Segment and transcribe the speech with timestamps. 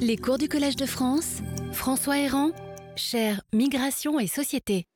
[0.00, 1.38] Les cours du Collège de France,
[1.72, 2.50] François Héran,
[2.94, 4.86] cher Migration et Société.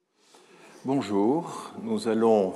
[0.85, 2.55] Bonjour, nous allons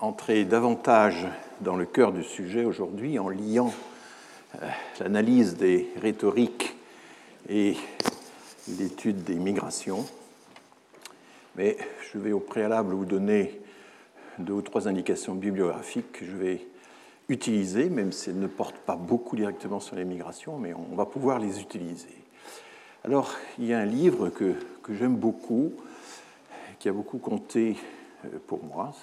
[0.00, 1.26] entrer davantage
[1.60, 3.72] dans le cœur du sujet aujourd'hui en liant
[4.62, 4.68] euh,
[5.00, 6.74] l'analyse des rhétoriques
[7.50, 7.76] et
[8.78, 10.06] l'étude des migrations.
[11.56, 11.76] Mais
[12.12, 13.60] je vais au préalable vous donner
[14.38, 16.66] deux ou trois indications bibliographiques que je vais
[17.28, 21.06] utiliser, même si elles ne portent pas beaucoup directement sur les migrations, mais on va
[21.06, 22.08] pouvoir les utiliser.
[23.04, 25.72] Alors, il y a un livre que, que j'aime beaucoup,
[26.78, 27.76] qui a beaucoup compté
[28.24, 28.94] euh, pour moi,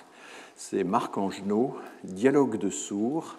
[0.56, 3.38] c'est Marc Angenot, Dialogue de sourds,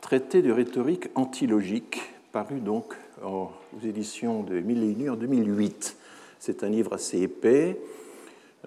[0.00, 2.00] traité de rhétorique antilogique,
[2.32, 3.50] paru donc aux
[3.84, 5.96] éditions de Mille en 2008.
[6.38, 7.78] C'est un livre assez épais.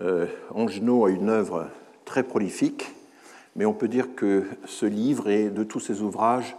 [0.02, 1.70] Euh, Angenot a une œuvre
[2.06, 2.92] très prolifique,
[3.56, 6.56] mais on peut dire que ce livre est de tous ses ouvrages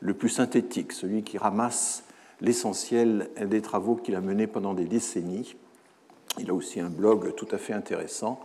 [0.00, 2.04] le plus synthétique, celui qui ramasse
[2.40, 5.56] l'essentiel des travaux qu'il a menés pendant des décennies.
[6.38, 8.40] Il a aussi un blog tout à fait intéressant,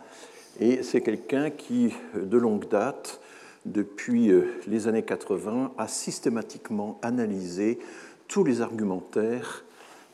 [0.59, 3.21] et c'est quelqu'un qui, de longue date,
[3.65, 4.31] depuis
[4.67, 7.79] les années 80, a systématiquement analysé
[8.27, 9.63] tous les argumentaires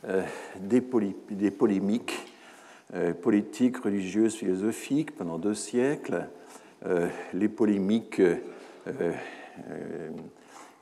[0.06, 0.22] euh,
[0.60, 0.80] des,
[1.50, 2.32] polémiques
[2.94, 6.24] euh, politiques, religieuses, philosophiques pendant deux siècles, euh,
[7.34, 8.22] les polémiques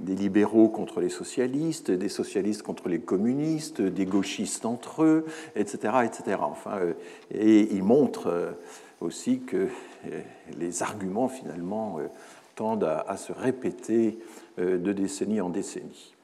[0.01, 5.27] des libéraux contre les socialistes, des socialistes contre les communistes, des gauchistes entre eux,
[5.57, 5.95] etc.
[6.05, 6.39] etc.
[6.41, 6.79] Enfin,
[7.33, 8.55] et il montre
[9.01, 9.69] aussi que
[10.57, 11.99] les arguments, finalement,
[12.55, 14.19] tendent à, se répéter
[14.59, 16.15] de décennie en décennie.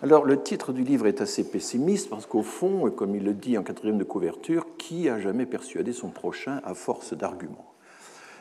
[0.00, 3.58] Alors le titre du livre est assez pessimiste parce qu'au fond, comme il le dit
[3.58, 7.67] en quatrième de couverture, qui a jamais persuadé son prochain à force d'arguments?
[7.67, 7.67] euh,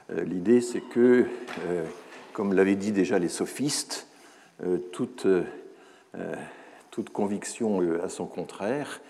[0.09, 1.25] L'idée c'est que,
[1.67, 1.85] euh,
[2.33, 4.07] comme l'avaient dit déjà les sophistes,
[4.63, 5.27] euh, toute,
[7.13, 9.01] conviction à son contraire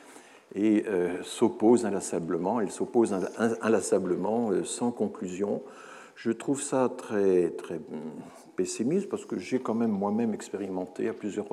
[0.55, 0.83] et
[1.23, 3.15] s'oppose inlassablement, elle s'oppose
[3.61, 5.61] inlassablement sans conclusion.
[6.15, 7.80] Je trouve ça très, très
[8.57, 11.47] pessimiste parce que j'ai quand même moi-même expérimenté à plusieurs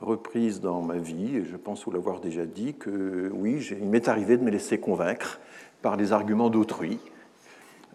[0.00, 4.08] reprise dans ma vie, et je pense vous l'avoir déjà dit, que oui, il m'est
[4.08, 5.40] arrivé de me laisser convaincre
[5.82, 6.98] par les arguments d'autrui.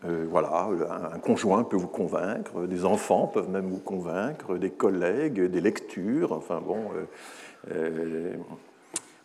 [0.06, 0.68] Euh, voilà,
[1.14, 6.34] un conjoint peut vous convaincre, des enfants peuvent même vous convaincre, des collègues, des lectures,
[6.34, 6.91] enfin bon,
[7.72, 8.36] euh,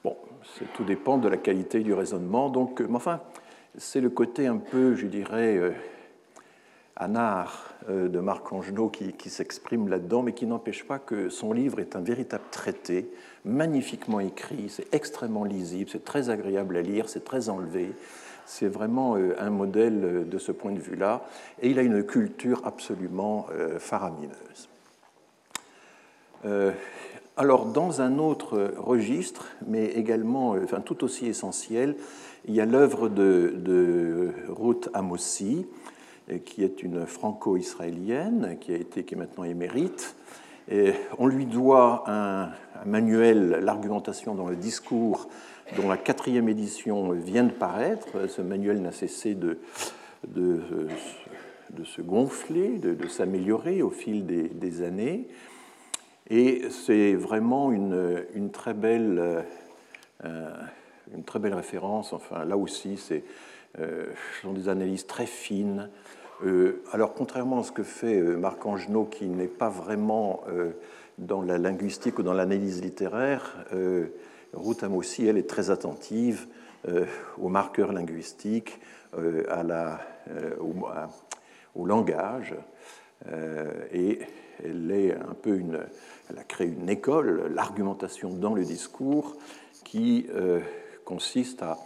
[0.04, 0.12] euh,
[0.74, 2.48] tout dépend de la qualité du raisonnement.
[2.48, 3.20] Donc, mais enfin,
[3.76, 5.74] c'est le côté un peu, je dirais,
[6.98, 11.80] anard euh, de Marc Angenot qui, s'exprime là-dedans, mais qui n'empêche pas que son livre
[11.80, 13.08] est un véritable traité,
[13.44, 17.92] magnifiquement écrit, c'est extrêmement lisible, c'est très agréable à lire, c'est très enlevé.
[18.46, 21.24] C'est vraiment euh, un modèle euh, de ce point de vue-là,
[21.60, 23.46] et il a une culture absolument
[23.78, 24.68] faramineuse.
[27.36, 31.96] Alors, dans un autre registre, mais également enfin, tout aussi essentiel,
[32.46, 35.66] il y a l'œuvre de, de Ruth Amossi,
[36.44, 40.16] qui est une franco-israélienne, qui, a été, qui est maintenant émérite.
[40.70, 42.50] Et on lui doit un,
[42.84, 45.28] manuel, l'argumentation dans le discours,
[45.76, 48.28] dont la quatrième édition vient de paraître.
[48.28, 49.58] Ce manuel n'a cessé de,
[51.84, 55.28] se gonfler, de, s'améliorer au fil des, années.
[56.30, 59.44] Et c'est vraiment une, très belle,
[60.24, 60.50] euh,
[61.40, 62.12] belle référence.
[62.12, 63.24] Enfin, là aussi, c'est
[63.78, 64.06] euh,
[64.42, 65.90] sont des analyses très fines,
[66.44, 70.40] euh, alors, contrairement à ce que fait Marc Angenot, qui n'est pas vraiment
[71.18, 73.64] dans la linguistique ou dans l'analyse littéraire,
[74.54, 76.46] Ruth Amossi, elle, est très attentive
[77.38, 78.80] aux marqueurs linguistiques,
[79.48, 80.00] à la,
[81.74, 82.54] au, langage,
[83.92, 84.20] et
[84.64, 85.18] elle
[86.38, 89.36] a créé une école, l'argumentation dans le discours,
[89.84, 90.28] qui
[91.04, 91.78] consiste à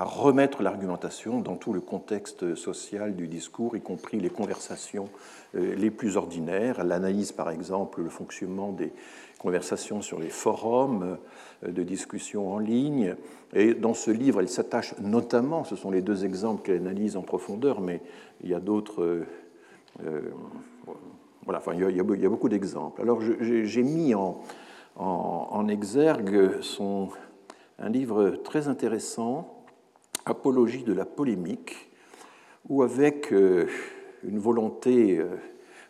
[0.00, 5.10] à remettre l'argumentation dans tout le contexte social du discours, y compris les conversations
[5.54, 6.80] euh, les plus ordinaires.
[6.80, 8.94] Elle analyse par exemple le fonctionnement des
[9.38, 11.18] conversations sur les forums
[11.64, 13.14] euh, de discussion en ligne.
[13.52, 17.22] Et dans ce livre, elle s'attache notamment, ce sont les deux exemples qu'elle analyse en
[17.22, 18.00] profondeur, mais
[18.42, 19.26] il y a d'autres.
[20.02, 20.22] Euh,
[21.44, 23.02] voilà, enfin, il y a, beaucoup d'exemples.
[23.02, 24.40] Alors j'ai mis en,
[24.96, 27.10] en, exergue son,
[27.78, 29.59] un livre très intéressant
[30.26, 31.90] Apologie de la polémique,
[32.68, 33.66] où avec euh,
[34.22, 35.36] une volonté euh,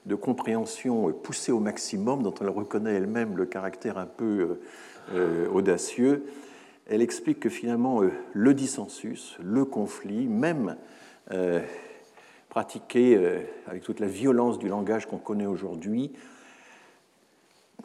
[0.06, 4.60] de compréhension poussée au maximum, dont elle reconnaît elle-même le caractère un peu
[5.12, 6.24] euh, audacieux,
[6.88, 8.00] elle explique que finalement
[8.32, 10.74] le dissensus, le conflit, même
[12.48, 13.16] pratiqué
[13.68, 16.10] avec toute la violence du langage qu'on connaît aujourd'hui,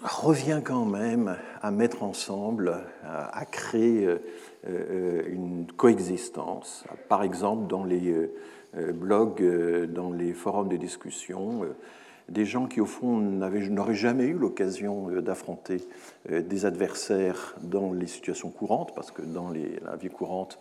[0.01, 4.09] revient quand même à mettre ensemble, à, créer
[4.67, 8.29] une coexistence, par exemple dans les
[8.93, 9.43] blogs,
[9.93, 11.61] dans les forums de discussion,
[12.27, 15.87] des gens qui, au fond, n'auraient jamais eu l'occasion d'affronter
[16.29, 20.57] des adversaires dans les situations courantes, parce que dans la vie courante,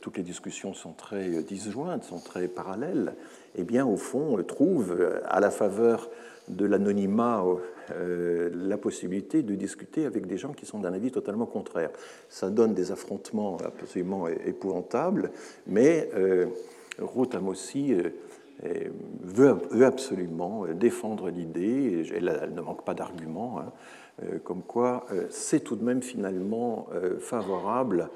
[0.00, 3.14] toutes les discussions sont très disjointes, sont très parallèles,
[3.56, 6.10] eh bien, au fond, trouve à la faveur
[6.48, 7.44] de l'anonymat
[7.92, 11.90] euh, la possibilité de discuter avec des gens qui sont d'un avis totalement contraire.
[12.28, 15.30] Ça donne des affrontements absolument épouvantables,
[15.66, 16.46] mais euh,
[16.98, 17.94] Ruth Amossi
[18.64, 18.88] euh,
[19.22, 23.72] veut, absolument défendre l'idée, et elle, ne manque pas d'arguments, hein,
[24.24, 26.88] euh, comme quoi c'est tout de même finalement
[27.20, 28.10] favorable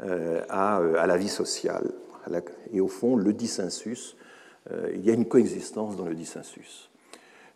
[0.00, 1.92] à, la vie sociale.
[2.72, 4.16] Et au fond, le dissensus,
[4.92, 6.90] il y a une coexistence dans le dissensus.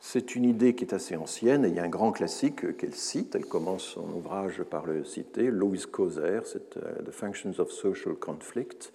[0.01, 2.95] C'est une idée qui est assez ancienne et il y a un grand classique qu'elle
[2.95, 3.35] cite.
[3.35, 8.15] Elle commence son ouvrage par le citer, Louis Causer, c'est euh, The Functions of Social
[8.15, 8.93] Conflict,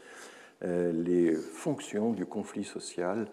[0.64, 3.28] euh, les fonctions du conflit social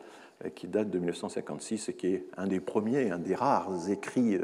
[0.45, 4.37] euh, qui date de 1956 et qui est un des premiers, un des rares écrits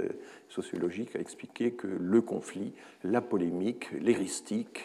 [0.49, 4.85] sociologiques à expliquer que le conflit, la polémique, l'héristique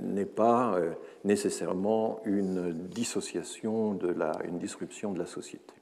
[0.00, 0.78] n'est pas
[1.24, 5.74] nécessairement une dissociation, de la, une disruption de la société.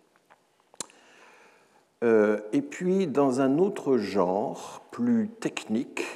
[2.03, 6.07] Euh, et puis, dans un autre genre, plus technique,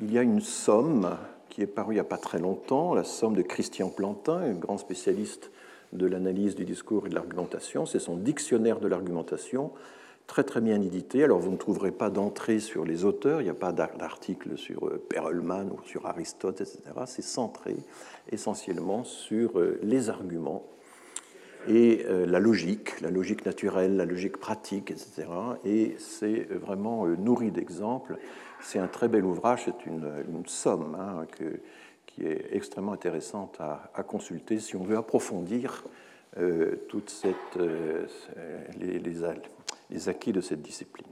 [0.00, 1.16] il y a une somme
[1.48, 4.52] qui est parue il n'y a pas très longtemps, la somme de Christian Plantin, un
[4.52, 5.50] grand spécialiste
[5.92, 7.86] de l'analyse du discours et de l'argumentation.
[7.86, 9.72] C'est son dictionnaire de l'argumentation,
[10.26, 11.24] très très bien édité.
[11.24, 14.86] Alors vous ne trouverez pas d'entrée sur les auteurs, il n'y a pas d'article sur
[14.86, 16.80] euh, Perelman ou sur Aristote, etc.
[17.06, 17.76] C'est centré
[18.30, 20.64] essentiellement sur euh, les arguments
[21.68, 25.26] et euh, la logique, la logique naturelle, la logique pratique, etc.
[25.64, 28.16] Et c'est vraiment euh, nourri d'exemples.
[28.60, 30.02] C'est un très bel ouvrage, c'est une,
[30.46, 31.26] somme hein,
[32.06, 35.84] qui est extrêmement intéressante à, consulter si on veut approfondir
[36.38, 36.76] euh,
[39.90, 41.06] les, acquis de cette discipline.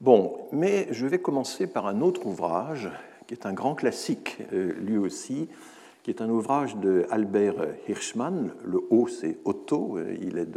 [0.00, 2.90] Bon, mais je vais commencer par un autre ouvrage
[3.26, 5.48] qui est un grand classique, lui aussi,
[6.08, 7.56] qui est un ouvrage de Albert
[7.86, 8.54] Hirschmann.
[8.64, 10.48] Le haut, c'est Otto, il est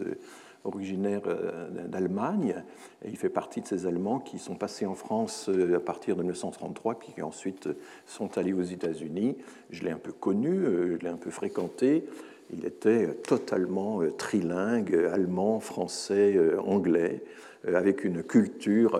[0.63, 2.63] originaire euh, d'Allemagne,
[3.05, 6.21] il fait partie de ces Allemands qui sont passés en France euh, à partir de
[6.21, 7.67] 1933, puis qui ensuite
[8.05, 9.35] sont allés aux États-Unis.
[9.71, 12.05] Je l'ai un peu connu, euh, je l'ai un peu fréquenté.
[12.53, 17.25] Il était totalement trilingue, allemand, français, anglais,
[17.67, 18.97] avec une culture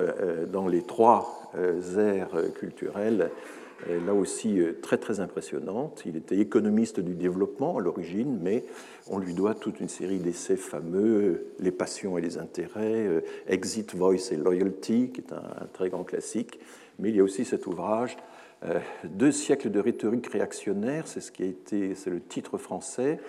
[0.51, 1.53] dans les trois
[1.97, 3.29] aires culturelles
[3.89, 6.03] là aussi euh, très très impressionnante.
[6.05, 8.63] Il était économiste du développement à l'origine, mais
[9.07, 13.95] on lui doit toute une série d'essais fameux, Les passions et les intérêts, euh, Exit,
[13.95, 16.59] Voice et Loyalty, qui est un, très grand classique.
[16.99, 18.17] Mais il y a aussi cet ouvrage,
[18.65, 23.19] euh, Deux siècles de rhétorique réactionnaire, c'est ce qui a été, c'est le titre français.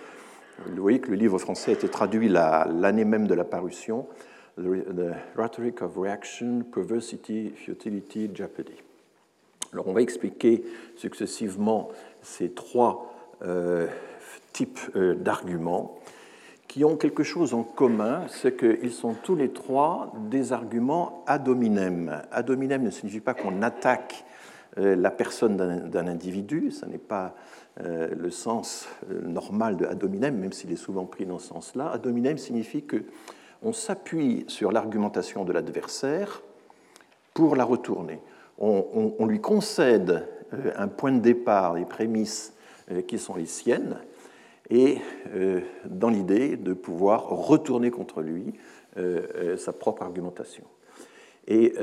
[0.67, 4.05] Vous voyez que le livre français a été traduit l'année même de la parution,
[4.55, 8.92] The Rhetoric of Reaction, Perversity, Futility, Jeopardy.
[9.73, 10.63] Alors on va expliquer
[10.95, 11.89] successivement
[12.21, 13.11] ces trois
[13.43, 13.87] euh,
[14.53, 15.97] types euh, d'arguments
[16.67, 21.47] qui ont quelque chose en commun, c'est qu'ils sont tous les trois des arguments ad
[21.47, 22.21] hominem.
[22.31, 24.25] Ad hominem ne signifie pas qu'on attaque
[24.77, 27.35] euh, la personne d'un individu, ce n'est pas
[27.75, 31.89] le sens normal de ad hominem, même s'il est souvent pris dans ce sens-là.
[31.89, 36.43] Ad hominem signifie qu'on s'appuie sur l'argumentation de l'adversaire
[37.33, 38.19] pour la retourner
[38.57, 42.53] on, lui concède euh, un point de départ, des prémices
[42.91, 43.97] euh, qui sont les siennes,
[44.69, 44.97] et
[45.33, 48.53] euh, dans l'idée de pouvoir retourner contre lui
[49.57, 50.65] sa propre argumentation.
[51.47, 51.73] Et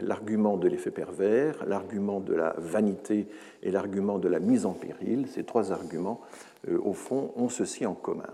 [0.00, 3.26] l'argument de l'effet pervers, l'argument de la vanité
[3.62, 6.22] et l'argument de la mise en péril, ces trois arguments,
[6.66, 8.32] au fond, ont ceci en commun.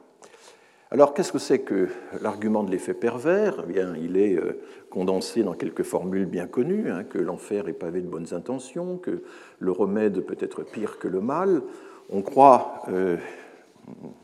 [0.92, 1.88] Alors, qu'est-ce que c'est que
[2.20, 3.62] l'argument de l'effet pervers?
[3.62, 7.74] Eh bien, Il est euh, condensé dans quelques formules bien connues, hein, que l'enfer est
[7.74, 9.22] pavé de bonnes intentions, que
[9.60, 11.62] le remède peut être pire que le mal.
[12.10, 13.18] On croit euh,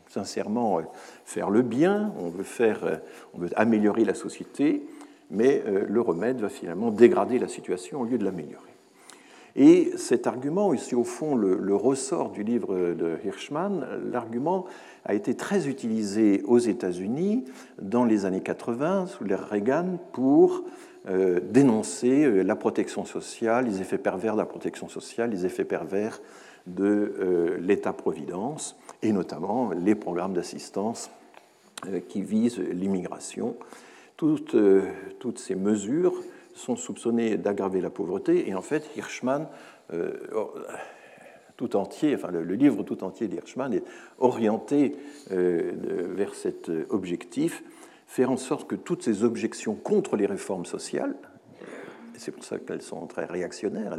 [0.09, 0.81] sincèrement euh,
[1.23, 2.99] faire le bien, on veut, faire,
[3.33, 4.85] on veut améliorer la société,
[5.31, 8.63] mais le remède va finalement dégrader la situation au lieu de l'améliorer.
[9.55, 14.65] Et cet argument, ici au fond le, le, ressort du livre de Hirschman, l'argument
[15.07, 17.45] a été très utilisé aux États-Unis
[17.81, 20.63] dans les années 80, sous l'ère Reagan, pour
[21.07, 25.63] euh, dénoncer euh, la protection sociale, les effets pervers de la protection sociale, les effets
[25.63, 26.21] pervers
[26.65, 31.09] de euh, l'État-providence, et notamment les programmes d'assistance
[32.09, 33.55] qui visent l'immigration.
[34.15, 34.57] toutes,
[35.19, 36.15] toutes ces mesures
[36.55, 39.47] sont soupçonnées d'aggraver la pauvreté, et en fait, Hirschman
[41.57, 43.83] tout entier, enfin le, livre tout entier d'Hirschman est
[44.19, 44.95] orienté
[45.31, 45.71] euh,
[46.15, 47.63] vers cet objectif,
[48.05, 51.15] faire en sorte que toutes ces objections contre les réformes sociales,
[52.15, 53.97] c'est pour ça qu'elles sont très réactionnaires,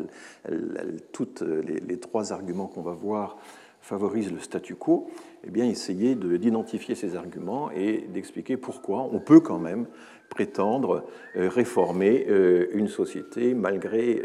[1.13, 3.39] toutes les, trois arguments qu'on va voir
[3.81, 5.09] favorisent le statu quo,
[5.45, 9.87] eh bien essayer d'identifier ces arguments et d'expliquer pourquoi on peut quand même
[10.31, 14.21] prétendre euh, réformer euh, une société malgré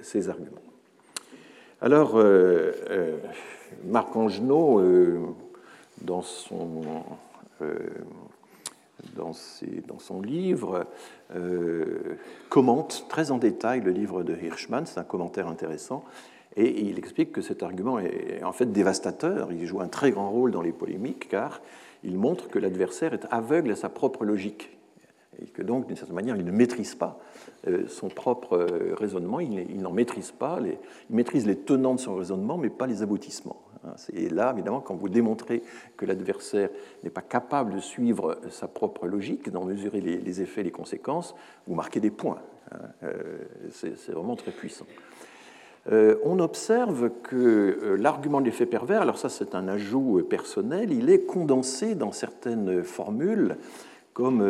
[0.00, 0.73] ces arguments.
[1.84, 3.18] Alors, euh, euh,
[3.84, 5.18] Marc Angenot, euh,
[6.00, 6.80] dans, son,
[9.14, 9.32] dans,
[9.86, 10.86] dans, son livre,
[12.48, 16.06] commente très en détail le livre de Hirschman, c'est un commentaire intéressant,
[16.56, 20.30] et il explique que cet argument est en fait dévastateur, il joue un très grand
[20.30, 21.60] rôle dans les polémiques, car
[22.02, 24.74] il montre que l'adversaire est aveugle à sa propre logique,
[25.40, 27.18] et que donc, d'une certaine manière, il ne maîtrise pas
[27.66, 30.76] euh, son propre euh, raisonnement, il, n'en maîtrise pas, il
[31.10, 33.62] maîtrise les tenants de son raisonnement, mais pas les aboutissements.
[33.86, 33.94] Hein.
[34.12, 35.62] Et là, évidemment, quand vous démontrez
[35.96, 36.70] que l'adversaire
[37.02, 41.34] n'est pas capable de suivre sa propre logique, d'en mesurer les, effets et les conséquences,
[41.66, 42.40] vous marquez des points.
[42.72, 42.78] Hein.
[43.02, 43.38] Euh,
[43.70, 44.86] c'est vraiment très puissant.
[45.90, 51.26] on observe que l'argument de l'effet pervers, alors ça c'est un ajout personnel, il est
[51.26, 53.56] condensé dans certaines formules
[54.14, 54.42] comme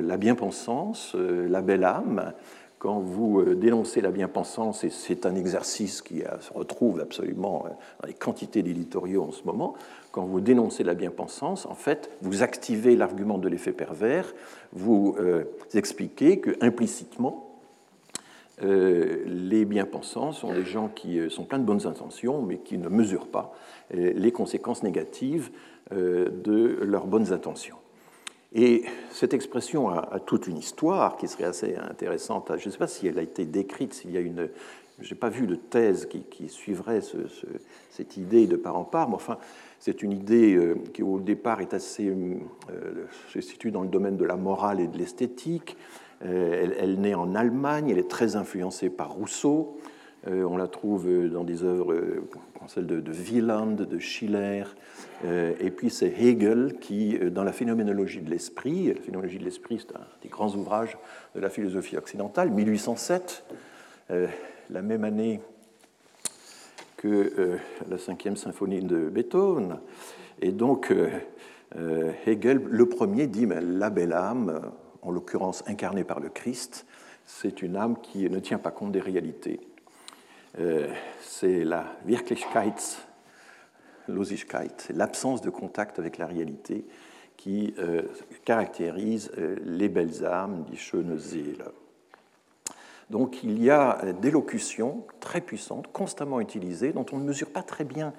[0.00, 2.34] la bien-pensance, la belle âme,
[2.82, 7.68] quand vous euh, dénoncez la bien-pensance, et c'est un exercice qui se retrouve absolument euh,
[8.00, 9.74] dans les quantités d'éditoriaux en ce moment,
[10.10, 14.34] quand vous dénoncez la bien-pensance, en fait, vous activez l'argument de l'effet pervers,
[14.72, 17.48] vous euh, expliquez que implicitement,
[18.60, 23.26] les bien-pensants sont des gens qui sont pleins de bonnes intentions, mais qui ne mesurent
[23.26, 23.52] pas
[23.90, 25.50] les conséquences négatives
[25.90, 27.81] de leurs bonnes intentions.
[28.54, 32.52] Et cette expression a, toute une histoire qui serait assez intéressante.
[32.58, 34.48] Je ne sais pas si elle a été décrite, s'il y a une.
[35.00, 37.00] Je n'ai pas vu de thèse qui, suivrait
[37.90, 39.38] cette idée de part en part, mais enfin,
[39.80, 42.08] c'est une idée euh, qui, au départ, est assez.
[42.08, 45.76] Euh, se situe dans le domaine de la morale et de l'esthétique.
[46.24, 49.78] Euh, elle, elle, naît en Allemagne, elle est très influencée par Rousseau.
[50.26, 51.94] On la trouve dans des œuvres
[52.58, 54.64] comme celle de, Wieland, de Schiller,
[55.24, 59.44] euh, et puis c'est Hegel qui, euh, dans la phénoménologie de l'esprit, la phénoménologie de
[59.44, 60.96] l'esprit, c'est un des grands ouvrages
[61.34, 63.44] de la philosophie occidentale, 1807,
[64.10, 64.26] euh,
[64.70, 65.40] la même année
[66.96, 67.58] que
[67.90, 69.80] la cinquième symphonie de Beethoven.
[70.40, 70.94] Et donc
[72.26, 74.70] Hegel, le premier, dit mais la belle âme,
[75.02, 76.86] en l'occurrence incarnée par le Christ,
[77.26, 79.58] c'est une âme qui ne tient pas compte des réalités.
[81.20, 82.98] C'est la Wirklichkeits
[84.08, 86.84] Losigkeit, l'absence de contact avec la réalité
[87.36, 88.02] qui euh,
[88.44, 91.64] caractérise euh, les belles âmes, die schöne Seele.
[93.10, 97.62] Donc il y a des locutions très puissantes, constamment utilisées, dont on ne mesure pas
[97.62, 98.12] très bien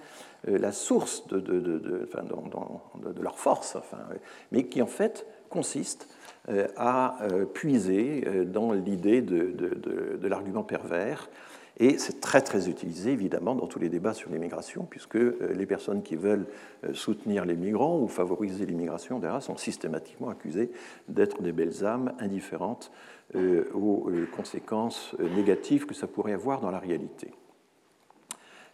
[0.47, 2.09] euh, la source de,
[3.21, 3.77] leur force,
[4.51, 6.07] mais qui en fait consistent
[6.75, 7.19] à
[7.53, 11.29] puiser dans l'idée de, l'argument pervers
[11.77, 15.65] et c'est très très utilisé évidemment dans tous les débats sur l'immigration, puisque euh, les
[15.65, 16.45] personnes qui veulent
[16.83, 20.69] euh, soutenir les migrants ou favoriser l'immigration sont systématiquement accusées
[21.07, 22.91] d'être des belles âmes indifférentes
[23.35, 27.31] euh, aux conséquences négatives que ça pourrait avoir dans la réalité.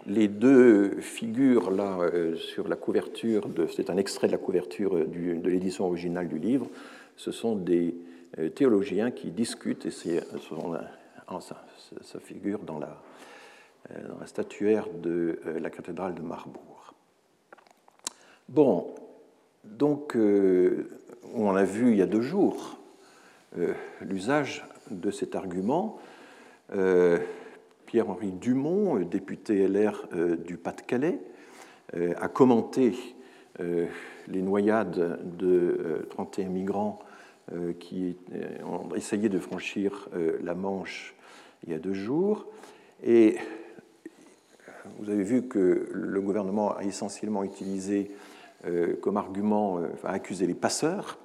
[0.05, 1.99] Les deux figures là
[2.35, 6.67] sur la couverture, c'est un extrait de la couverture de l'édition originale du livre,
[7.17, 7.95] ce sont des
[8.55, 10.23] théologiens qui discutent, et c'est
[12.01, 13.01] ça, figure dans la,
[13.91, 16.93] euh, dans la, statuaire de euh, la cathédrale de Marbourg.
[18.47, 18.93] Bon,
[19.63, 20.89] donc, euh,
[21.33, 22.75] on a vu il y a deux jours
[24.01, 25.97] l'usage de cet argument.
[27.87, 30.07] Pierre-Henri Dumont, député LR
[30.45, 31.19] du Pas-de-Calais,
[31.95, 32.93] a commenté
[33.59, 36.99] les noyades de 31 migrants
[37.79, 38.17] qui
[38.63, 40.09] ont essayé de franchir
[40.43, 41.15] la Manche
[41.63, 42.45] il y a deux jours.
[43.03, 43.37] Et
[44.99, 48.11] vous avez vu que le gouvernement a essentiellement utilisé
[48.65, 51.17] euh, comme argument, euh, enfin, accusé les passeurs.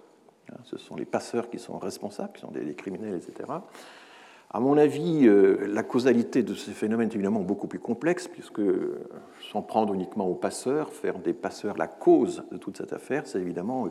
[0.53, 3.51] Hein, ce sont les passeurs qui sont responsables, qui sont des, criminels, etc.
[4.51, 8.63] À mon avis, euh, la causalité de ces phénomènes est évidemment beaucoup plus complexe, puisque
[9.51, 13.41] sans prendre uniquement aux passeurs, faire des passeurs la cause de toute cette affaire, c'est
[13.41, 13.89] évidemment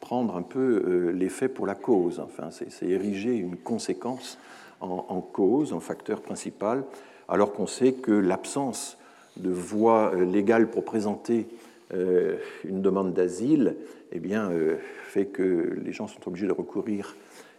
[0.00, 2.20] prendre un peu l'effet pour la cause.
[2.20, 4.38] Enfin, c'est ériger une conséquence
[4.82, 6.84] en, cause, en facteur principal,
[7.28, 8.98] alors qu'on sait que l'absence
[9.36, 11.46] de voie euh, légale pour présenter
[11.94, 13.76] euh, une demande d'asile
[14.12, 17.16] eh bien, euh, fait que les gens sont obligés de recourir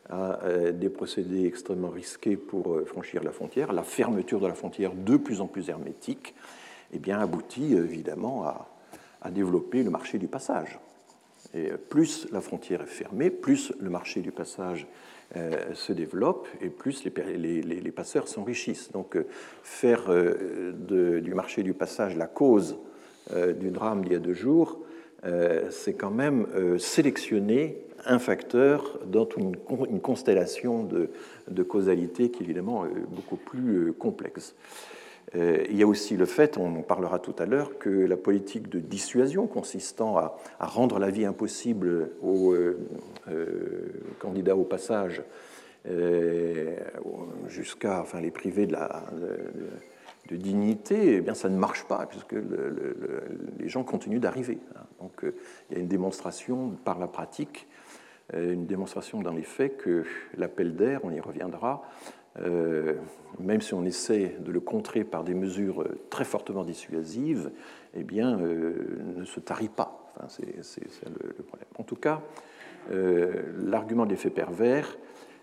[0.10, 0.39] à
[0.74, 5.39] des procédés extrêmement risqués pour franchir la frontière, la fermeture de la frontière de plus
[5.39, 6.36] en plus hermétique,
[6.92, 8.68] eh bien, aboutit évidemment à,
[9.22, 10.77] à développer le marché du passage.
[11.53, 14.88] Et plus la frontière est fermée, plus le marché du passage
[15.74, 18.92] se développe et plus les, passeurs s'enrichissent.
[18.92, 19.25] Donc euh,
[19.63, 20.72] faire euh,
[21.22, 22.77] du marché du passage la cause
[23.60, 24.82] du drame d'il y a deux jours,
[25.70, 26.46] c'est quand même
[26.77, 29.56] sélectionner un facteur dans une,
[29.89, 31.10] une constellation de,
[31.50, 34.56] de, causalité qui est évidemment beaucoup plus complexe.
[35.36, 38.18] Euh, il y a aussi le fait, on en parlera tout à l'heure, que la
[38.18, 42.80] politique de dissuasion consistant à, rendre la vie impossible aux euh,
[43.30, 45.24] euh, candidats au passage
[47.50, 48.77] jusqu'à enfin, les priver de,
[50.32, 52.36] dignité, eh bien, ça ne marche pas puisque
[53.60, 54.60] les gens continuent d'arriver.
[55.01, 55.25] Donc
[55.70, 57.68] il y a une démonstration par la pratique,
[58.34, 60.06] une démonstration dans les faits que
[60.38, 61.84] l'appel d'air, on y reviendra,
[62.40, 62.96] euh,
[63.40, 67.52] même si on essaie de le contrer par des mesures très fortement dissuasives,
[67.94, 68.74] eh bien, euh,
[69.16, 70.12] ne se tarit pas.
[70.16, 71.68] Enfin, c'est le, problème.
[71.78, 72.22] En tout cas,
[72.92, 74.98] euh, l'argument de l'effet pervers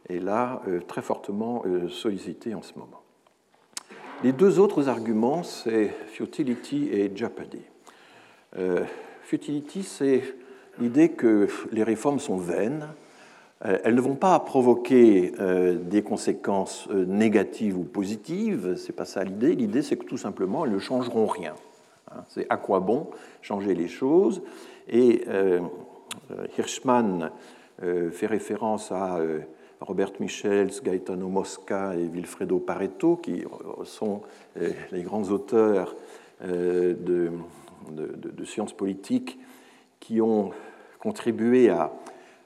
[0.09, 3.03] est là très fortement sollicité en ce moment.
[4.25, 7.63] Les deux autres arguments, c'est futility et jeopardy.
[9.23, 10.23] futility, c'est
[10.81, 13.10] l'idée que les réformes sont vaines, euh,
[13.63, 19.23] elles ne vont pas provoquer euh, des conséquences euh, négatives ou positives, c'est pas ça
[19.23, 19.55] l'idée.
[19.55, 21.55] L'idée, c'est que tout simplement, elles ne changeront rien.
[22.11, 22.25] Hein.
[22.29, 23.09] C'est à quoi bon
[23.43, 24.43] changer les choses.
[24.89, 25.25] Et
[26.59, 27.31] Hirschman
[27.79, 29.21] fait référence à
[29.81, 33.45] Robert Michels, Gaetano Mosca et Vilfredo Pareto, qui
[33.85, 34.23] sont
[34.91, 35.95] les grands auteurs
[36.43, 37.31] de,
[37.93, 39.39] de sciences politiques
[40.01, 40.51] qui ont
[40.99, 41.93] contribué à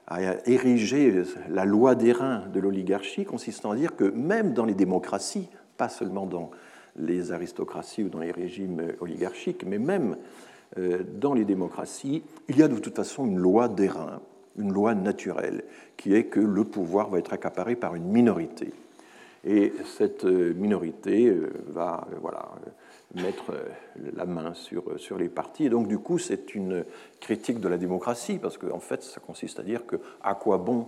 [0.07, 4.75] a érigé la loi des reins de l'oligarchie, consistant à dire que même dans les
[4.75, 6.51] démocraties, pas seulement dans
[6.97, 10.17] les aristocraties ou dans les régimes oligarchiques, mais même
[10.77, 14.21] euh, dans les démocraties, il y a de toute façon une loi des reins,
[14.57, 15.63] une loi naturelle,
[15.97, 18.71] qui est que le pouvoir va être accaparé par une minorité.
[19.45, 22.49] Et cette euh, minorité euh, va voilà,
[23.15, 25.65] mettre euh, la main sur, euh, sur les partis.
[25.65, 26.83] Et donc, du coup, c'est une
[27.19, 30.57] critique de la démocratie, parce qu'en en fait, ça consiste à dire que à quoi
[30.57, 30.87] bon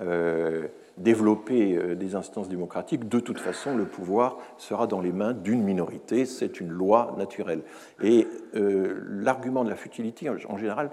[0.00, 0.66] euh,
[0.96, 6.24] développer des instances démocratiques De toute façon, le pouvoir sera dans les mains d'une minorité,
[6.24, 7.62] c'est une loi naturelle.
[8.02, 10.90] Et l'argument de la futilité, en général,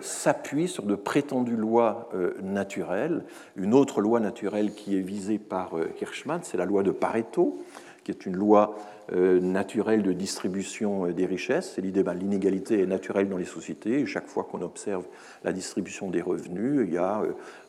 [0.00, 2.08] s'appuie sur de prétendues lois
[2.42, 3.24] naturelles.
[3.56, 5.70] Une autre loi naturelle qui est visée par
[6.00, 7.58] Hirschman, c'est la loi de Pareto,
[8.08, 8.74] qui est une loi
[9.12, 11.72] euh, naturelle de distribution euh, des richesses.
[11.74, 14.06] C'est l'idée que ben, l'inégalité est naturelle dans les sociétés.
[14.06, 15.04] chaque fois qu'on observe
[15.44, 17.22] la distribution des revenus, il y a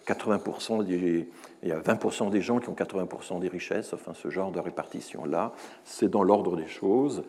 [0.08, 1.24] 80% euh,
[1.62, 3.92] il y a 20% des gens qui ont 80% des richesses.
[3.92, 5.52] Enfin, ce genre de répartition-là,
[5.84, 7.24] c'est dans l'ordre des choses.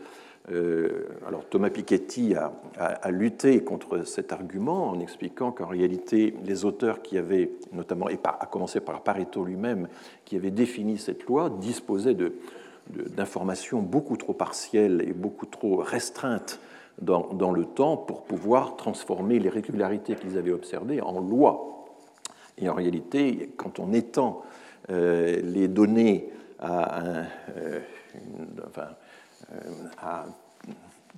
[1.27, 7.18] alors Thomas Piketty a, lutté contre cet argument en expliquant qu'en réalité, les auteurs qui
[7.18, 9.88] avaient, notamment, et à commencer par Pareto lui-même,
[10.25, 12.35] qui avait défini cette loi, disposaient de,
[12.90, 16.61] d'informations beaucoup trop partielles et beaucoup trop restreintes
[17.00, 21.87] dans, dans, le temps pour pouvoir transformer les régularités qu'ils avaient observées en loi.
[22.59, 24.42] Et en réalité, quand on étend
[24.90, 26.31] euh, les données
[26.62, 27.24] euh,
[27.57, 27.81] euh,
[29.98, 30.26] à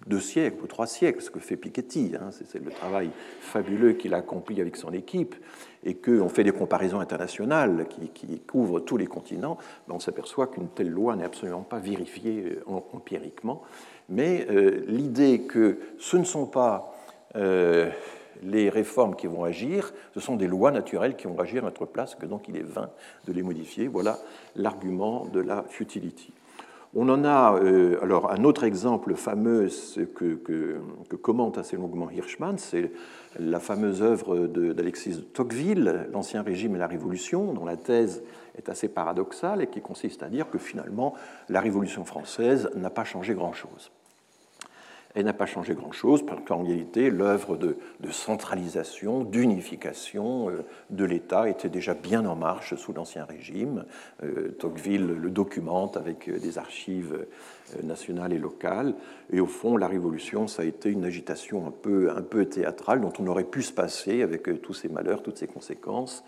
[0.07, 2.13] deux siècles ou trois siècles, ce que fait Piketty.
[2.21, 5.35] Hein, c'est le travail fabuleux qu'il a accompli avec son équipe,
[5.85, 10.69] et qu'on fait des comparaisons internationales qui, couvrent tous les continents, ben, on s'aperçoit qu'une
[10.69, 13.63] telle loi n'est absolument pas vérifiée euh, empiriquement.
[14.09, 16.95] Mais euh, l'idée que ce ne sont pas
[17.37, 17.91] euh,
[18.43, 21.87] les réformes qui vont agir, ce sont des lois naturelles qui vont agir à notre
[21.87, 22.91] place, que donc il est vain
[23.27, 23.89] de les modifier.
[23.89, 24.19] Voilà
[24.57, 26.33] l'argument de la futility.
[26.95, 29.69] On en a euh, alors un autre exemple fameux
[30.15, 32.93] que, commente assez longuement Hirschman, c'est
[33.39, 38.23] la fameuse œuvre d'Alexis de Tocqueville, L'Ancien Régime et la Révolution, dont la thèse
[38.59, 41.15] est assez paradoxale et qui consiste à dire que finalement
[41.49, 43.91] la Révolution française n'a pas changé grand-chose
[45.15, 47.77] elle n'a pas changé grand-chose, parce qu'en réalité, l'œuvre de,
[48.11, 53.85] centralisation, d'unification euh, de l'État était déjà bien en marche sous l'Ancien Régime.
[54.23, 57.27] Euh, Tocqueville le documente avec euh, des archives
[57.83, 58.95] nationales et locales.
[59.33, 63.01] Et au fond, la Révolution, ça a été une agitation un peu, un peu théâtrale
[63.01, 66.23] dont on aurait pu se passer avec tous ces malheurs, toutes ces conséquences.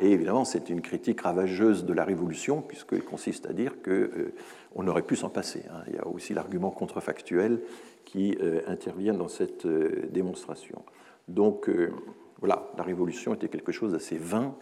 [0.00, 5.02] Et évidemment, c'est une critique ravageuse de la Révolution, puisqu'elle consiste à dire qu'on aurait
[5.02, 5.62] pu s'en passer.
[5.70, 5.82] Hein.
[5.88, 7.60] Il y a aussi l'argument contrefactuel
[8.08, 10.82] qui euh, interviennent dans cette euh, démonstration.
[11.28, 11.92] Donc, euh,
[12.38, 14.54] voilà, la révolution était quelque chose d'assez vain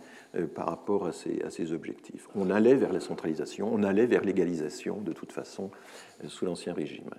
[0.55, 2.29] par rapport à ces, objectifs.
[2.35, 5.71] On allait vers la centralisation, on allait vers l'égalisation, de toute façon,
[6.27, 7.11] sous l'Ancien Régime.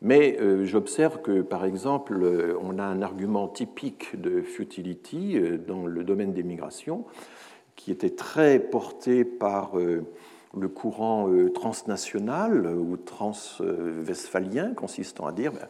[0.00, 2.24] Mais j'observe que, par exemple,
[2.62, 7.04] on a un argument typique de futility dans le domaine des migrations,
[7.74, 9.72] qui était très porté par
[10.56, 15.66] le courant euh, transnational ou transwestphalien, consistant à dire, ben,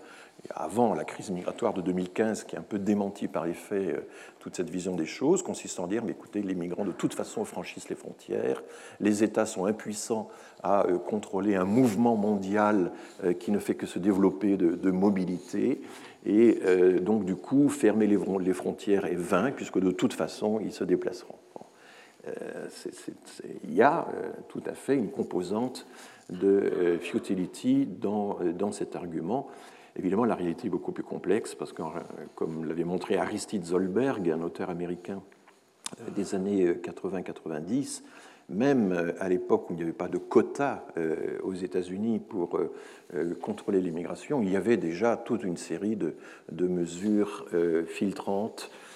[0.51, 4.01] avant la crise migratoire de 2015, qui est un peu démentie par faits, euh,
[4.39, 7.45] toute cette vision des choses, consistant à dire, mais écoutez, les migrants de toute façon
[7.45, 8.63] franchissent les frontières,
[9.01, 10.29] les États sont impuissants
[10.63, 12.93] à euh, contrôler un mouvement mondial
[13.41, 15.81] qui ne fait que se développer de, mobilité,
[16.25, 16.61] et
[17.01, 21.35] donc du coup, fermer les frontières est vain, puisque de toute façon, ils se déplaceront.
[21.59, 21.68] Euh,
[23.65, 25.87] il y a euh, tout à fait une composante
[26.31, 29.49] de euh, futility dans, dans cet argument.
[29.97, 31.83] Évidemment, la réalité est beaucoup plus complexe parce que,
[32.35, 35.23] comme l'avait montré Aristide Zollberg, un auteur américain
[36.15, 38.03] des années 80-90,
[38.51, 40.87] même à l'époque où il n'y avait pas de quota
[41.43, 42.61] aux États-Unis pour
[43.41, 46.15] contrôler l'immigration, il y avait déjà toute une série de,
[46.53, 47.47] de mesures
[47.89, 48.88] filtrantes euh,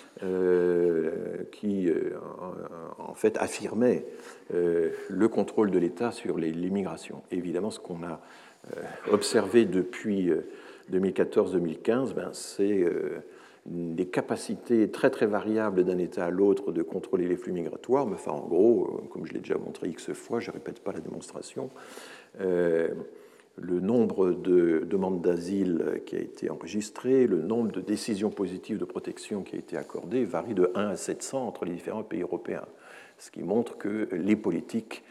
[1.51, 2.15] qui euh,
[2.99, 4.07] en fait affirmait
[4.55, 7.23] euh, le contrôle de l'État sur l'immigration.
[7.31, 8.21] Évidemment, ce qu'on a
[9.11, 10.31] observé depuis
[10.93, 12.85] 2014-2015, ben, c'est
[13.67, 18.47] des capacités très très variables d'un État à l'autre de contrôler les flux migratoires, en
[18.47, 21.71] gros, comme je l'ai déjà montré X fois, je ne répète pas la démonstration,
[23.57, 28.85] le nombre de demandes d'asile qui a été enregistré, le nombre de décisions positives de
[28.85, 32.65] protection qui a été accordé varie de 1 à 700 entre les différents pays européens,
[33.19, 35.03] ce qui montre que les politiques,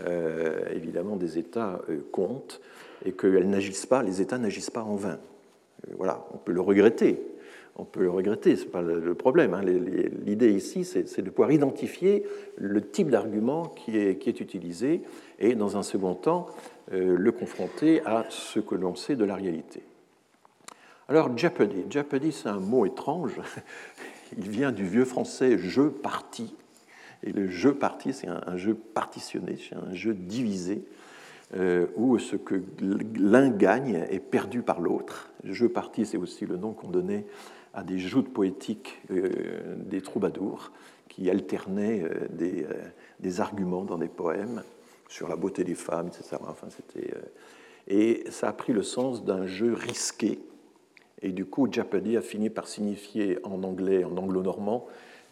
[0.00, 2.60] euh, évidemment, des États euh, comptent
[3.04, 5.18] et que n'agissent pas, les États n'agissent pas en vain.
[5.88, 7.20] Euh, voilà, on peut le regretter,
[7.76, 9.54] on peut le regretter, ce n'est pas le problème.
[9.54, 9.62] Hein.
[9.62, 12.24] L'idée ici, c'est de pouvoir identifier
[12.56, 15.02] le type d'argument qui est, utilisé
[15.38, 16.46] et, dans un second temps,
[16.90, 19.82] le confronter à ce que l'on sait de la réalité.
[21.10, 21.86] Alors, jeopardy.
[21.90, 23.32] Jeopardy, c'est un mot étrange.
[24.38, 26.54] Il vient du vieux français jeu parti.
[27.24, 30.84] Et le jeu parti, c'est un, jeu partitionné, c'est un jeu divisé,
[31.56, 32.62] euh, où ce que
[33.18, 35.32] l'un gagne est perdu par l'autre.
[35.42, 37.26] Jeu parti, c'est aussi le nom qu'on donnait
[37.74, 40.70] à des joutes poétiques euh, des troubadours
[41.08, 44.62] qui alternaient des, arguments dans des poèmes
[45.10, 46.36] sur la beauté des femmes, etc.
[46.48, 47.20] Enfin, c'était, euh,
[47.88, 50.38] et ça a pris le sens d'un jeu risqué.
[51.20, 54.86] Et du coup, Jeopardy a fini par signifier en anglais, en anglo-normand,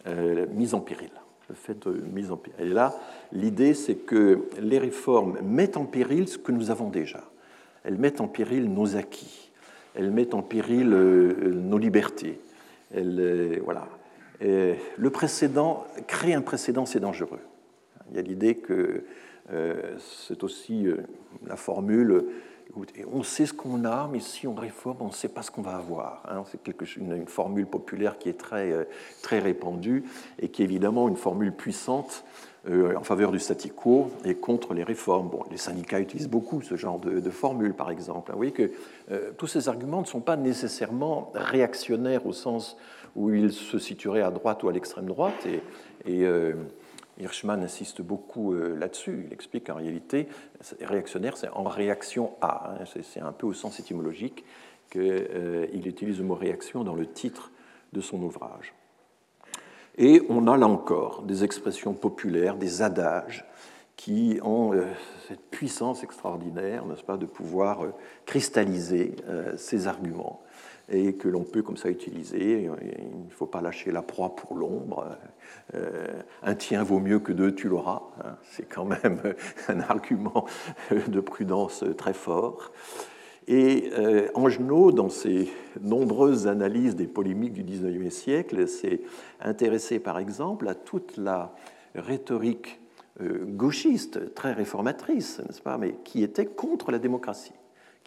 [0.06, 1.10] euh, mise en péril.
[1.48, 2.66] Le fait de mise en péril.
[2.66, 2.94] Et là,
[3.32, 7.22] l'idée, c'est que les réformes mettent en péril ce que nous avons déjà.
[7.84, 9.50] Elles mettent en péril nos acquis.
[9.94, 12.40] Elles mettent en péril euh, nos libertés.
[12.90, 13.86] Voilà.
[14.40, 17.40] le précédent, créer un précédent, c'est dangereux.
[18.10, 19.04] Il y a l'idée que
[19.98, 20.98] c'est aussi euh,
[21.46, 22.24] la formule
[23.10, 25.62] on sait ce qu'on a, mais si on réforme, on ne sait pas ce qu'on
[25.62, 26.22] va avoir.
[26.28, 26.44] Hein.
[26.50, 28.84] C'est une, formule populaire qui est très, euh,
[29.22, 30.04] très répandue
[30.38, 32.24] et qui est évidemment une formule puissante
[32.68, 35.30] en faveur du statu quo et contre les réformes.
[35.30, 38.30] Bon, les syndicats utilisent beaucoup ce genre de, formule, par exemple.
[38.30, 38.70] Vous voyez que
[39.38, 42.76] tous ces arguments ne sont pas nécessairement réactionnaires au sens
[43.16, 45.46] où ils se situeraient à droite ou à l'extrême droite.
[47.18, 49.24] Hirschman insiste beaucoup euh, là-dessus.
[49.26, 50.28] Il explique qu'en réalité,
[50.80, 52.74] réactionnaire, c'est en réaction à.
[52.80, 52.84] Hein.
[53.02, 54.44] C'est un peu au sens étymologique
[54.90, 57.50] qu'il euh, utilise le mot réaction dans le titre
[57.92, 58.72] de son ouvrage.
[59.96, 63.44] Et on a là encore des expressions populaires, des adages
[63.96, 64.86] qui ont euh,
[65.26, 67.84] cette puissance extraordinaire, n'est-ce pas, de pouvoir
[68.26, 69.16] cristalliser
[69.56, 70.40] ces arguments
[70.90, 72.62] et que l'on peut comme ça utiliser.
[72.62, 75.16] Il ne faut pas lâcher la proie pour l'ombre.
[75.74, 78.02] Euh, un tien vaut mieux que deux, tu l'auras.
[78.24, 78.36] Hein.
[78.50, 79.20] C'est quand même
[79.68, 80.46] un argument
[80.90, 82.72] de prudence très fort.
[83.46, 85.48] Et euh, Angenot, dans ses
[85.80, 89.00] nombreuses analyses des polémiques du XIXe siècle, s'est
[89.40, 91.54] intéressé par exemple à toute la
[91.94, 92.78] rhétorique
[93.22, 97.54] euh, gauchiste, très réformatrice, n'est-ce pas, mais qui était contre la démocratie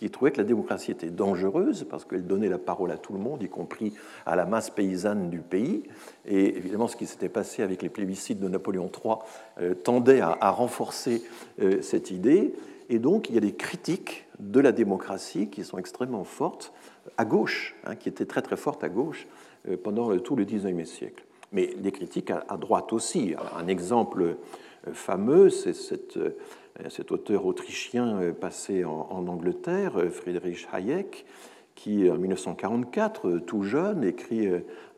[0.02, 3.20] qui trouvait que la démocratie était dangereuse parce qu'elle donnait la parole à tout le
[3.20, 3.94] monde, y compris
[4.26, 5.84] à la masse paysanne du pays.
[6.26, 9.18] Et évidemment, ce qui s'était passé avec les plébiscites de Napoléon III
[9.60, 11.22] euh, tendait à, renforcer
[11.62, 12.56] euh, cette idée.
[12.90, 16.74] Et donc, il y a des critiques de la démocratie qui sont extrêmement fortes
[17.18, 19.28] à gauche, hein, qui étaient très très fortes à gauche
[19.70, 21.24] euh, pendant tout le XIXe siècle.
[21.52, 23.36] Mais des critiques à droite aussi.
[23.56, 24.38] Un exemple
[24.94, 26.18] fameux, c'est cette
[26.90, 31.26] cet auteur autrichien euh, passé en, Angleterre, euh, Friedrich Hayek,
[31.76, 34.48] qui, en 1944, tout jeune, écrit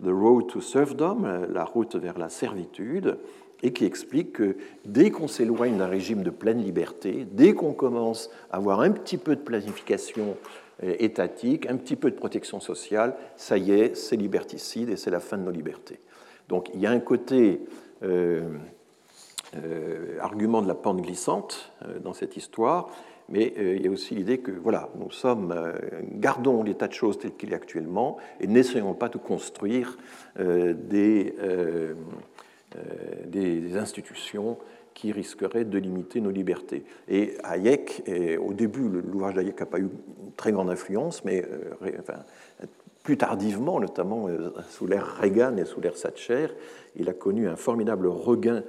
[0.03, 3.19] The Road to Serfdom, la route vers la servitude,
[3.61, 8.31] et qui explique que dès qu'on s'éloigne d'un régime de pleine liberté, dès qu'on commence
[8.51, 10.35] à avoir un petit peu de planification
[10.81, 15.21] étatique, un petit peu de protection sociale, ça y est, c'est liberticide et c'est la
[15.21, 15.99] fin de nos libertés.
[16.49, 17.61] Donc il y a un côté
[18.03, 18.41] euh,
[19.55, 19.82] euh,
[20.23, 22.89] argument de la pente glissante euh, dans cette histoire,
[23.29, 25.55] mais il y a aussi l'idée que voilà, nous sommes,
[26.11, 29.97] gardons l'état de choses tel qu'il est actuellement et n'essayons pas de construire
[30.37, 31.33] des,
[33.25, 34.57] des institutions
[34.93, 36.83] qui risquerait de limiter nos libertés.
[37.07, 38.03] Et Hayek,
[38.41, 42.65] au début, l'ouvrage d'Hayek n'a pas eu une très grande influence, mais euh,
[43.03, 46.47] plus tardivement, notamment euh, sous l'ère Reagan et sous l'ère Thatcher,
[46.95, 48.63] il a connu un formidable regain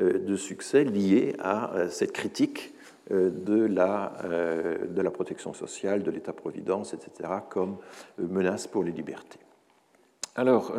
[0.00, 2.74] euh, de succès lié à cette critique
[3.10, 4.12] de la,
[4.88, 7.78] de la protection sociale, de l'État-providence, etc., comme
[8.18, 9.40] menace pour les libertés.
[10.36, 10.72] Alors,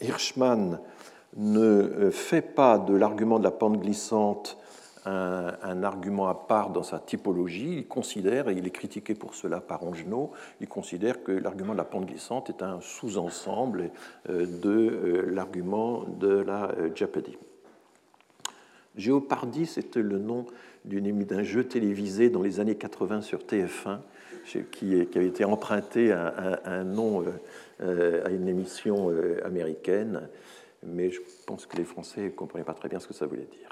[0.00, 0.80] Hirschman
[1.36, 4.58] ne euh, fait pas de l'argument de la pente glissante
[5.06, 7.78] un, argument à part dans sa typologie.
[7.78, 11.78] Il considère, et il est critiqué pour cela par Angenot, il considère que l'argument de
[11.78, 13.90] la pente glissante est un sous-ensemble
[14.28, 17.38] euh, de euh, l'argument de la Jeopardy.
[18.96, 20.46] Géopardy, c'était le nom
[20.84, 23.98] d'un jeu télévisé dans les années 80 sur TF1,
[24.72, 27.24] qui, avait été emprunté à, un nom
[27.78, 29.12] à une émission
[29.44, 30.28] américaine
[30.82, 33.46] mais je pense que les Français ne comprenaient pas très bien ce que ça voulait
[33.46, 33.69] dire.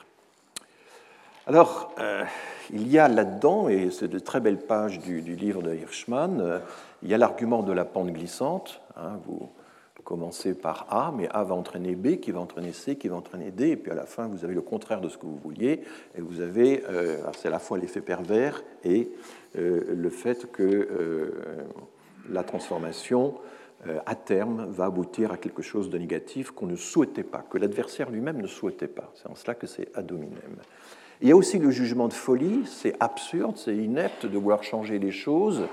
[1.48, 2.24] Alors, euh,
[2.70, 6.58] il y a là-dedans, et c'est de très belles pages du, livre de Hirschman, euh,
[7.02, 8.82] il y a l'argument de la pente glissante.
[8.98, 9.48] Hein, vous
[10.04, 13.50] commencez par A, mais A va entraîner B, qui va entraîner C, qui va entraîner
[13.50, 15.80] D, et puis à la fin, vous avez le contraire de ce que vous vouliez,
[16.18, 19.10] et vous avez, euh, c'est à la fois l'effet pervers et
[19.54, 20.86] le fait que
[22.28, 23.34] la transformation
[24.04, 28.10] à terme, va aboutir à quelque chose de négatif qu'on ne souhaitait pas, que l'adversaire
[28.10, 29.10] lui-même ne souhaitait pas.
[29.14, 30.58] C'est en cela que c'est ad hominem.
[31.20, 34.98] Il y a aussi le jugement de folie, c'est absurde, c'est inepte de vouloir changer
[34.98, 35.64] les choses,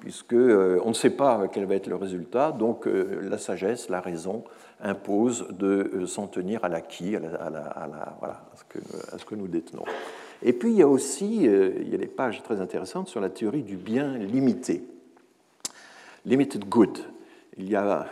[0.00, 4.00] puisqu'on euh, ne sait pas quel va être le résultat, donc euh, la sagesse, la
[4.00, 4.44] raison
[4.82, 7.20] impose de s'en tenir à l'acquis, à,
[8.18, 9.84] voilà, ce que, à, ce que, nous détenons.
[10.42, 13.28] Et puis il y a aussi il y a des pages très intéressantes sur la
[13.28, 14.84] théorie du bien limité,
[16.24, 16.98] limited good
[17.60, 18.06] il y a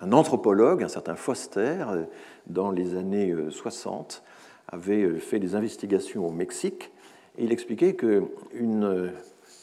[0.00, 1.84] un, anthropologue, un certain Foster,
[2.46, 4.31] dans les années 60, euh,
[4.72, 6.90] avait euh, fait des investigations au Mexique
[7.38, 9.12] et il expliquait qu'une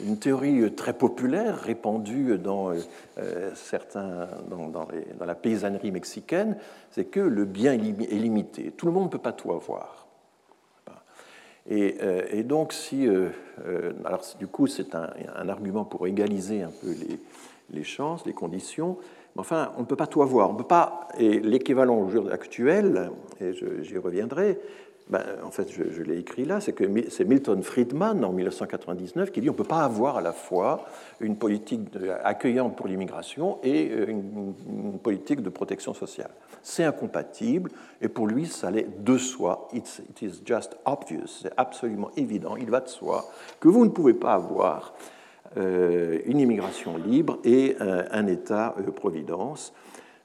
[0.02, 4.88] une théorie très populaire, répandue dans, euh, certains, dans, dans,
[5.26, 6.56] la paysannerie mexicaine,
[6.91, 8.72] c'est que le bien est limité.
[8.72, 10.08] Tout le monde ne peut pas tout avoir.
[11.69, 13.08] Et, donc, si.
[14.06, 17.19] alors, du coup, c'est un, un, argument pour égaliser un peu les,
[17.72, 18.98] les chances, les conditions.
[19.36, 20.50] Mais enfin, on ne peut pas tout avoir.
[20.50, 21.08] On peut pas.
[21.17, 24.60] Et l'équivalent au jour actuel, et j'y reviendrai,
[25.10, 29.41] ben, en fait, je, l'ai écrit là, c'est que c'est Milton Friedman en 1999 qui
[29.41, 30.86] dit on ne peut pas avoir à la fois
[31.19, 31.89] une politique
[32.24, 36.30] accueillante pour l'immigration et euh, une, politique de protection sociale.
[36.62, 39.67] C'est incompatible et pour lui, ça allait de soi.
[39.74, 43.26] it is just obvious, c'est absolument évident, il va de soi
[43.60, 44.93] que vous ne pouvez pas avoir
[45.58, 49.74] euh, une immigration libre et euh, un État-providence.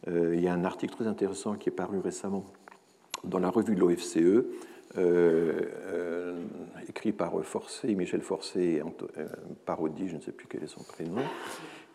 [0.07, 2.45] Il y a un article très intéressant qui est paru récemment
[3.27, 4.45] dans la revue de l'OFCE,
[6.89, 8.83] écrit par Forcé, Michel Forcé
[9.67, 11.23] Parodi, je ne sais plus quel est son prénom,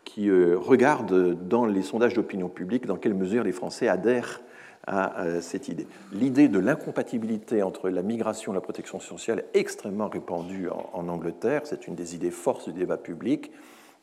[0.03, 4.41] qui regarde dans les sondages d'opinion publique dans quelle mesure les Français adhèrent
[4.89, 5.87] à euh, cette idée.
[6.11, 11.61] L'idée de l'incompatibilité entre la migration et la protection sociale est extrêmement répandue en, Angleterre,
[11.65, 13.51] c'est une des idées forces du débat public.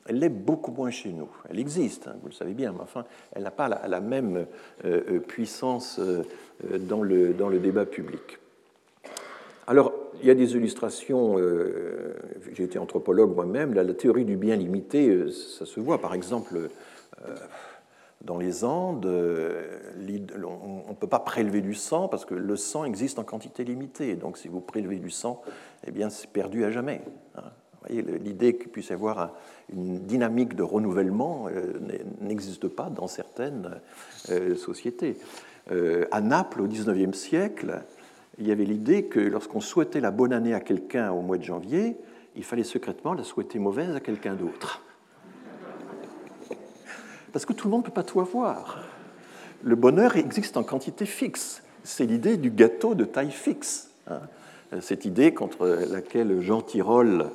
[0.09, 1.29] Elle l'est beaucoup moins chez nous.
[1.51, 4.47] Elle existe, hein, vous le savez bien, mais enfin, elle n'a pas la, même
[4.85, 6.01] euh, euh, puissance
[6.63, 8.39] dans, le, dans le débat public.
[9.67, 11.37] Alors, il y a des illustrations,
[12.53, 16.71] j'ai été anthropologue moi-même, la, théorie du bien limité, ça se voit par exemple
[18.27, 19.79] dans les Andes, euh,
[20.45, 24.17] on ne peut pas prélever du sang parce que le sang existe en quantité limitée.
[24.17, 25.43] Donc si vous prélevez du sang,
[25.87, 27.03] eh bien c'est perdu à jamais.
[27.37, 27.43] Hein.
[27.89, 29.33] L'idée qu'il puisse y avoir
[29.73, 31.75] une dynamique de renouvellement euh,
[32.21, 33.81] n'existe pas dans certaines
[34.31, 35.17] euh, sociétés.
[36.13, 37.83] À Naples, au XIXe siècle,
[38.39, 41.45] il y avait l'idée que lorsqu'on souhaitait la bonne année à quelqu'un au mois de
[41.45, 41.97] janvier,
[42.35, 44.83] il fallait secrètement la souhaiter mauvaise à quelqu'un d'autre
[47.37, 48.79] parce que tout le monde ne peut pas tout avoir.
[49.63, 51.63] Le bonheur existe en quantité fixe.
[51.85, 53.91] C'est l'idée du gâteau de taille fixe.
[54.09, 54.21] Hein.
[54.81, 57.27] Cette idée contre laquelle Jean Tirole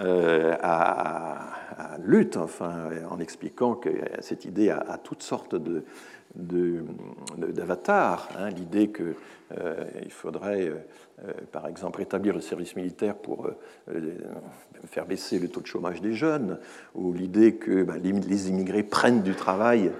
[0.00, 5.84] euh, a, lutte, en expliquant que cette idée a, toutes sortes de,
[6.34, 8.28] d'avatars.
[8.38, 9.14] Hein, L'idée qu'il
[9.58, 10.72] euh, faudrait,
[11.24, 13.48] euh, par exemple, rétablir le service militaire pour
[14.86, 16.58] faire baisser le taux de chômage des jeunes,
[16.94, 19.92] ou l'idée que ben, les immigrés prennent du travail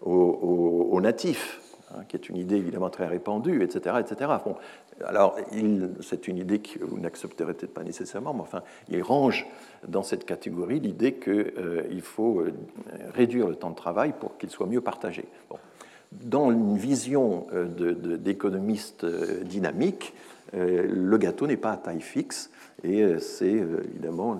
[0.00, 1.60] aux, natifs,
[1.94, 3.96] hein, qui est une idée évidemment très répandue, etc.
[4.00, 4.30] etc.
[4.44, 4.56] Bon,
[5.04, 5.36] alors,
[6.00, 9.46] c'est une idée que vous n'accepterez peut-être pas nécessairement, mais enfin, il range
[9.86, 12.52] dans cette catégorie l'idée qu'il euh, faut euh,
[13.14, 15.24] réduire le temps de travail pour qu'il soit mieux partagé.
[16.22, 19.06] Dans une vision euh, d'économiste
[19.44, 20.14] dynamique,
[20.54, 22.50] le gâteau n'est pas à taille fixe,
[22.84, 24.36] et c'est évidemment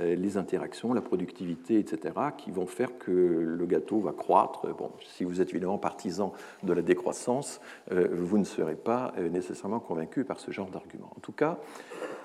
[0.00, 4.66] euh, les interactions, la productivité, etc., qui vont faire que le gâteau va croître.
[4.74, 6.32] Bon, si vous êtes évidemment partisan
[6.64, 7.60] de la décroissance,
[7.92, 11.12] euh, vous ne serez pas euh, nécessairement convaincu par ce genre d'argument.
[11.16, 11.58] En tout cas,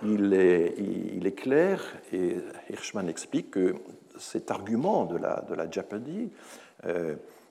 [0.04, 2.38] il est, clair, et
[2.72, 3.76] Hirschman explique que
[4.18, 5.54] cet argument de la, de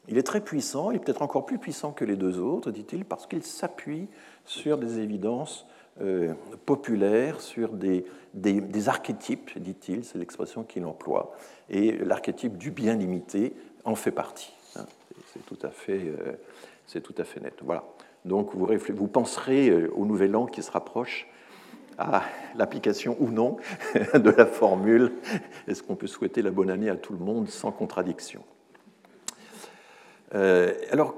[0.08, 3.04] il est très puissant, il est peut-être encore plus puissant que les deux autres, dit-il,
[3.04, 4.08] parce qu'il s'appuie
[4.44, 5.66] sur des évidences
[6.00, 11.32] euh, populaire sur des, des, archétypes, dit-il, c'est l'expression qu'il emploie,
[11.70, 13.52] et l'archétype du bien limité
[13.84, 14.52] en fait partie.
[14.76, 14.86] Hein.
[15.32, 17.54] C'est tout, à fait, euh, tout à fait net.
[17.62, 17.84] Voilà.
[18.24, 21.26] Donc vous, vous penserez euh, au nouvel an qui se rapproche
[21.98, 22.22] à
[22.54, 23.56] l'application ou non
[24.14, 25.12] de la formule
[25.66, 28.44] est-ce qu'on peut souhaiter la bonne année à tout le monde sans contradiction?
[30.32, 31.14] Alors,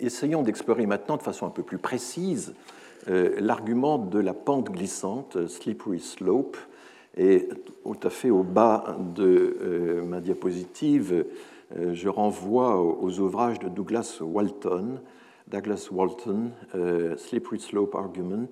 [0.00, 2.54] essayons d'explorer maintenant de façon un peu plus précise
[3.08, 6.56] euh, l'argument de la pente glissante, euh, slippery slope,
[7.16, 7.48] et
[7.84, 11.24] tout à fait au bas de euh, ma diapositive,
[11.92, 14.98] je renvoie aux ouvrages de Douglas Walton,
[15.46, 16.50] Douglas Walton,
[17.16, 18.50] Slippery Slope Argument.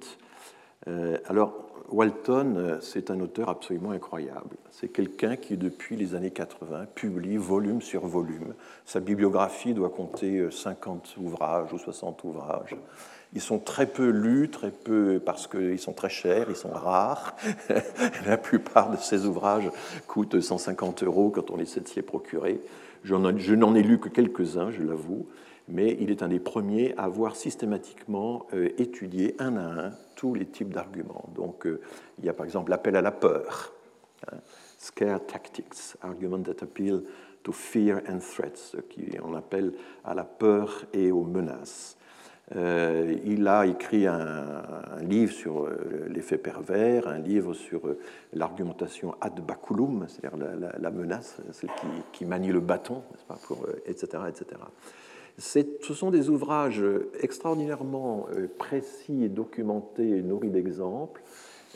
[1.24, 1.53] alors,
[1.90, 4.57] Walton, c'est un auteur absolument incroyable.
[4.70, 8.55] C'est quelqu'un qui, depuis les années 80, publie volume sur volume.
[8.85, 12.77] Sa bibliographie doit compter 50 ouvrages ou 60 ouvrages.
[13.35, 17.37] Ils sont très peu lus, très peu parce qu'ils sont très chers, ils sont rares.
[18.27, 19.70] La plupart de ces ouvrages
[20.07, 22.61] coûtent 150 euros quand on essaie de les procurer.
[23.05, 25.27] Je n'en ai lu que quelques-uns, je l'avoue,
[25.68, 30.35] mais il est un des premiers à avoir systématiquement euh, étudié un à un tous
[30.35, 31.28] les types d'arguments.
[31.35, 31.81] Donc euh,
[32.18, 33.72] il y a par exemple l'appel à la peur,
[34.33, 34.38] hein,
[34.78, 37.02] scare tactics, argument that appeal
[37.42, 39.72] to fear and threats, qui on appelle
[40.04, 41.96] à la peur et aux menaces.
[42.57, 44.62] Euh, il a écrit un,
[45.02, 45.68] livre sur
[46.09, 47.83] l'effet pervers, un livre sur
[48.33, 50.38] l'argumentation ad baculum, c'est-à-dire
[50.78, 51.68] la, menace, celle
[52.11, 53.02] qui, manie le bâton,
[53.87, 54.22] etc.
[54.28, 54.57] etc.
[55.38, 56.83] Ce sont des ouvrages
[57.20, 58.27] extraordinairement
[58.59, 61.22] précis et documentés et nourris d'exemples.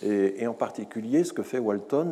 [0.02, 2.10] Et, et, en particulier, ce que fait Walton,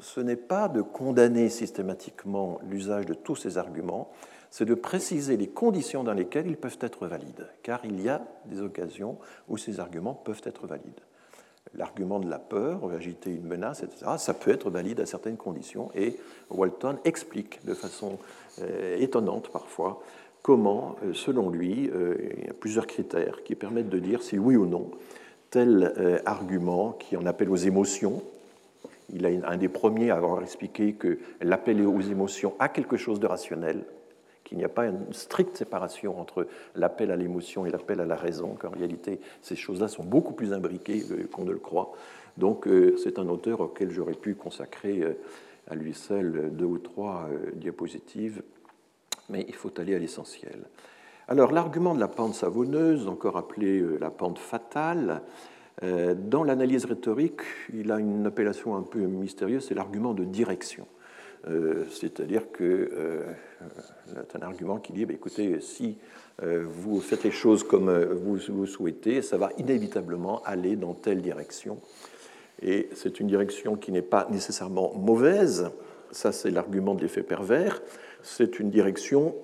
[0.00, 4.12] ce n'est pas de condamner systématiquement l'usage de tous ces arguments,
[4.52, 8.22] c'est de préciser les conditions dans lesquelles ils peuvent être valides, car il y a
[8.44, 9.16] des occasions
[9.48, 11.00] où ces arguments peuvent être valides.
[11.74, 15.90] L'argument de la peur, agiter une menace, etc., ça peut être valide à certaines conditions,
[15.94, 16.18] et
[16.50, 18.18] Walton explique de façon
[18.60, 20.02] euh, étonnante parfois
[20.42, 24.38] comment, euh, selon lui, euh, il y a plusieurs critères qui permettent de dire si
[24.38, 24.90] oui ou non
[25.50, 28.22] tel argument qui en appelle aux émotions,
[29.12, 33.20] il est un des premiers à avoir expliqué que l'appel aux émotions a quelque chose
[33.20, 33.84] de rationnel,
[34.44, 38.16] qu'il n'y a pas une stricte séparation entre l'appel à l'émotion et l'appel à la
[38.16, 41.92] raison, qu'en réalité, ces choses-là sont beaucoup plus imbriquées euh, qu'on ne le croit.
[42.36, 45.12] Donc, euh, c'est un auteur auquel j'aurais pu consacrer euh,
[45.70, 48.42] à lui seul deux ou trois diapositives,
[49.28, 50.64] mais il faut aller à l'essentiel.
[51.28, 55.22] Alors, l'argument de la pente savonneuse, encore appelée la pente fatale,
[55.80, 57.40] dans l'analyse rhétorique,
[57.72, 60.86] il a une appellation un peu mystérieuse, c'est l'argument de direction.
[61.48, 63.22] Euh, c'est-à-dire que euh,
[64.30, 65.98] c'est un argument qui dit, bah, écoutez, si
[66.42, 71.20] euh, vous faites les choses comme vous, vous souhaitez, ça va inévitablement aller dans telle
[71.20, 71.80] direction.
[72.60, 75.70] Et c'est une direction qui n'est pas nécessairement mauvaise,
[76.12, 77.82] ça c'est l'argument de l'effet pervers,
[78.22, 79.34] c'est une direction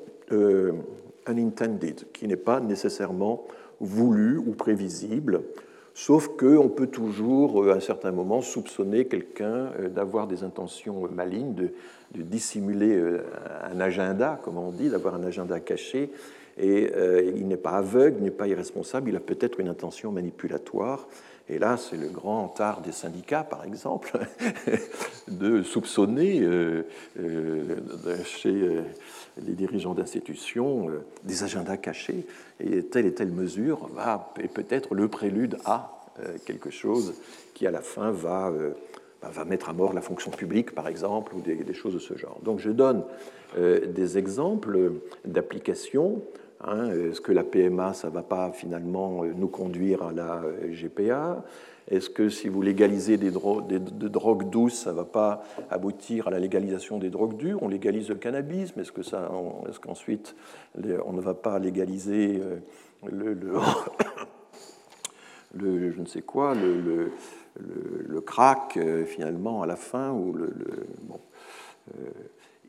[1.26, 3.44] unintended, qui n'est pas nécessairement
[3.80, 5.42] voulue ou prévisible,
[6.00, 11.08] Sauf qu'on peut toujours, euh, à un certain moment, soupçonner quelqu'un euh, d'avoir des intentions
[11.08, 11.72] malignes, de,
[12.14, 13.24] dissimuler euh,
[13.68, 16.12] un agenda, comme on dit, d'avoir un agenda caché.
[16.56, 16.90] Et
[17.36, 21.08] il n'est pas aveugle, il n'est pas irresponsable, il a peut-être une intention manipulatoire.
[21.50, 24.18] Et là, c'est le grand art des syndicats, par exemple,
[25.28, 26.46] de soupçonner
[28.24, 28.82] chez
[29.38, 30.90] les dirigeants d'institutions
[31.24, 32.26] des agendas cachés.
[32.60, 37.14] Et telle et telle mesure va peut-être le prélude à euh, quelque chose
[37.54, 38.72] qui, à la fin, va euh,
[39.22, 42.16] bah, va mettre à mort la fonction publique, par exemple, ou des, choses de ce
[42.16, 42.38] genre.
[42.42, 43.04] Donc je donne
[43.56, 44.92] des exemples
[45.24, 46.22] d'applications.
[46.60, 51.44] Hein, Est-ce que la PMA, ça ne va pas finalement nous conduire à la GPA
[51.90, 56.38] est-ce que si vous légalisez des, drogues douces, ça ne va pas aboutir à la
[56.38, 57.62] légalisation des drogues dures?
[57.62, 59.30] On légalise le cannabis, mais est-ce que ça,
[59.68, 60.36] est-ce qu'ensuite
[60.76, 62.58] on ne va pas légaliser euh,
[65.54, 67.10] le, je ne sais quoi, le,
[68.20, 70.52] crack euh, finalement à la fin ou le,
[71.02, 71.20] bon,
[71.94, 72.10] euh,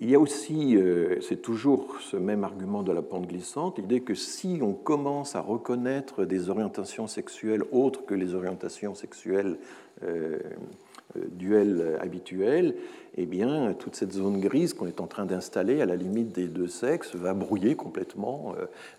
[0.02, 4.00] il y a aussi, euh, c'est toujours ce même argument de la pente glissante, l'idée
[4.00, 9.58] que si on commence à reconnaître des orientations sexuelles autres que les orientations sexuelles
[10.04, 10.40] euh,
[11.18, 12.76] euh, duelles habituelles,
[13.18, 16.48] eh bien, toute cette zone grise qu'on est en train d'installer à la limite des
[16.48, 18.54] deux sexes va brouiller complètement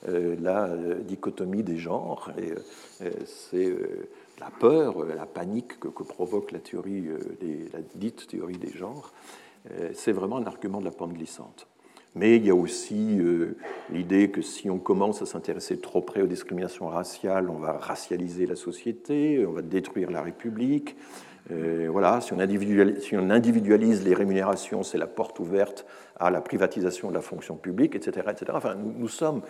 [0.07, 0.69] la
[1.07, 2.31] dichotomie des genres.
[3.25, 3.73] C'est
[4.41, 7.05] la peur, la panique que, provoque la théorie,
[7.73, 9.13] la dite théorie des genres.
[9.71, 11.67] Euh, c'est vraiment un argument de la pente glissante.
[12.17, 13.57] Mais il y a aussi euh,
[13.91, 18.47] l'idée que si on commence à s'intéresser trop près aux discriminations raciales, on va racialiser
[18.47, 20.97] la société, on va détruire la République.
[21.53, 25.87] Euh, voilà, si on, individualise, les rémunérations, c'est la porte ouverte
[26.19, 28.27] à la privatisation de la fonction publique, etc.
[28.31, 28.53] etc.
[28.55, 29.43] Enfin, nous, sommes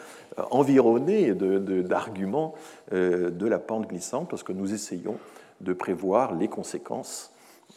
[0.50, 2.54] environnés d'arguments
[2.92, 5.16] de la pente glissante parce que nous essayons
[5.60, 7.32] de prévoir les conséquences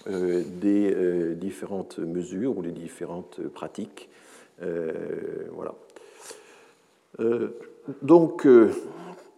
[0.08, 4.10] des euh, différentes mesures ou des différentes pratiques.
[4.62, 4.92] Euh,
[5.52, 5.74] voilà.
[8.02, 8.46] donc,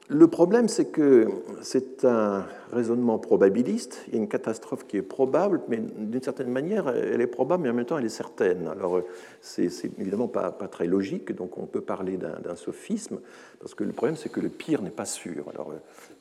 [0.07, 1.27] le problème, c'est que
[1.61, 4.03] c'est un raisonnement probabiliste.
[4.07, 7.63] Il y a une catastrophe qui est probable, mais d'une certaine manière, elle est probable,
[7.63, 8.67] mais en même temps, elle est certaine.
[8.67, 9.01] Alors,
[9.41, 13.19] c'est évidemment pas, très logique, donc on peut parler d'un sophisme,
[13.59, 15.45] parce que le problème, c'est que le pire n'est pas sûr.
[15.49, 15.73] Alors,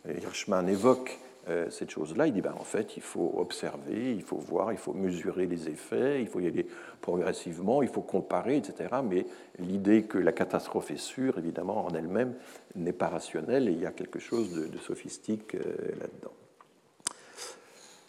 [0.09, 1.34] Hirschman évoque euh,
[1.69, 4.95] cette chose-là, il dit ben, en fait, il faut observer, il faut voir, il faut
[4.95, 6.67] mesurer les effets, il faut y aller
[7.01, 8.89] progressivement, il faut comparer, etc.
[9.05, 9.27] Mais
[9.59, 12.35] l'idée que la catastrophe est sûre, évidemment, en elle-même,
[12.77, 15.61] n'est pas rationnelle et il y a quelque chose de, sophistique euh,
[16.01, 16.33] là-dedans.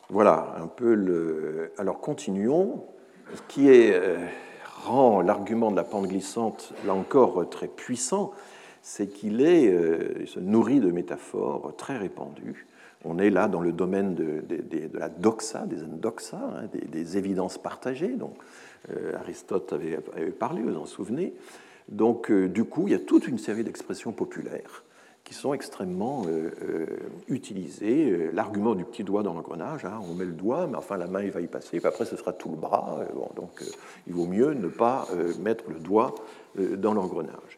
[0.09, 1.71] Voilà un peu le.
[1.77, 2.85] Alors continuons.
[3.33, 4.23] Ce qui euh,
[4.83, 8.31] rend l'argument de la pente glissante, là encore, très puissant,
[8.83, 12.67] c'est qu'il est, se nourrit de métaphores très répandues
[13.05, 14.43] on est là dans le domaine de,
[14.93, 18.33] la doxa, des endoxa, hein, des, évidences partagées, dont
[18.91, 19.97] euh, Aristote avait,
[20.37, 21.33] parlé, vous en souvenez.
[21.87, 24.83] Donc, euh, du coup, il y a toute une série d'expressions populaires
[25.23, 26.85] qui sont extrêmement euh,
[27.27, 28.29] utilisées.
[28.31, 31.23] L'argument du petit doigt dans l'engrenage, hein, on met le doigt, mais enfin la main
[31.23, 32.99] il va y passer, puis après ce sera tout le bras.
[33.35, 33.63] donc,
[34.05, 35.07] il vaut mieux ne pas
[35.39, 36.13] mettre le doigt
[36.77, 37.57] dans l'engrenage.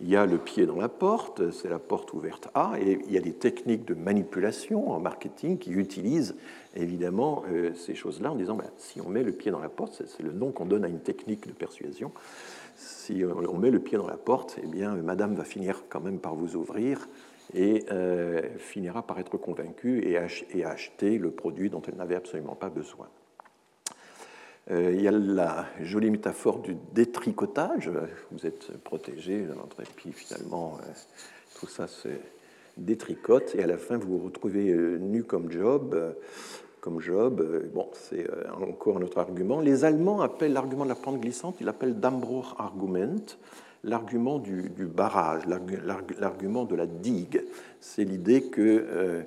[0.00, 3.12] Il y a le pied dans la porte, c'est la porte ouverte A, et il
[3.12, 6.36] y a des techniques de manipulation en marketing qui utilisent
[6.76, 10.02] évidemment euh, ces choses-là en disant ben, si on met le pied dans la porte,
[10.06, 12.12] c'est le nom qu'on donne à une technique de persuasion.
[12.76, 16.20] Si on met le pied dans la porte, eh bien, madame va finir quand même
[16.20, 17.08] par vous ouvrir
[17.52, 20.20] et euh, finira par être convaincue et,
[20.52, 23.08] et acheter le produit dont elle n'avait absolument pas besoin.
[24.70, 27.90] Euh, il y a la jolie métaphore du détricotage.
[28.30, 30.92] Vous êtes protégé votre épi, finalement, euh,
[31.58, 32.08] tout ça se
[32.76, 36.14] détricote, et à la fin, vous vous retrouvez euh, nu comme Job.
[36.80, 37.44] Comme Job,
[37.74, 38.24] bon, c'est
[38.62, 39.60] encore un autre argument.
[39.60, 43.26] Les Allemands appellent l'argument de la pente glissante, ils l'appellent Dambruch-Argument,
[43.82, 45.42] l'argument du, barrage,
[46.18, 47.42] l'argument de la digue.
[47.80, 49.26] C'est l'idée que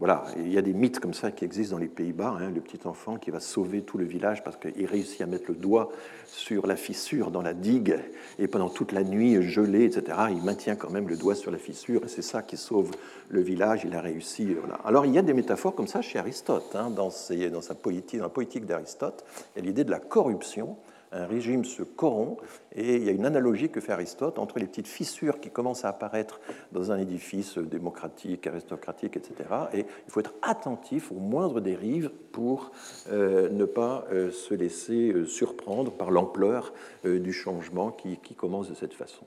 [0.00, 2.38] voilà, il y a des mythes comme ça qui existent dans les Pays-Bas.
[2.40, 5.44] Hein, le petit enfant qui va sauver tout le village parce qu'il réussit à mettre
[5.48, 5.92] le doigt
[6.26, 8.00] sur la fissure dans la digue
[8.40, 11.58] et pendant toute la nuit gelée, etc., il maintient quand même le doigt sur la
[11.58, 12.90] fissure et c'est ça qui sauve
[13.28, 13.82] le village.
[13.84, 14.56] Il a réussi.
[14.84, 18.66] Alors il y a des métaphores comme ça chez Aristote, hein, dans, sa la politique
[18.66, 19.24] d'Aristote.
[19.56, 20.76] Il l'idée de la corruption
[21.14, 22.42] un régime se corrompt,
[22.74, 25.84] et il y a une analogie que fait Aristote entre les petites fissures qui commencent
[25.84, 26.40] à apparaître
[26.72, 29.34] dans un édifice démocratique, aristocratique, etc.
[29.72, 32.72] Et il faut être attentif aux moindres dérives pour
[33.10, 36.72] euh, ne pas euh, se laisser euh, surprendre par l'ampleur
[37.04, 39.24] du changement qui, commence de cette façon.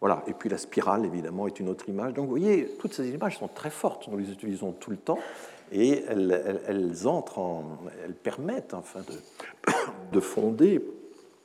[0.00, 0.24] Voilà.
[0.26, 2.14] Et puis la spirale, évidemment, est une autre image.
[2.14, 5.18] Donc vous voyez, toutes ces images sont très fortes, nous les utilisons tout le temps
[5.72, 9.72] et elles, entrent en, elles permettent enfin de,
[10.12, 10.84] de, fonder,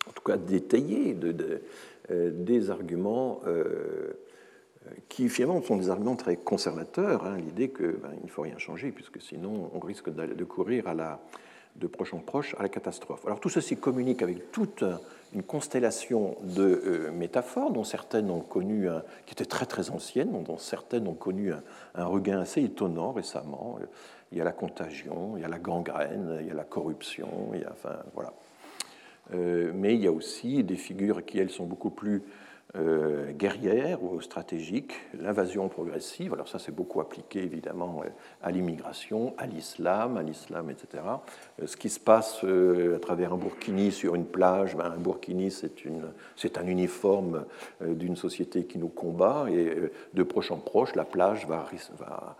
[0.07, 1.61] en tout cas d'étayer de,
[2.11, 4.13] euh, des arguments euh,
[5.09, 8.91] qui finalement sont des arguments très conservateurs, hein, l'idée qu'il ben, ne faut rien changer,
[8.91, 11.19] puisque sinon on risque de, courir à la,
[11.77, 13.25] de proche en proche à la catastrophe.
[13.25, 14.83] Alors tout ceci communique avec toute
[15.33, 18.87] une constellation de euh, métaphores, dont certaines ont connu,
[19.25, 21.63] qui étaient très très anciennes, dont certaines ont connu un,
[21.95, 23.79] un regain assez étonnant récemment.
[24.31, 27.49] il y a la contagion, il y a la gangrène, il y a la corruption,
[27.55, 28.31] il y a, enfin, voilà.
[29.31, 32.21] Mais il y a aussi des figures qui, elles, sont beaucoup plus
[32.77, 38.09] euh, guerrière ou stratégique, l'invasion progressive, alors ça c'est beaucoup appliqué évidemment euh,
[38.43, 41.03] à l'immigration, à l'islam, à l'islam, etc.
[41.61, 45.51] Euh, ce qui se passe à travers un burkini sur une plage, ben, un burkini
[45.51, 47.45] c'est un uniforme
[47.81, 52.35] d'une société qui nous combat et de proche en proche, la plage va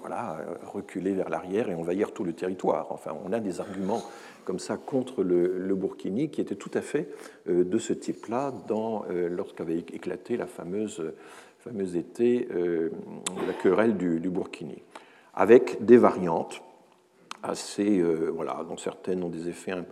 [0.00, 2.88] voilà, reculer vers l'arrière et envahir tout le territoire.
[2.90, 4.02] Enfin, on a des arguments
[4.44, 7.08] comme ça contre le, Burkini, qui était tout à fait
[7.48, 11.12] euh, de ce type-là euh, lorsqu'avait éclaté la fameuse,
[11.60, 12.90] fameuse été euh,
[13.40, 14.82] de la querelle du, du, Burkini,
[15.34, 16.62] avec des variantes
[17.42, 18.00] assez,
[18.32, 19.84] voilà, dont certaines ont des effets un,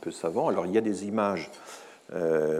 [0.00, 0.48] peu savants.
[0.48, 1.50] Alors il y a des images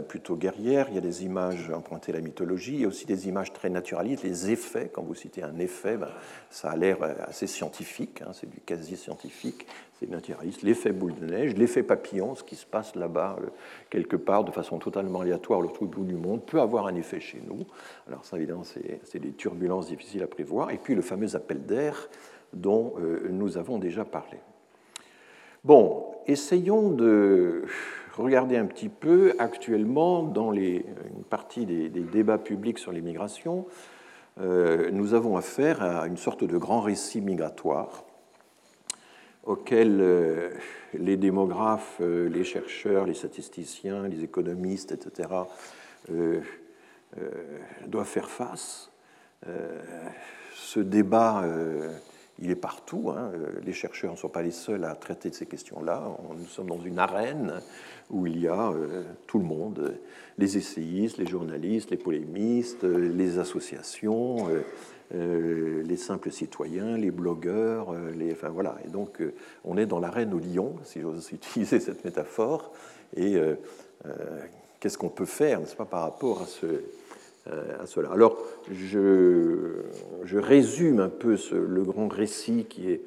[0.07, 3.05] plutôt guerrières, il y a des images empruntées à la mythologie, il y a aussi
[3.05, 4.23] des images très naturalistes.
[4.23, 6.07] Les effets, quand vous citez un effet, ben,
[6.49, 6.97] ça a l'air
[7.27, 9.67] assez scientifique, hein, c'est du quasi scientifique
[10.07, 13.47] naturaliste, l'effet boule de neige, l'effet papillon, ce qui se passe là-bas, euh,
[13.89, 17.41] quelque part, de façon totalement aléatoire, l'autre bout du monde, peut avoir un effet chez
[17.45, 17.65] nous.
[18.07, 20.71] Alors ça, évidemment, c'est des turbulences difficiles à prévoir.
[20.71, 22.09] Et puis le fameux appel d'air
[22.53, 24.37] dont euh, nous avons déjà parlé.
[25.63, 27.65] Bon, essayons de
[28.17, 30.85] regarder un petit peu actuellement dans les,
[31.15, 33.65] une partie des, débats publics sur l'immigration.
[34.39, 38.05] Euh, nous avons affaire à une sorte de grand récit migratoire
[39.43, 40.51] auxquels euh,
[40.93, 45.29] les démographes, euh, les chercheurs, les statisticiens, les économistes, etc.,
[47.87, 48.89] doivent faire face.
[50.55, 51.43] Ce débat,
[52.39, 53.11] il est partout.
[53.11, 53.31] Hein.
[53.63, 56.03] Les chercheurs ne sont pas les seuls à traiter de ces questions-là.
[56.37, 57.61] Nous sommes dans une arène
[58.11, 58.73] où il y a
[59.27, 59.95] tout le monde,
[60.37, 64.47] les essayistes, les journalistes, les polémistes, les associations,
[65.13, 68.77] euh, les simples citoyens, les blogueurs, euh, les, enfin voilà.
[68.85, 69.33] Et donc euh,
[69.65, 72.71] on est dans l'arène au lion, si j'ose utiliser cette métaphore.
[73.17, 73.35] Et
[74.79, 76.65] qu'est-ce qu'on peut faire, n'est-ce pas, par rapport à, ce,
[77.45, 78.09] à cela?
[78.09, 78.37] Alors
[78.71, 79.81] je,
[80.23, 83.01] je, résume un peu ce, le grand récit qui est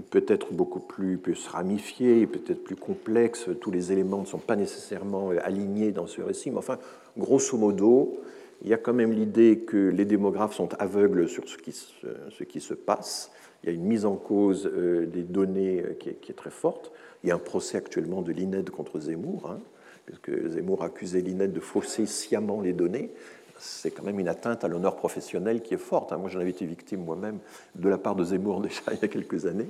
[0.00, 3.48] peut-être beaucoup plus, plus ramifié, peut-être plus complexe.
[3.60, 6.78] Tous les éléments ne sont pas nécessairement alignés dans ce récit, mais enfin,
[7.16, 8.18] grosso modo,
[8.62, 12.74] il y a quand même l'idée que les démographes sont aveugles sur ce qui se,
[12.74, 13.30] passe.
[13.62, 16.92] Il y a une mise en cause euh, des données euh, qui est, très forte.
[17.22, 19.60] Il y a un procès actuellement de l'INED contre Zemmour, hein,
[20.06, 23.10] puisque Zemmour a accusé l'INED de fausser sciemment les données.
[23.58, 26.12] C'est quand même une atteinte à l'honneur professionnel qui est forte.
[26.12, 26.18] Hein.
[26.18, 27.38] Moi, j'en avais été victime moi-même
[27.74, 29.68] de la part de Zemmour déjà il y a quelques années.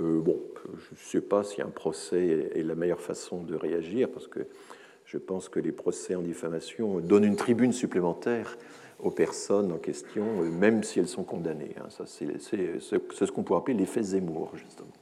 [0.00, 4.08] Euh, bon, je ne sais pas si un procès est la meilleure façon de réagir,
[4.08, 4.40] parce que
[5.04, 8.56] je pense que les procès en diffamation donnent une tribune supplémentaire
[9.02, 11.74] aux personnes en question, même si elles sont condamnées.
[11.78, 11.88] Hein.
[11.88, 14.92] Ça, c'est, ce qu'on pourrait appeler l'effet Zemmour, justement.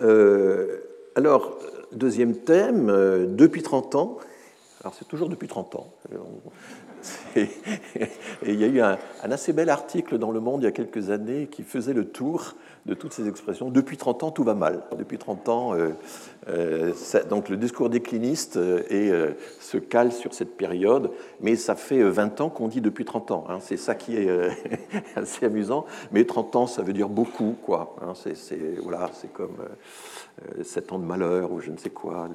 [0.00, 0.78] Euh,
[1.14, 1.58] alors,
[1.92, 4.18] deuxième thème, euh, depuis 30 ans,
[4.82, 5.94] alors c'est toujours depuis 30 ans,
[7.36, 7.48] et
[8.46, 11.10] il y a eu un, assez bel article dans Le Monde il y a quelques
[11.10, 12.54] années qui faisait le tour
[12.86, 13.70] de toutes ces expressions.
[13.70, 14.82] Depuis 30 ans, tout va mal.
[14.98, 15.90] Depuis 30 ans, euh,
[16.48, 16.92] euh,
[17.30, 21.10] donc le discours décliniste euh, se cale sur cette période,
[21.40, 23.44] mais ça fait 20 ans qu'on dit depuis 30 ans.
[23.48, 23.58] Hein.
[23.60, 24.28] c'est ça qui est
[25.16, 25.86] assez amusant.
[26.10, 27.96] Mais 30 ans, ça veut dire beaucoup, quoi.
[28.02, 28.14] Hein.
[28.14, 29.56] c'est, voilà, c'est comme
[30.62, 32.28] 7 ans de malheur ou je ne sais quoi.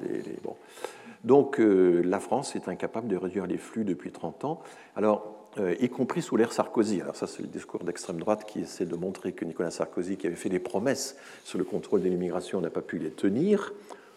[1.24, 4.60] Donc euh, la France est incapable de réduire les flux depuis 30 ans,
[4.96, 7.00] alors, euh, y compris sous l'ère Sarkozy.
[7.00, 10.26] Alors ça, c'est le discours d'extrême droite qui essaie de montrer que Nicolas Sarkozy, qui
[10.26, 13.72] avait fait des promesses sur le contrôle de l'immigration, n'a pas pu les tenir.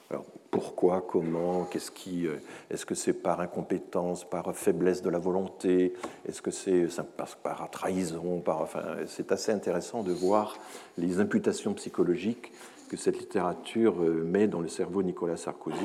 [0.09, 2.35] Alors, pourquoi, comment, qu'est-ce qui, euh,
[2.69, 5.93] est-ce que c'est par incompétence, par faiblesse de la volonté,
[6.27, 6.85] est-ce que c'est
[7.15, 10.57] par, par trahison, par, enfin, c'est assez intéressant de voir
[10.97, 12.51] les imputations psychologiques
[12.89, 15.77] que cette littérature met dans le cerveau de Nicolas Sarkozy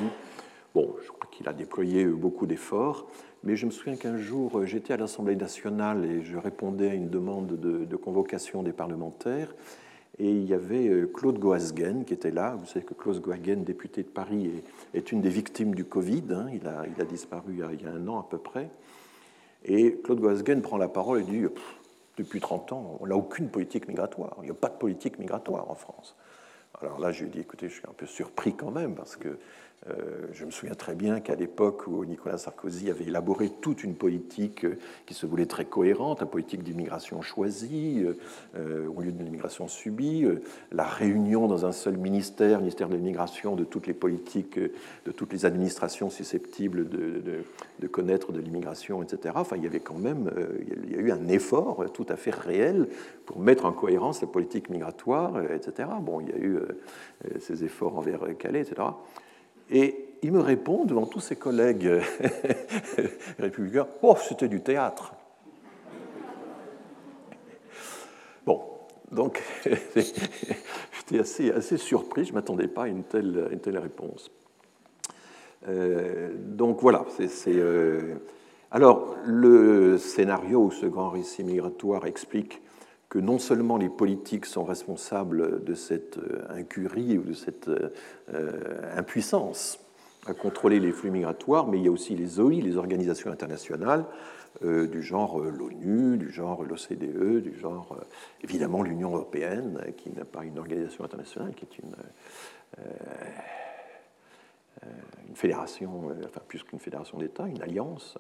[0.76, 3.06] Bon, je crois qu'il a déployé beaucoup d'efforts,
[3.44, 6.92] mais je me souviens qu'un jour, euh, j'étais à l'Assemblée nationale et je répondais à
[6.92, 9.54] une demande de, convocation des parlementaires.
[10.18, 12.56] Et il y avait euh, Claude Goasguen qui était là.
[12.56, 14.50] Vous savez que Claude Goasguen, député de Paris,
[14.92, 16.24] est, une des victimes du Covid.
[16.32, 16.48] Hein.
[16.52, 18.68] Il, a, il, a, disparu il y a, un an à peu près.
[19.64, 21.42] Et Claude Goasguen prend la parole et dit
[22.18, 24.36] Depuis 30 ans, on n'a aucune politique migratoire.
[24.42, 26.16] Il n'y a pas de politique migratoire en France.
[26.82, 29.16] Alors là, je lui ai dit, écoutez, je suis un peu surpris quand même, parce
[29.16, 29.38] que euh,
[30.32, 34.64] je me souviens très bien qu'à l'époque où Nicolas Sarkozy avait élaboré toute une politique
[34.64, 38.04] euh, qui se voulait très cohérente, la politique d'immigration choisie
[38.56, 40.26] euh, au lieu d'une immigration subie,
[40.72, 45.32] la réunion dans un seul ministère, ministère de l'immigration, de toutes les politiques, de toutes
[45.32, 47.22] les administrations susceptibles de,
[47.80, 49.34] de, connaître de l'immigration, etc.
[49.36, 50.30] Enfin, il y avait quand même
[50.84, 52.88] il y a eu un effort tout à fait réel
[53.24, 55.88] pour mettre en cohérence la politique migratoire, etc.
[56.02, 56.58] Bon, il y a eu
[57.38, 58.82] ces efforts envers Calais, etc.
[59.70, 61.88] Et il me répond devant tous ses collègues
[63.38, 65.14] républicains Oh, c'était du théâtre.
[68.44, 68.62] Bon,
[69.10, 69.42] donc
[69.96, 74.30] j'étais assez, assez surpris, je ne m'attendais pas à une telle, une telle réponse.
[75.68, 77.30] Euh, donc voilà, c'est.
[77.48, 78.16] Euh,
[78.70, 82.60] alors, le scénario ou ce grand récit migratoire explique
[83.20, 87.90] non seulement les politiques sont responsables de cette euh, incurie ou de cette euh,
[88.96, 89.78] impuissance
[90.26, 94.04] à contrôler les flux migratoires, mais il y a aussi les OI, les organisations internationales,
[94.64, 97.96] euh, du genre l'ONU, du genre l'OCDE, du genre
[98.42, 101.94] évidemment l'Union européenne, qui n'est pas une organisation internationale, qui est une,
[105.28, 108.18] une fédération, enfin plus qu'une fédération d'États, une alliance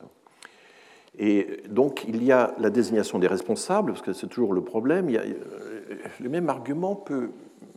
[1.18, 5.08] et donc, il y a la désignation des responsables, parce que c'est toujours le problème.
[5.08, 5.36] Il
[6.20, 7.30] le même argument peut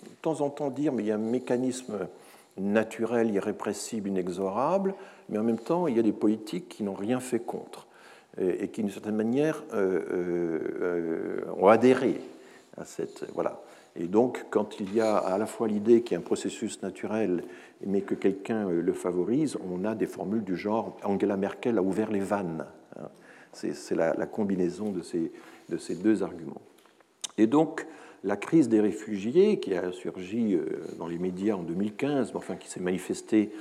[0.04, 2.08] de temps en temps dire, mais il y a un mécanisme
[2.58, 4.94] naturel, irrépressible, inexorable,
[5.30, 7.88] mais en même temps, il y a des politiques qui n'ont rien fait contre
[8.38, 12.22] et, qui, d'une certaine manière, euh, euh, euh, ont adhéré
[12.78, 13.26] à cette.
[13.34, 13.62] Voilà.
[13.96, 16.82] Et donc, quand il y a à la fois l'idée qu'il y a un processus
[16.82, 17.44] naturel,
[17.86, 22.12] mais que quelqu'un le favorise, on a des formules du genre Angela Merkel a ouvert
[22.12, 22.66] les vannes.
[23.54, 25.32] C'est la, combinaison de ces,
[25.70, 26.62] de ces, deux arguments.
[27.38, 27.88] Et donc,
[28.24, 30.66] la crise des réfugiés, qui a surgi euh,
[30.98, 33.52] dans les médias en 2015, mais enfin qui s'est manifestée,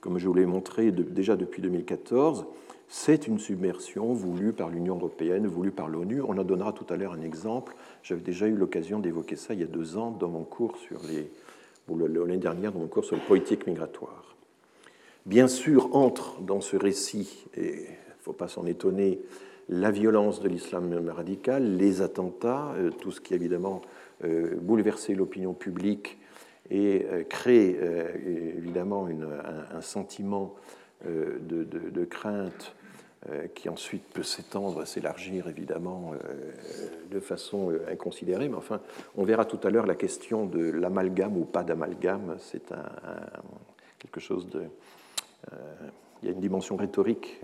[0.00, 2.46] comme je vous l'ai montré, déjà depuis 2014,
[2.88, 6.22] c'est une submersion voulue par l'Union européenne, voulue par l'ONU.
[6.22, 7.74] On en donnera tout à l'heure un exemple.
[8.02, 11.00] J'avais déjà eu l'occasion d'évoquer ça il y a deux ans dans mon cours sur
[11.08, 11.30] les,
[11.94, 14.36] l'année dernière dans mon cours sur les politiques migratoires.
[15.24, 17.86] Bien sûr, entre dans ce récit, et
[18.26, 19.20] faut pas s'en étonner,
[19.68, 23.82] la violence de l'islam radical, les attentats, euh, tout ce qui évidemment
[24.24, 26.18] euh, bouleversé l'opinion publique
[26.68, 27.78] et euh, créé
[28.58, 30.56] évidemment un, sentiment
[31.04, 32.74] de, crainte
[33.54, 36.14] qui ensuite peut s'étendre, s'élargir évidemment
[37.10, 38.48] de façon inconsidérée.
[38.48, 38.80] Mais enfin,
[39.16, 42.36] on verra tout à l'heure la question de l'amalgame ou pas d'amalgame.
[42.40, 42.72] C'est
[43.98, 44.62] quelque chose de
[46.22, 47.40] il y a une dimension rhétorique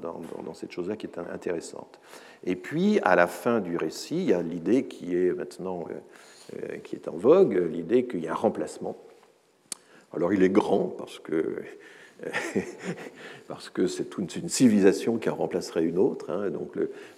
[0.00, 2.00] dans, cette chose-là qui est intéressante.
[2.44, 5.94] Et puis, à la fin du récit, il y a l'idée qui est maintenant euh,
[6.62, 8.96] euh, qui est en vogue, l'idée qu'il y a un remplacement.
[10.12, 11.62] Alors, il est grand parce que
[13.48, 16.30] parce que c'est toute une civilisation qui en remplacerait une autre.
[16.30, 16.50] Hein.
[16.50, 16.72] Donc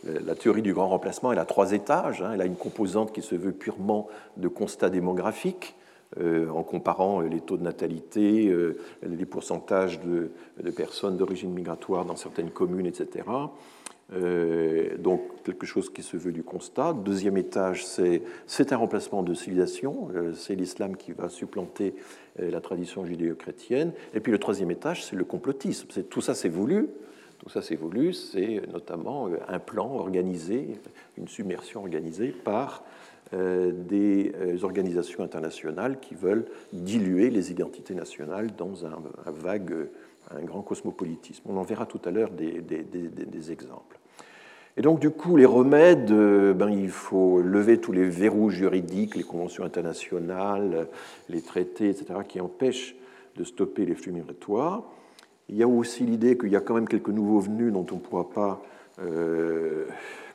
[0.04, 2.22] la théorie du grand remplacement, elle a trois étages.
[2.22, 2.32] Hein.
[2.34, 5.76] Elle a une composante qui se veut purement de constat démographique,
[6.16, 10.30] en comparant les taux de natalité, euh, les pourcentages de,
[10.70, 13.26] personnes d'origine migratoire dans certaines communes, etc.
[14.14, 16.94] Euh, donc quelque chose qui se veut du constat.
[16.94, 21.94] Deuxième étage, c'est un remplacement de civilisation, c'est l'islam qui va supplanter
[22.38, 23.92] la tradition judéo-chrétienne.
[24.14, 25.88] Et puis le troisième étage, c'est le complotisme.
[26.09, 26.88] Tout ça, c'est voulu.
[27.38, 28.14] Tout ça, c'est voulu.
[28.14, 30.80] C'est notamment un plan organisé,
[31.18, 32.86] une submersion organisée par euh,
[33.33, 39.89] des euh, organisations internationales qui veulent diluer les identités nationales dans un, vague,
[40.35, 41.43] un grand cosmopolitisme.
[41.47, 43.99] On en verra tout à l'heure des, exemples.
[44.79, 49.14] Et donc, du coup, les remèdes, euh, ben, il faut lever tous les verrous juridiques,
[49.14, 50.87] les conventions internationales,
[51.29, 52.95] les traités, etc., qui empêchent
[53.37, 54.85] de stopper les flux migratoires.
[55.51, 57.97] Il y a aussi l'idée qu'il y a quand même quelques nouveaux venus dont on
[57.97, 58.62] ne pourra pas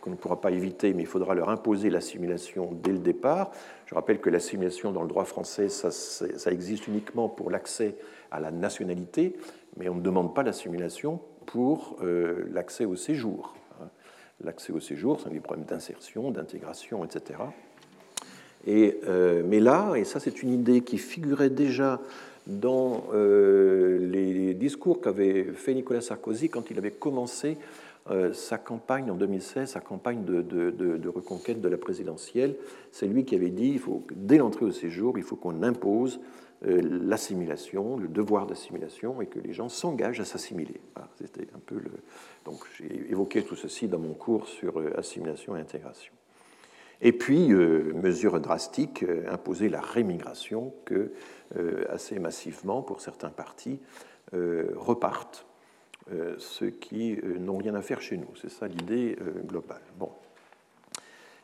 [0.03, 3.51] qu'on ne pourra pas éviter, mais il faudra leur imposer l'assimilation dès le départ.
[3.85, 7.95] Je rappelle que l'assimilation dans le droit français, ça, existe uniquement pour l'accès
[8.29, 9.37] à la nationalité,
[9.77, 13.55] mais on ne demande pas l'assimilation pour euh, l'accès au séjour.
[14.43, 17.39] L'accès au séjour, c'est des problèmes d'insertion, d'intégration, etc.
[18.67, 22.01] Et, euh, mais là, et ça c'est une idée qui figurait déjà
[22.45, 27.57] dans euh, les discours qu'avait fait Nicolas Sarkozy quand il avait commencé
[28.11, 32.57] euh, sa campagne en 2016, sa campagne de, reconquête de la présidentielle,
[32.91, 36.19] c'est lui qui avait dit il faut dès l'entrée au séjour, il faut qu'on impose
[36.65, 40.81] euh, l'assimilation, le devoir d'assimilation, et que les gens s'engagent à s'assimiler.
[41.15, 41.91] C'était un peu le.
[42.43, 46.13] Donc j'ai évoqué tout ceci dans mon cours sur euh, assimilation et intégration.
[47.01, 51.11] Et puis, mesure drastique, imposer la rémigration que,
[51.89, 53.81] assez massivement, pour certains partis,
[54.31, 55.45] repartent
[56.37, 58.27] ceux qui n'ont rien à faire chez nous.
[58.41, 59.15] C'est ça l'idée
[59.47, 59.81] globale.
[59.97, 60.09] Bon.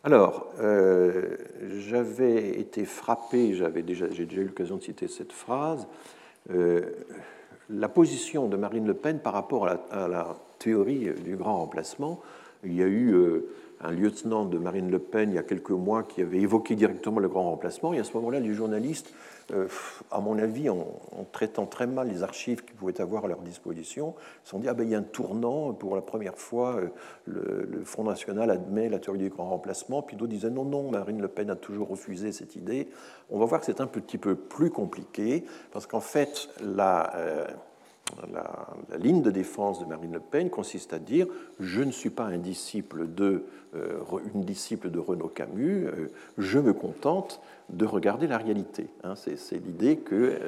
[0.06, 1.36] Alors, euh,
[1.78, 5.88] j'avais été frappé, j'avais déjà, j'ai déjà eu l'occasion de citer cette phrase,
[6.52, 6.82] euh,
[7.70, 12.20] la position de Marine Le Pen par rapport à la, théorie du grand remplacement.
[12.66, 13.50] Il y a eu euh,
[13.82, 17.20] un lieutenant de Marine Le Pen il y a quelques mois qui avait évoqué directement
[17.20, 19.29] le grand remplacement, et à ce moment-là, les journalistes euh,
[20.12, 20.86] à mon avis, en,
[21.32, 24.74] traitant très mal les archives qu'ils pouvaient avoir à leur disposition, se sont dit ah
[24.74, 26.90] ben, il y a un tournant, pour la première fois, euh,
[27.26, 31.22] le, Front National admet la théorie du grand remplacement, puis d'autres disaient non, non, Marine
[31.22, 32.90] Le Pen a toujours refusé cette idée.
[33.30, 37.16] On va voir que c'est un petit peu plus compliqué, parce qu'en fait, la.
[37.16, 37.48] Euh,
[38.32, 41.28] la, ligne de défense de Marine Le Pen consiste à dire
[41.60, 43.44] je ne suis pas un disciple de,
[43.76, 44.00] euh,
[44.34, 48.88] une disciple de Renaud Camus, euh, je me contente de regarder la réalité.
[49.04, 49.14] Hein.
[49.16, 50.40] c'est l'idée qu'elle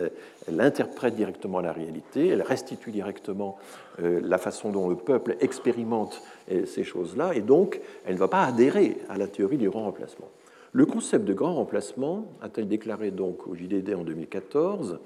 [0.00, 0.08] euh,
[0.48, 3.58] elle interprète directement la réalité, elle restitue directement
[3.98, 6.22] la façon dont le peuple expérimente
[6.64, 10.28] ces choses-là, et donc elle ne va pas adhérer à la théorie du grand remplacement.
[10.72, 15.00] Le concept de grand remplacement, a-t-elle déclaré donc au JDD en 2014,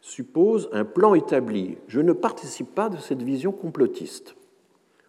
[0.00, 1.78] suppose un plan établi.
[1.88, 4.36] Je ne participe pas de cette vision complotiste.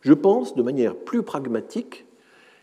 [0.02, 2.06] Je pense de manière plus pragmatique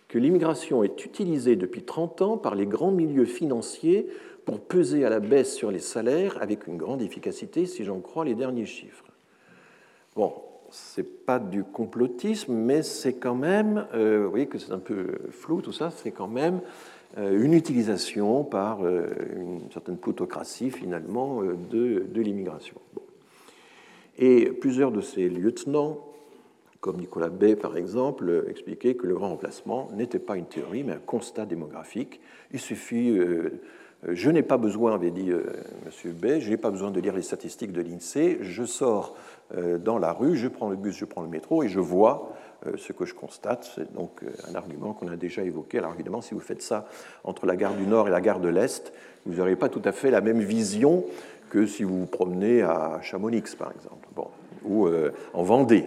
[0.09, 4.07] que l'immigration est utilisée depuis 30 ans par les grands milieux financiers
[4.45, 8.25] pour peser à la baisse sur les salaires avec une grande efficacité, si j'en crois
[8.25, 9.05] les derniers chiffres.
[10.15, 10.33] Bon,
[10.71, 14.79] ce n'est pas du complotisme, mais c'est quand même, euh, vous voyez que c'est un
[14.79, 16.61] peu flou tout ça, c'est quand même
[17.17, 19.07] une utilisation par euh,
[19.37, 22.77] une certaine plutocratie finalement euh, de, de l'immigration.
[24.19, 25.99] Et plusieurs de ces lieutenants,
[26.81, 30.93] comme Nicolas Bay par exemple, expliquaient que le grand remplacement n'était pas une théorie mais
[30.93, 32.21] un constat démographique.
[32.53, 33.19] Il suffit,
[34.07, 36.13] je n'ai pas besoin, avait dit M.
[36.13, 39.17] Bay, je n'ai pas besoin de lire les statistiques de l'INSEE, je sors
[39.81, 42.44] dans la rue, je prends le bus, je prends le métro et je vois euh,
[42.77, 45.79] ce que je constate, c'est donc euh, un argument qu'on a déjà évoqué.
[45.79, 46.89] Alors évidemment, si vous faites ça
[47.25, 48.93] entre la gare du Nord et la gare de l'Est,
[49.27, 51.05] vous n'aurez pas tout à fait la même vision
[51.51, 54.09] que si vous vous promenez à Chamonix, par exemple,
[54.65, 55.85] ou euh, en Vendée,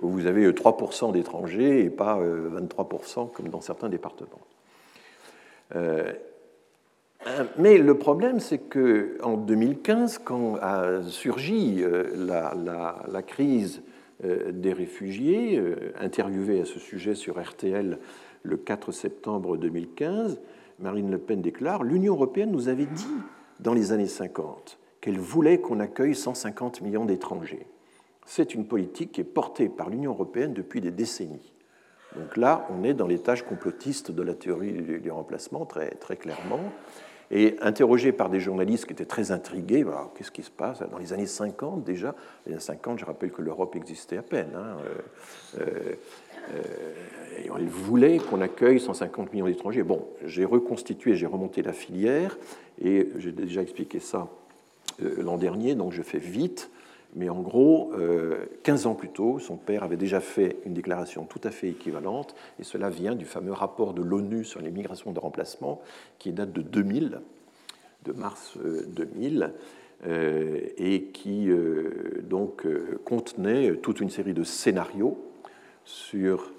[0.00, 4.40] où vous avez 3% d'étrangers et pas 23% comme dans certains départements.
[7.58, 11.82] Mais le problème, c'est qu'en 2015, quand a surgi
[12.14, 17.98] la, crise euh, des réfugiés, euh, interviewés à ce sujet sur RTL
[18.42, 20.40] le 4 septembre 2015,
[20.78, 23.06] Marine Le Pen déclare L'Union européenne nous avait dit
[23.60, 27.66] dans les années 50 qu'elle voulait qu'on accueille 150 millions d'étrangers.
[28.24, 31.52] C'est une politique qui est portée par l'Union européenne depuis des décennies.
[32.16, 36.16] Donc là, on est dans les tâches complotistes de la théorie du remplacement, très, très
[36.16, 36.72] clairement.
[37.30, 41.12] Et interrogé par des journalistes qui étaient très intrigués, qu'est-ce qui se passe Dans les
[41.12, 42.14] années 50 déjà,
[42.46, 44.50] les années 50, je rappelle que l'Europe existait à peine.
[44.54, 44.76] Hein,
[45.58, 45.94] euh,
[46.54, 46.62] euh,
[47.44, 49.82] et on voulait qu'on accueille 150 millions d'étrangers.
[49.82, 52.38] Bon, j'ai reconstitué, j'ai remonté la filière,
[52.80, 54.28] et j'ai déjà expliqué ça
[55.02, 56.70] euh, l'an dernier, donc je fais vite.
[57.16, 57.92] Mais en gros,
[58.62, 62.34] 15 ans plus tôt, son père avait déjà fait une déclaration tout à fait équivalente,
[62.60, 65.80] et cela vient du fameux rapport de l'ONU sur les migrations de remplacement,
[66.18, 67.20] qui date de 2000,
[68.04, 68.58] de mars
[68.88, 69.54] 2000,
[70.06, 72.66] euh, et qui euh, donc
[73.06, 75.18] contenait toute une série de scénarios
[75.86, 76.52] sur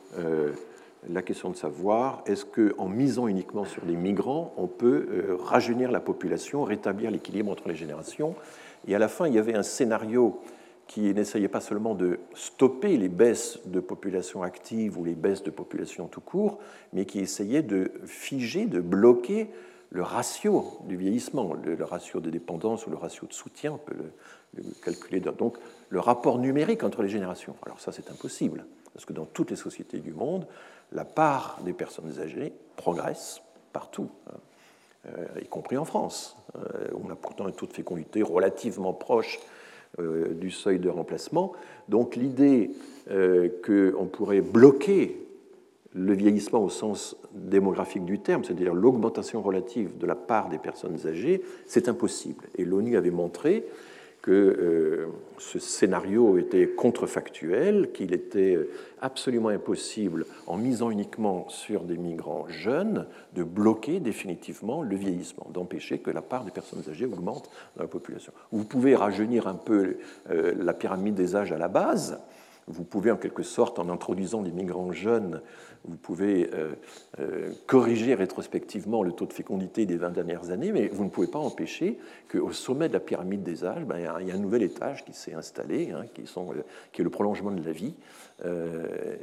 [1.07, 5.99] la question de savoir est-ce qu'en misant uniquement sur les migrants, on peut rajeunir la
[5.99, 8.35] population, rétablir l'équilibre entre les générations
[8.87, 10.39] et à la fin, il y avait un scénario
[10.87, 15.51] qui n'essayait pas seulement de stopper les baisses de population active ou les baisses de
[15.51, 16.59] population tout court,
[16.93, 19.49] mais qui essayait de figer, de bloquer
[19.89, 23.95] le ratio du vieillissement, le, ratio de dépendance ou le ratio de soutien, on peut
[24.55, 25.19] le, calculer.
[25.19, 25.57] Donc
[25.89, 27.55] le rapport numérique entre les générations.
[27.65, 30.47] Alors ça, c'est impossible, parce que dans toutes les sociétés du monde,
[30.91, 33.41] la part des personnes âgées progresse
[33.73, 34.09] partout.
[35.09, 36.37] Euh, y compris en France.
[36.55, 39.39] Euh, on a pourtant un taux de fécondité relativement proche
[39.99, 41.53] euh, du seuil de remplacement.
[41.87, 42.71] Donc l'idée
[43.65, 45.25] qu'on pourrait bloquer
[45.93, 50.97] le vieillissement au sens démographique du terme, c'est-à-dire l'augmentation relative de la part des personnes
[51.07, 52.43] âgées, c'est impossible.
[52.55, 53.65] Et l'ONU avait montré
[54.27, 55.07] que euh,
[55.37, 58.59] ce scénario était contrefactuel, qu'il était
[58.99, 65.99] absolument impossible, en misant uniquement sur des migrants jeunes, de bloquer définitivement le vieillissement, d'empêcher
[65.99, 68.33] que la part des personnes âgées augmente dans la population.
[68.51, 69.95] Vous pouvez rajeunir un peu
[70.29, 72.19] euh, la pyramide des âges à la base,
[72.67, 75.41] vous pouvez en quelque sorte, en introduisant des migrants jeunes,
[75.87, 76.73] vous pouvez euh,
[77.19, 81.27] euh, corriger rétrospectivement le taux de fécondité des 20 dernières années, mais vous ne pouvez
[81.27, 81.97] pas empêcher
[82.31, 85.13] qu'au sommet de la pyramide des âges, ben, il y a un nouvel étage qui
[85.13, 86.53] s'est installé, hein, qui, euh,
[86.91, 87.93] qui, est le prolongement de la vie,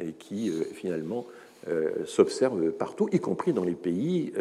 [0.00, 1.24] et qui finalement
[2.04, 4.32] s'observe partout, y compris dans les pays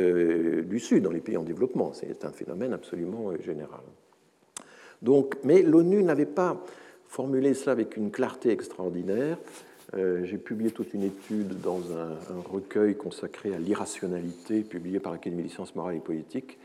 [0.66, 1.94] du Sud, dans les pays en développement.
[1.94, 3.82] C'est un phénomène absolument général.
[5.04, 6.64] Donc, mais l'ONU n'avait pas
[7.08, 9.38] formulé cela avec une clarté extraordinaire.
[9.96, 15.44] Euh, j'ai publié toute une étude dans un, recueil consacré à l'irrationalité, publié par l'Académie
[15.44, 16.58] des sciences morales et politiques,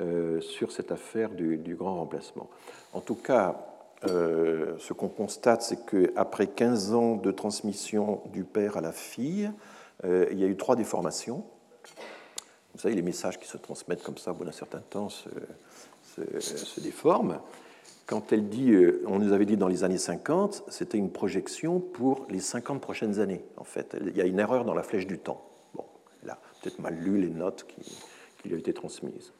[0.00, 2.48] euh, sur cette affaire du, grand remplacement.
[2.92, 3.56] En tout cas,
[4.08, 9.50] euh, ce qu'on constate, c'est qu'après 15 ans de transmission du père à la fille,
[10.04, 11.44] il y a eu trois déformations.
[12.74, 15.28] Vous savez, les messages qui se transmettent comme ça au bout d'un certain temps se,
[16.40, 17.38] se déforment
[18.06, 21.80] quand elle dit, euh, on nous avait dit dans les années 50, c'était une projection
[21.80, 23.96] pour les 50 prochaines années, en fait.
[24.06, 25.44] Il y a une erreur dans la flèche du temps.
[25.74, 25.84] Bon,
[26.22, 29.32] elle a peut-être mal lu les notes qui, lui ont été transmises.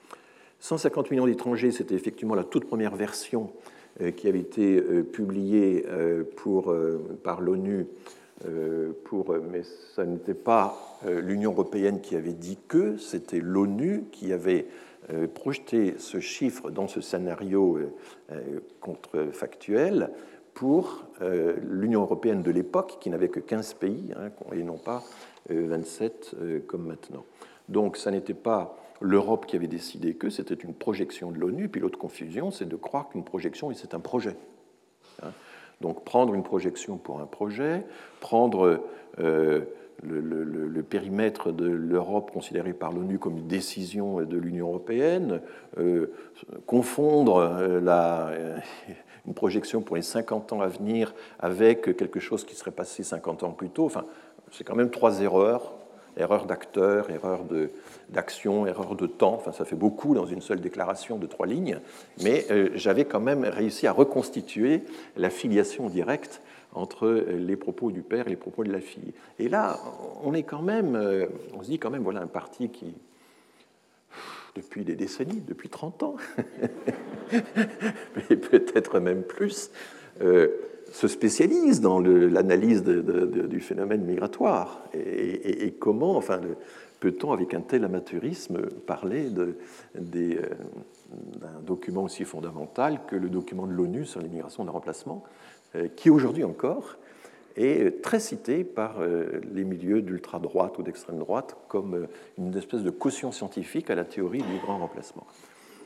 [0.60, 3.50] 150 millions d'étrangers, c'était effectivement la toute première version
[4.00, 5.84] euh, qui avait été euh, publiée
[7.24, 7.86] par l'ONU,
[9.04, 9.62] pour, mais
[9.94, 14.66] ça n'était pas l'Union européenne qui avait dit que, c'était l'ONU qui avait
[15.34, 17.92] projeter ce chiffre dans ce scénario euh,
[18.30, 20.10] euh, contrefactuel
[20.54, 21.06] pour
[21.62, 25.02] l'Union européenne de l'époque, qui n'avait que 15 pays, hein, et non pas
[25.48, 26.36] 27
[26.66, 27.24] comme maintenant.
[27.70, 31.70] Donc, ça n'était pas l'Europe qui avait décidé que, c'était une projection de l'ONU.
[31.70, 34.36] Puis l'autre confusion, c'est de croire qu'une projection, c'est un projet.
[35.22, 35.30] Hein.
[35.80, 37.86] Donc, prendre une projection pour un projet,
[38.20, 38.84] prendre
[40.02, 45.40] le, périmètre de l'Europe considéré par l'ONU comme une décision de l'Union européenne,
[45.78, 46.12] euh,
[46.66, 48.56] confondre euh, la, euh,
[49.26, 53.44] une projection pour les 50 ans à venir avec quelque chose qui serait passé 50
[53.44, 54.04] ans plus tôt, enfin,
[54.50, 55.74] c'est quand même trois erreurs.
[56.18, 57.40] Erreur d'acteur, erreur
[58.10, 61.78] d'action, erreur de temps, enfin ça fait beaucoup dans une seule déclaration de trois lignes,
[62.22, 64.82] mais j'avais quand même réussi à reconstituer
[65.16, 66.42] la filiation directe
[66.74, 69.12] entre les propos du père et les propos de la fille.
[69.38, 69.78] Et là,
[70.22, 72.94] on est quand même, euh, on se dit quand même, voilà un parti qui,
[74.54, 76.16] depuis des décennies, depuis 30 ans,
[77.32, 79.70] mais peut-être même plus,
[80.22, 80.48] euh,
[80.92, 84.82] se spécialise dans l'analyse du phénomène migratoire.
[84.92, 86.40] Et, comment, enfin,
[87.00, 89.56] peut-on, avec un tel amateurisme, parler euh,
[89.94, 95.24] d'un document aussi fondamental que le document de l'ONU sur l'immigration de remplacement?
[95.96, 96.96] Qui aujourd'hui encore
[97.56, 102.06] est très cité par euh, les milieux d'ultra-droite ou d'extrême droite comme euh,
[102.38, 105.26] une espèce de caution scientifique à la théorie du grand remplacement.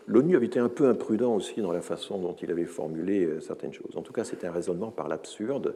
[0.07, 3.73] L'ONU avait été un peu imprudent aussi dans la façon dont il avait formulé certaines
[3.73, 3.97] choses.
[3.97, 5.75] En tout cas, c'était un raisonnement par l'absurde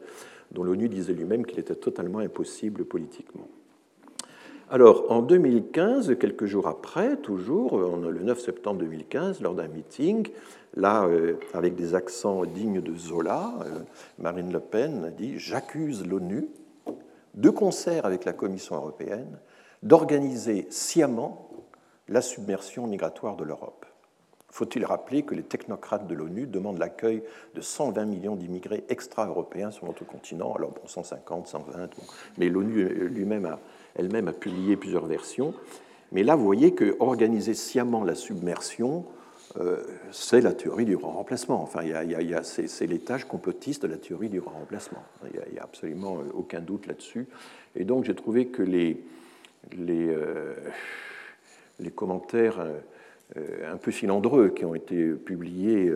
[0.51, 3.49] dont l'ONU disait lui-même qu'il était totalement impossible politiquement.
[4.69, 10.29] Alors, en 2015, quelques jours après, toujours, le 9 septembre 2015, lors d'un meeting,
[10.75, 13.79] là, euh, avec des accents dignes de Zola, euh,
[14.19, 16.47] Marine Le Pen dit J'accuse l'ONU,
[17.33, 19.37] de concert avec la Commission européenne,
[19.83, 21.49] d'organiser sciemment
[22.07, 23.85] la submersion migratoire de l'Europe.
[24.49, 27.23] Faut-il rappeler que les technocrates de l'ONU demandent l'accueil
[27.55, 30.53] de 120 millions d'immigrés extra-européens sur notre continent?
[30.53, 31.89] Alors, bon, 150, 120,
[32.37, 32.85] mais l'ONU
[33.95, 35.53] elle-même a publié plusieurs versions.
[36.11, 39.05] Mais là, vous voyez que organiser sciemment la submersion,
[39.59, 41.61] euh, c'est la théorie du grand remplacement.
[41.61, 41.81] Enfin,
[42.43, 45.03] c'est l'étage complotiste de la théorie du grand remplacement.
[45.33, 47.27] Il n'y a, absolument euh, aucun doute là-dessus.
[47.75, 48.97] Et donc, j'ai trouvé que les,
[49.77, 50.53] euh,
[51.95, 52.65] commentaires
[53.35, 55.91] un peu filandreux qui ont été publiés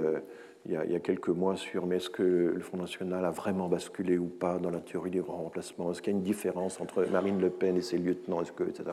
[0.66, 4.18] il y, a, quelques mois sur mais est-ce que le Front National a vraiment basculé
[4.18, 5.92] ou pas dans la théorie du grand remplacement?
[5.92, 8.42] Est-ce qu'il y a une différence entre Marine Le Pen et ses lieutenants?
[8.42, 8.84] Etc.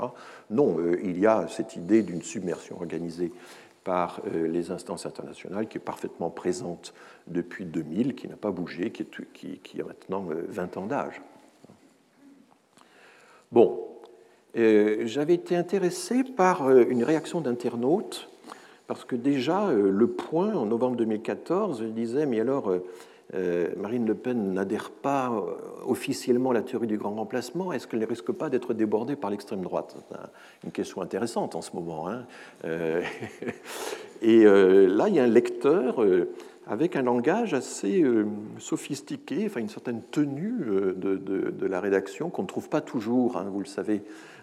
[0.50, 3.32] Non, il y a cette idée d'une submersion organisée
[3.84, 6.94] par euh, les instances internationales qui est parfaitement présente
[7.26, 11.20] depuis 2000, qui n'a pas bougé, qui, est, qui, a maintenant 20 euh, ans d'âge.
[13.50, 13.86] Bon,
[14.54, 18.30] j'avais été intéressé par une réaction d'internautes
[18.92, 22.80] parce que déjà, euh, Le Point, en novembre 2014, disait, mais alors, euh, euh,
[23.76, 25.32] Marine Le Pen n'adhère pas
[25.86, 29.30] officiellement à la théorie du grand remplacement, est-ce qu'elle ne risque pas d'être débordée par
[29.30, 29.96] l'extrême droite?
[30.64, 32.08] Une question intéressante en ce moment.
[32.08, 32.24] Hein.
[34.22, 36.04] et là, il y a un lecteur
[36.66, 38.04] avec un langage assez
[38.58, 40.54] sophistiqué, enfin une certaine tenue
[40.94, 44.02] de, la rédaction qu'on ne trouve pas toujours, hein, vous le savez,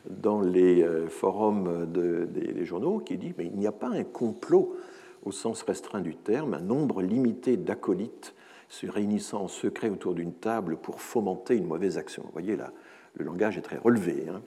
[0.09, 4.75] dans les euh, forums des, journaux qui dit mais il n'y a pas un complot
[5.25, 8.34] au sens restreint du terme, un nombre limité d'acolytes
[8.70, 12.24] se réunissant en secret autour d'une table pour fomenter une mauvaise action.
[12.26, 12.72] Vous voyez là,
[13.15, 14.26] le langage est très relevé.
[14.30, 14.41] Hein.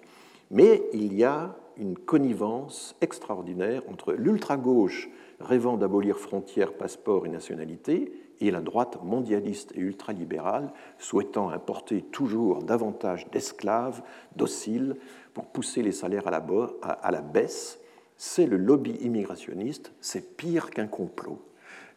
[0.50, 5.08] Mais il y a une connivence extraordinaire entre l'ultra-gauche
[5.40, 12.62] rêvant d'abolir frontières, passeports et nationalités et la droite mondialiste et ultralibérale souhaitant importer toujours
[12.62, 14.02] davantage d'esclaves
[14.36, 14.96] dociles
[15.32, 16.44] pour pousser les salaires à la,
[16.82, 17.80] à la baisse.
[18.16, 21.40] C'est le lobby immigrationniste, c'est pire qu'un complot.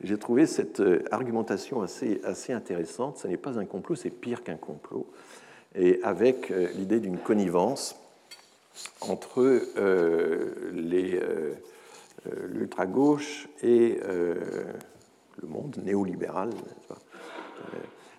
[0.01, 3.17] J'ai trouvé cette euh, argumentation assez, assez intéressante.
[3.17, 5.07] Ce n'est pas un complot, c'est pire qu'un complot.
[5.75, 7.95] Et avec euh, l'idée d'une connivence
[9.01, 9.41] entre
[9.77, 11.55] euh,
[12.47, 16.49] l'ultra-gauche et le monde néolibéral.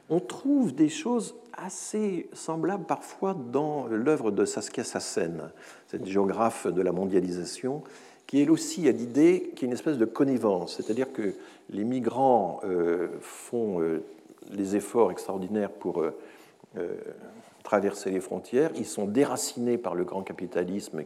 [0.08, 5.50] On trouve des choses assez semblables parfois dans l'œuvre de Saskia Sassen,
[5.88, 7.82] cette géographe de la mondialisation,
[8.26, 11.34] qui elle aussi a l'idée qu'il y a une espèce de connivence, c'est-à-dire que
[11.70, 14.02] les migrants euh, font euh,
[14.50, 16.12] les efforts extraordinaires pour euh,
[17.62, 21.02] traverser les frontières, ils sont déracinés par le grand capitalisme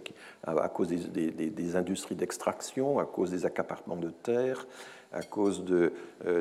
[0.46, 4.66] à cause des, industries d'extraction, à cause des accaparements de terres,
[5.12, 5.92] à cause de,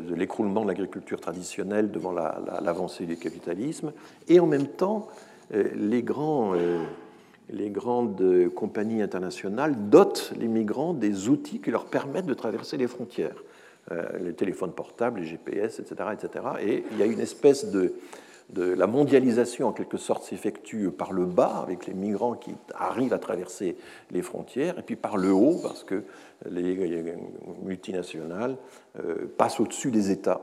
[0.09, 3.93] l'écroulement de l'agriculture traditionnelle devant l'avancée du capitalisme,
[4.27, 5.07] et en même temps,
[5.51, 6.59] les grandes
[8.55, 13.41] compagnies internationales dotent les migrants des outils qui leur permettent de traverser les frontières.
[13.91, 16.45] Euh, les téléphones portables, les GPS, etc., etc.
[16.61, 17.93] Et il y a une espèce de,
[18.55, 23.19] la mondialisation, en quelque sorte, s'effectue par le bas, avec les migrants qui arrivent à
[23.19, 23.75] traverser
[24.11, 26.03] les frontières, et puis par le haut, parce que
[26.49, 27.15] les
[27.63, 28.57] multinationales
[28.99, 30.41] euh, passent au-dessus des États,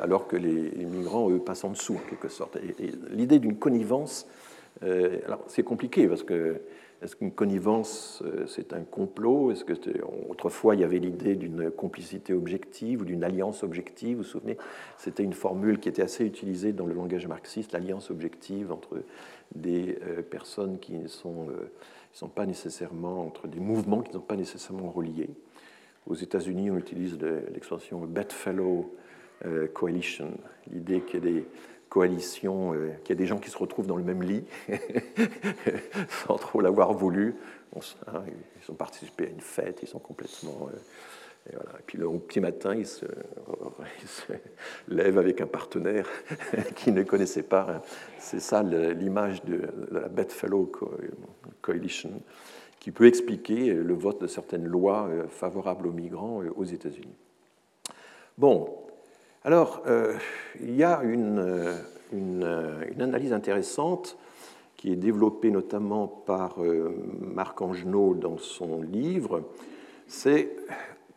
[0.00, 2.56] alors que les, migrants, eux, passent en dessous, en quelque sorte.
[2.56, 4.26] et l'idée d'une connivence
[4.82, 6.60] euh, alors, c'est compliqué parce que
[7.04, 9.52] est-ce qu'une connivence, euh, c'est un complot?
[9.52, 9.74] Est-ce que
[10.30, 14.16] autrefois il y avait l'idée d'une complicité objective ou d'une alliance objective?
[14.16, 14.56] Vous vous souvenez
[14.96, 19.02] C'était une formule qui était assez utilisée dans le langage marxiste, l'alliance objective entre
[19.54, 21.48] des euh, personnes qui ne sont,
[22.14, 25.28] sont pas nécessairement entre des mouvements qui ne sont pas nécessairement reliés.
[26.06, 27.18] Aux États-Unis, on utilise
[27.52, 28.94] l'expression bedfellow
[29.74, 30.30] coalition,
[30.70, 31.44] l'idée qu'il y a des
[31.94, 34.42] coalition, euh, qu'il y a des gens qui se retrouvent dans le même lit
[36.26, 37.36] sans trop l'avoir voulu.
[37.76, 38.24] Hein,
[38.60, 40.68] ils ont participé à une fête, ils sont complètement.
[40.72, 41.78] Euh, et, voilà.
[41.86, 43.06] puis le petit matin, ils se,
[44.88, 46.08] lèvent avec un partenaire
[46.74, 47.80] qu'ils ne connaissaient pas.
[48.18, 50.72] C'est ça l'image de la Bedfellow
[51.60, 52.10] Coalition
[52.80, 57.14] qui peut expliquer le vote de certaines lois euh, favorables aux migrants aux États-Unis.
[58.36, 58.83] Bon,
[59.46, 60.14] alors, euh,
[60.58, 61.76] il y a euh,
[62.12, 64.16] une, analyse intéressante
[64.78, 69.42] qui est développée notamment par euh, Marc Angenot dans son livre,
[70.06, 70.56] c'est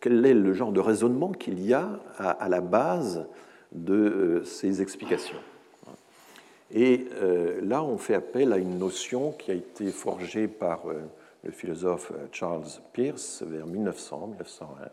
[0.01, 3.25] quel est le genre de raisonnement qu'il y a à, la base
[3.71, 5.39] de ces explications.
[6.71, 7.07] Et
[7.61, 10.83] là, on fait appel à une notion qui a été forgée par
[11.43, 14.89] le philosophe Charles Peirce vers 1900, 1901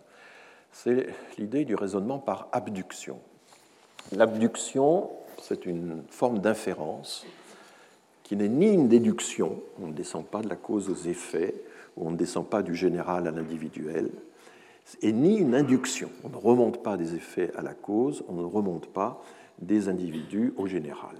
[0.74, 1.06] c'est
[1.38, 3.18] l'idée du raisonnement par abduction.
[4.12, 5.08] L'abduction,
[5.40, 7.24] c'est une forme d'inférence
[8.24, 11.54] qui n'est ni une déduction, on ne descend pas de la cause aux effets,
[11.96, 14.10] ou on ne descend pas du général à l'individuel,
[15.00, 16.10] et ni une induction.
[16.24, 19.22] On ne remonte pas des effets à la cause, on ne remonte pas
[19.60, 21.16] des individus au général.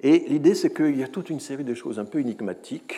[0.00, 2.96] Et l'idée, c'est qu'il y a toute une série de choses un peu énigmatiques,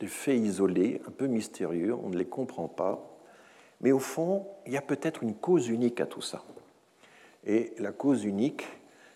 [0.00, 3.15] des faits isolés, un peu mystérieux, on ne les comprend pas,
[3.80, 6.42] mais au fond, il y a peut-être une cause unique à tout ça.
[7.44, 8.66] Et la cause unique,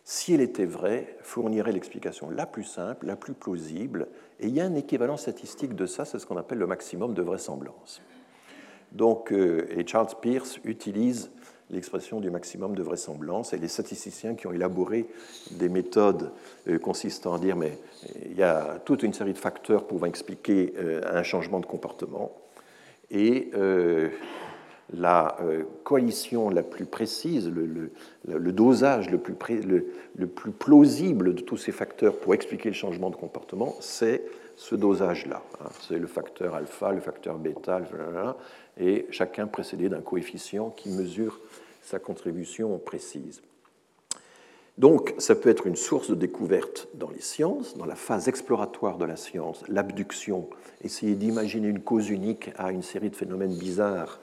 [0.04, 4.08] si elle était vraie, fournirait l'explication la plus simple, la plus plausible.
[4.38, 7.14] Et il y a un équivalent statistique de ça, c'est ce qu'on appelle le maximum
[7.14, 8.02] de vraisemblance.
[8.92, 11.30] Donc, euh, et Charles Peirce utilise
[11.70, 15.06] l'expression du maximum de vraisemblance, et les statisticiens qui ont élaboré
[15.52, 16.32] des méthodes
[16.66, 17.78] euh, consistant à dire mais
[18.24, 22.32] il y a toute une série de facteurs pouvant expliquer euh, un changement de comportement,
[23.12, 23.50] et
[24.92, 29.34] la euh, coalition la plus précise, le, dosage le plus,
[30.16, 34.22] le plus, plausible de tous ces facteurs pour expliquer le changement de comportement, c'est
[34.56, 35.42] ce dosage-là.
[35.60, 35.68] Hein.
[35.80, 37.80] C'est le facteur alpha, le facteur bêta,
[38.78, 41.40] et chacun précédé d'un coefficient qui mesure
[41.82, 43.42] sa contribution précise.
[44.78, 48.96] Donc, ça peut être une source de découverte dans les sciences, dans la phase exploratoire
[48.96, 50.48] de la science, l'abduction,
[50.82, 54.20] essayer d'imaginer une cause unique à une série de phénomènes bizarres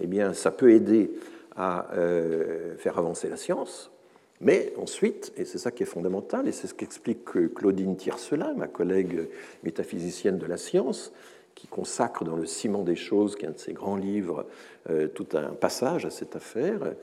[0.00, 1.12] eh bien, ça peut aider
[1.56, 3.90] à euh, faire avancer la science.
[4.40, 7.24] Mais ensuite, et c'est ça qui est fondamental, et c'est ce qu'explique
[7.54, 9.28] Claudine Tiercelin, ma collègue
[9.64, 11.12] métaphysicienne de la science,
[11.56, 14.46] qui consacre dans Le ciment des choses, qui est un de ses grands livres,
[14.90, 16.94] euh, tout un passage à cette affaire,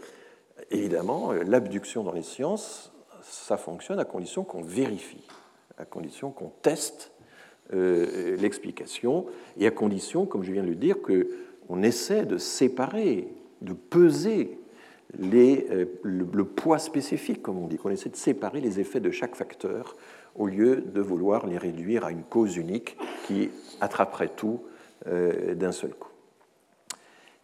[0.71, 5.27] évidemment, l'abduction dans les sciences, ça fonctionne à condition qu'on vérifie,
[5.77, 7.11] à condition qu'on teste
[7.73, 9.25] euh, l'explication
[9.57, 11.01] et à condition, comme je viens de le dire,
[11.67, 13.27] qu'on essaie de séparer,
[13.61, 14.59] de peser
[15.21, 19.35] euh, le, poids spécifique, comme on dit, qu'on essaie de séparer les effets de chaque
[19.35, 19.95] facteur
[20.35, 23.49] au lieu de vouloir les réduire à une cause unique qui
[23.79, 24.61] attraperait tout
[25.07, 26.09] euh, d'un seul coup.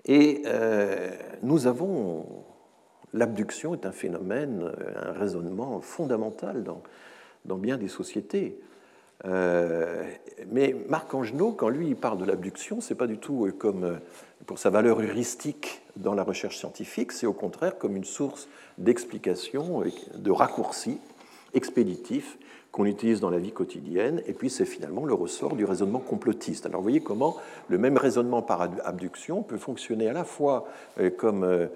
[0.05, 0.41] Et
[1.43, 2.25] nous avons
[3.13, 6.63] l'abduction est un phénomène, un raisonnement fondamental
[7.45, 8.59] dans bien des sociétés.
[9.25, 10.03] Euh,
[10.51, 13.83] mais Marc Angenot, quand lui il parle de l'abduction, c'est pas du tout euh, comme
[13.83, 13.95] euh,
[14.47, 18.47] pour sa valeur heuristique dans la recherche scientifique, c'est au contraire comme une source
[18.77, 19.83] d'explication,
[20.15, 20.99] de raccourcis
[21.53, 22.37] expéditifs
[22.71, 26.65] qu'on utilise dans la vie quotidienne, et puis c'est finalement le ressort du raisonnement complotiste.
[26.65, 27.35] Alors vous voyez comment
[27.67, 30.65] le même raisonnement par abduction peut fonctionner à la fois
[31.17, 31.67] comme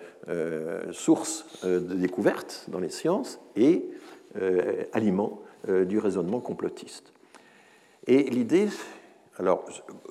[0.94, 3.90] source de découverte dans les sciences et
[4.94, 7.15] aliment du raisonnement complotiste.
[8.08, 8.70] Et l'idée,
[9.38, 9.66] alors,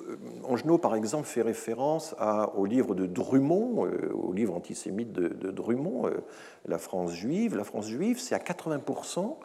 [0.07, 2.15] euh, Angenot, par exemple, fait référence
[2.55, 6.23] au livre de Drummond, euh, au livre antisémite de, Drummond, euh,
[6.65, 7.55] La France juive.
[7.55, 9.37] La France juive, c'est à 80%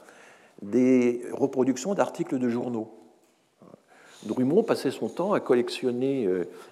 [0.63, 2.93] des reproductions d'articles de journaux.
[4.27, 6.29] Drummond passait son temps à collectionner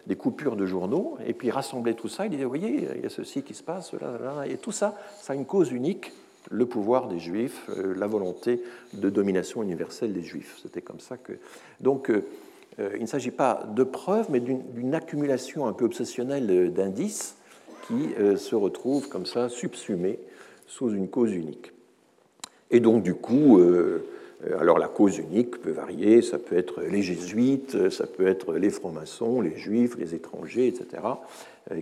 [0.06, 2.26] des coupures de journaux et puis rassemblait tout ça.
[2.26, 4.72] Il disait, vous voyez, il y a ceci qui se passe, là, là, et tout
[4.72, 6.12] ça, ça a une cause unique
[6.50, 8.62] le pouvoir des Juifs, euh, la volonté
[8.94, 10.58] de domination universelle des Juifs.
[10.62, 11.32] C'était comme ça que.
[11.80, 12.24] Donc, euh,
[12.78, 17.36] euh, il ne s'agit pas de preuves, mais d'une accumulation un peu obsessionnelle d'indices
[17.86, 20.18] qui se retrouvent comme ça subsumés
[20.66, 21.72] sous une cause unique.
[22.70, 23.62] Et donc, du coup,
[24.60, 28.68] alors la cause unique peut varier, ça peut être les jésuites, ça peut être les
[28.68, 31.02] francs-maçons, les juifs, les étrangers, etc.,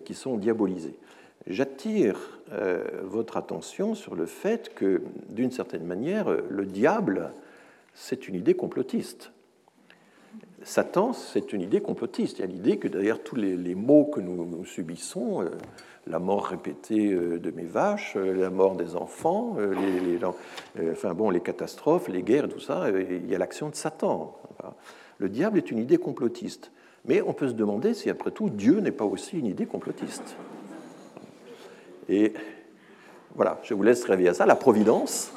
[0.04, 0.94] qui sont diabolisés
[1.47, 7.32] j'attire euh, votre attention sur le fait que, d'une certaine manière, le diable,
[7.94, 9.32] c'est une idée complotiste.
[10.62, 12.38] Satan, c'est une idée complotiste.
[12.38, 15.51] Il y a l'idée que derrière tous les, maux que nous, subissons, euh,
[16.07, 20.18] la mort répétée euh, de mes vaches, la mort des enfants, les,
[20.90, 24.36] enfin bon, les catastrophes, les guerres, tout ça, il y a l'action de Satan.
[25.18, 26.70] Le diable est une idée complotiste.
[27.07, 30.36] Mais on peut se demander si, après tout, Dieu n'est pas aussi une idée complotiste.
[32.09, 32.32] Et
[33.34, 34.46] voilà, je vous laisse rêver à ça.
[34.46, 35.32] La providence,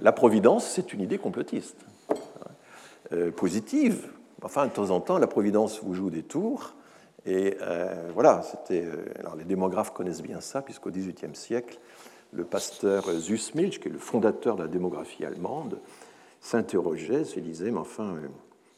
[0.00, 1.76] la providence, c'est une idée complotiste,
[3.12, 4.08] euh, positive.
[4.42, 6.74] Enfin, de temps en temps, la providence vous joue des tours.
[7.26, 8.84] Et euh, voilà, c'était.
[8.84, 11.78] Euh, alors, les démographes connaissent bien ça, puisqu'au XVIIIe siècle,
[12.32, 15.78] le pasteur Zussmilch, qui est le fondateur de la démographie allemande,
[16.40, 18.16] s'interrogeait, se disait, mais enfin,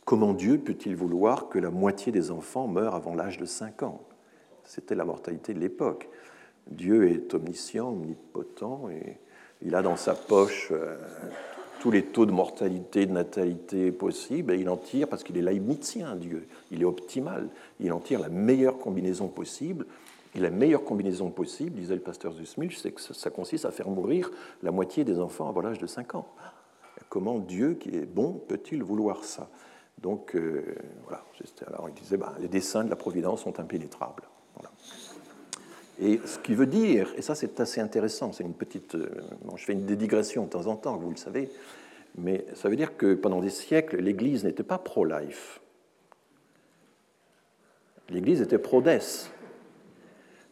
[0.05, 4.03] comment Dieu peut-il vouloir que la moitié des enfants meurent avant l'âge de 5 ans?
[4.65, 6.09] C'était la mortalité de l'époque.
[6.71, 9.19] Dieu est omniscient, omnipotent, et
[9.63, 10.97] il a dans sa poche euh,
[11.81, 15.43] tous les taux de mortalité, de natalité possibles, et il en tire, parce qu'il est
[15.43, 17.49] leibnizien, Dieu, il est optimal,
[17.81, 19.87] il en tire la meilleure combinaison possible.
[20.35, 23.89] Et la meilleure combinaison possible, disait le pasteur Zussmilch, c'est que ça consiste à faire
[23.89, 24.31] mourir
[24.65, 26.27] la moitié des enfants avant l'âge de 5 ans.
[27.09, 29.49] Comment Dieu, qui est bon, peut-il vouloir ça?
[29.99, 31.25] Donc, euh, voilà.
[31.69, 34.25] Alors, il disait, bah, les desseins de la providence sont impénétrables.
[36.01, 38.95] Et ce qui veut dire, et ça c'est assez intéressant, c'est une petite.
[38.97, 39.09] Euh,
[39.55, 41.49] je fais une digression de temps en temps, vous le savez,
[42.19, 45.61] mais ça veut dire que pendant des siècles, l'Église n'était pas pro-life.
[48.09, 49.31] L'Église était pro-death.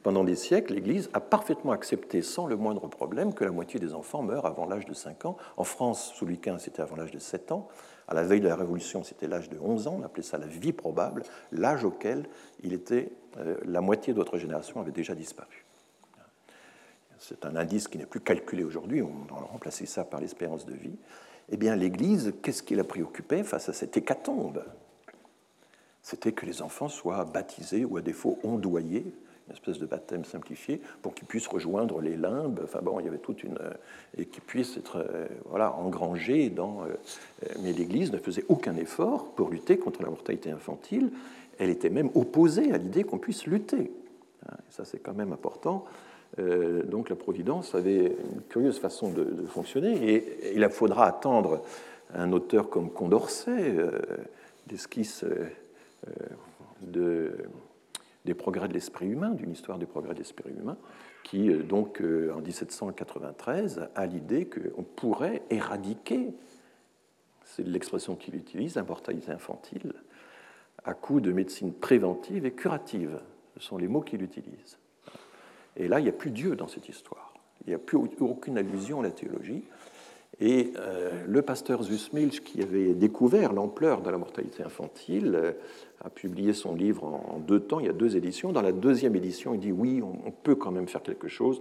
[0.03, 3.95] Pendant des siècles, l'Église a parfaitement accepté sans le moindre problème que la moitié des
[3.95, 5.37] enfants meurent avant l'âge de 5 ans.
[5.57, 7.69] En France, sous Louis XV, c'était avant l'âge de 7 ans.
[8.09, 9.99] À la veille de la Révolution, c'était l'âge de 11 ans.
[10.01, 11.23] On appelait ça la vie probable,
[11.53, 12.27] l'âge auquel
[12.63, 15.65] il était, euh, la moitié de votre génération avait déjà disparu.
[17.19, 19.01] C'est un indice qui n'est plus calculé aujourd'hui.
[19.01, 20.97] On a remplacé ça par l'espérance de vie.
[21.51, 24.65] Eh bien, l'Église, qu'est-ce qui la préoccupait face à cette hécatombe?
[26.03, 29.15] C'était que les enfants soient baptisés ou à défaut ondoyés
[29.53, 32.61] espèce de baptême simplifié, pour qu'ils puissent rejoindre les limbes.
[32.65, 33.57] Enfin bon, il y avait toute une.
[33.57, 33.71] Euh,
[34.19, 36.83] et qu'ils puissent être euh, voilà, engrangés dans.
[36.83, 41.11] Euh, mais l'Église ne faisait aucun effort pour lutter contre la mortalité infantile.
[41.59, 43.93] Elle était même opposée à l'idée qu'on puisse lutter.
[44.49, 45.85] Hein, ça, c'est quand même important.
[46.39, 51.63] donc la Providence avait une curieuse façon de, fonctionner et il faudra attendre
[52.15, 53.77] un auteur comme Condorcet,
[54.67, 55.27] d'esquisse
[56.81, 57.33] de
[58.25, 60.77] des progrès de l'esprit humain, d'une histoire des progrès de l'esprit humain,
[61.25, 66.33] qui, euh, donc, euh, en 1793, a l'idée qu'on pourrait éradiquer,
[67.45, 69.93] c'est l'expression qu'il utilise, la mortalité infantile,
[70.85, 73.21] à coup de médecine préventive et curative.
[73.57, 74.79] Ce sont les mots qu'il utilise.
[75.77, 77.35] Et là, il n'y a plus Dieu dans cette histoire.
[77.65, 79.65] Il n'y a plus aucune allusion à la théologie.
[80.45, 80.73] Et
[81.29, 85.55] le pasteur Zusmilch, qui avait découvert l'ampleur de la mortalité infantile,
[86.05, 88.53] a publié son livre en, deux temps, il y a deux éditions.
[88.53, 91.61] Dans la deuxième édition, il dit oui, on, peut quand même faire quelque chose.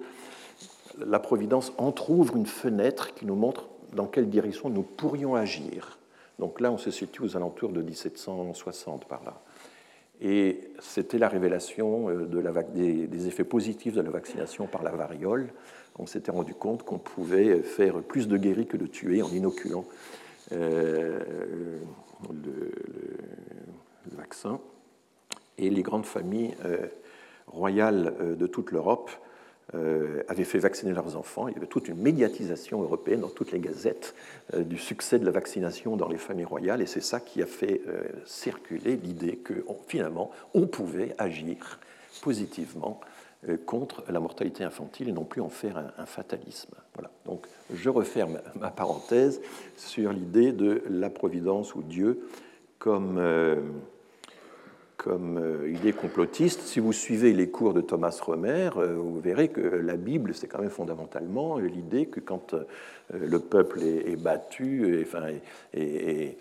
[0.97, 5.99] La Providence entr'ouvre une fenêtre qui nous montre dans quelle direction nous pourrions agir.
[6.39, 9.41] Donc là, on se situe aux alentours de 1760 par là.
[10.21, 12.25] Et c'était la révélation euh,
[12.73, 15.51] des, effets positifs de la vaccination par la variole.
[15.99, 19.85] On s'était rendu compte qu'on pouvait faire plus de guéris que de tuer en inoculant
[20.53, 21.19] euh,
[22.29, 22.71] le,
[24.15, 24.59] vaccin.
[25.57, 26.87] Et les grandes familles euh,
[27.47, 29.11] royales euh, de toute l'Europe
[30.27, 31.47] avaient fait vacciner leurs enfants.
[31.47, 34.15] Il y avait toute une médiatisation européenne dans toutes les gazettes
[34.53, 37.81] du succès de la vaccination dans les familles royales, et c'est ça qui a fait
[38.25, 41.79] circuler l'idée que finalement on pouvait agir
[42.21, 42.99] positivement
[43.65, 46.75] contre la mortalité infantile et non plus en faire un, fatalisme.
[46.93, 47.09] Voilà.
[47.25, 49.41] Donc je referme ma parenthèse
[49.77, 52.27] sur l'idée de la providence ou Dieu
[52.77, 53.19] comme
[55.03, 56.61] comme euh, idée complotiste.
[56.61, 60.45] Si vous suivez les cours de Thomas Romer, euh, vous verrez que la Bible, c'est
[60.45, 62.65] quand même fondamentalement l'idée que quand euh,
[63.11, 65.23] le peuple est, battu, et, enfin,
[65.73, 66.37] et,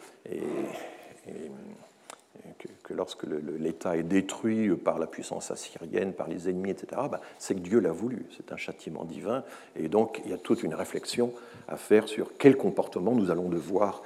[2.82, 3.24] que, lorsque
[3.58, 7.80] l'État est détruit par la puissance assyrienne, par les ennemis, etc., ben, c'est que Dieu
[7.80, 8.26] l'a voulu.
[8.36, 9.44] C'est un châtiment divin.
[9.76, 11.32] Et donc, il y a toute une réflexion
[11.68, 14.02] à faire sur quel comportement nous allons devoir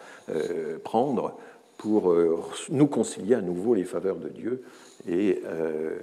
[0.84, 1.36] prendre
[1.78, 2.40] pour euh,
[2.70, 4.62] nous concilier à nouveau les faveurs de Dieu
[5.06, 5.98] et euh,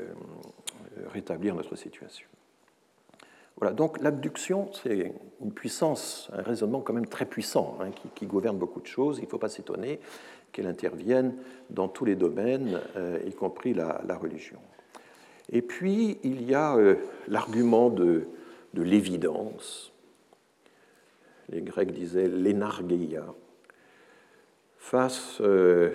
[1.12, 2.28] rétablir notre situation.
[3.58, 8.58] Voilà, donc l'abduction, c'est une puissance, un raisonnement quand même très puissant, hein, qui, gouverne
[8.58, 9.20] beaucoup de choses.
[9.20, 10.00] Il ne faut pas s'étonner
[10.52, 11.36] qu'elle intervienne
[11.70, 14.60] dans tous les domaines, euh, y compris la, religion.
[15.52, 16.78] Et puis, il y a
[17.28, 18.28] l'argument de,
[18.74, 19.92] de l'évidence.
[21.50, 23.26] Les Grecs disaient l'énargeia,
[24.82, 25.92] face euh,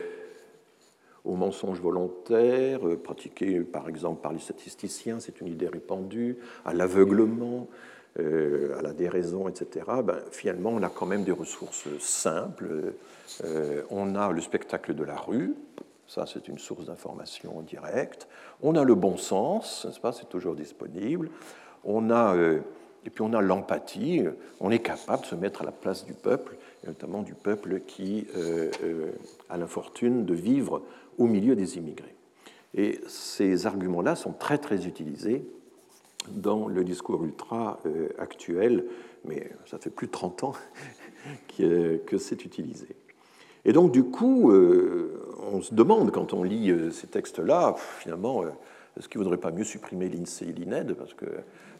[1.24, 6.72] aux mensonges volontaires euh, pratiqués par exemple par les statisticiens, c'est une idée répandue, à
[6.72, 12.94] l'aveuglement, euh, à la déraison, etc., ben, finalement on a quand même des ressources simples.
[13.90, 15.54] on a le spectacle de la rue,
[16.06, 18.26] ça c'est une source d'information directe.
[18.62, 21.28] On a le bon sens, c'est toujours disponible.
[21.84, 22.34] On a,
[23.04, 24.24] et puis on a l'empathie,
[24.60, 26.56] on est capable de se mettre à la place du peuple
[26.86, 29.10] notamment du peuple qui euh, euh,
[29.48, 30.82] a l'infortune de vivre
[31.18, 32.14] au milieu des immigrés.
[32.74, 35.46] Et ces arguments-là sont très très utilisés
[36.30, 38.84] dans le discours ultra euh, actuel,
[39.24, 40.52] mais ça fait plus de 30 ans
[41.58, 42.88] que c'est utilisé.
[43.64, 48.44] Et donc du coup, on se demande quand on lit ces textes-là, finalement,
[48.96, 51.26] est-ce qu'il ne vaudrait pas mieux supprimer l'INSEE et l'INED Parce que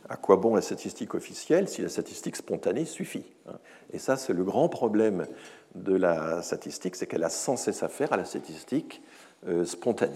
[0.09, 3.59] à quoi bon la statistique officielle si la statistique spontanée suffit hein?
[3.93, 5.27] Et ça, c'est le grand problème
[5.75, 9.03] de la statistique, c'est qu'elle a sans cesse affaire à la statistique
[9.47, 10.13] euh, spontanée.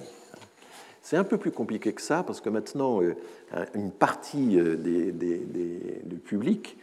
[1.03, 3.15] C'est un peu plus compliqué que ça, parce que maintenant, euh,
[3.75, 6.77] une partie euh, du public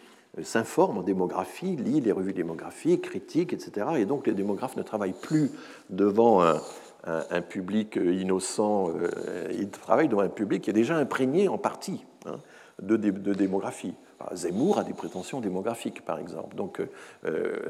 [0.44, 3.88] s'informe en démographie, lit les revues démographiques, critique, etc.
[3.98, 5.50] Et donc les démographes ne travaillent plus
[5.90, 6.62] devant un,
[7.06, 8.92] un, public innocent,
[9.52, 12.36] ils travaillent devant un public qui est déjà imprégné en partie hein,
[12.82, 12.98] de,
[13.34, 13.96] démographie.
[14.34, 16.56] Zemmour a des prétentions démographiques, par exemple.
[16.56, 16.82] Donc,
[17.26, 17.70] euh,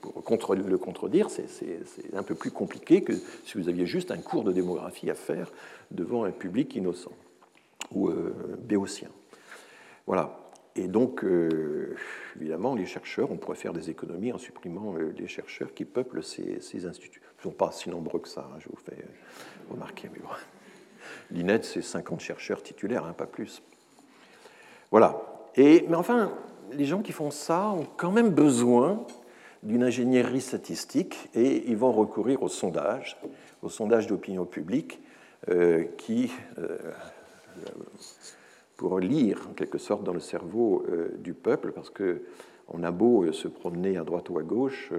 [0.00, 4.18] pour contre, le contredire, c'est un peu plus compliqué que si vous aviez juste un
[4.18, 5.50] cours de démographie à faire
[5.90, 7.12] devant un public innocent
[7.90, 9.08] ou euh, béotien.
[10.06, 10.38] Voilà.
[10.74, 11.96] Et donc, euh,
[12.36, 16.22] évidemment, les chercheurs, on pourrait faire des économies en supprimant euh, les chercheurs qui peuplent
[16.22, 17.20] ces, instituts.
[17.20, 19.04] Ils ne sont pas si nombreux que ça, hein, je vous fais
[19.70, 20.08] remarquer.
[20.12, 20.28] Mais bon.
[21.30, 23.62] L'INED, c'est 50 chercheurs titulaires, hein, pas plus.
[24.90, 25.31] Voilà.
[25.56, 26.32] Et, mais enfin,
[26.72, 29.04] les gens qui font ça ont quand même besoin
[29.62, 33.20] d'une ingénierie statistique et ils vont recourir au sondage,
[33.62, 35.00] au sondage d'opinion publique,
[35.50, 36.78] euh, qui, euh,
[38.76, 43.32] pour lire en quelque sorte dans le cerveau euh, du peuple, parce qu'on a beau
[43.32, 44.92] se promener à droite ou à gauche,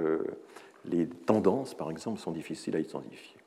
[0.85, 3.42] les tendances, par exemple, sont difficiles à identifier.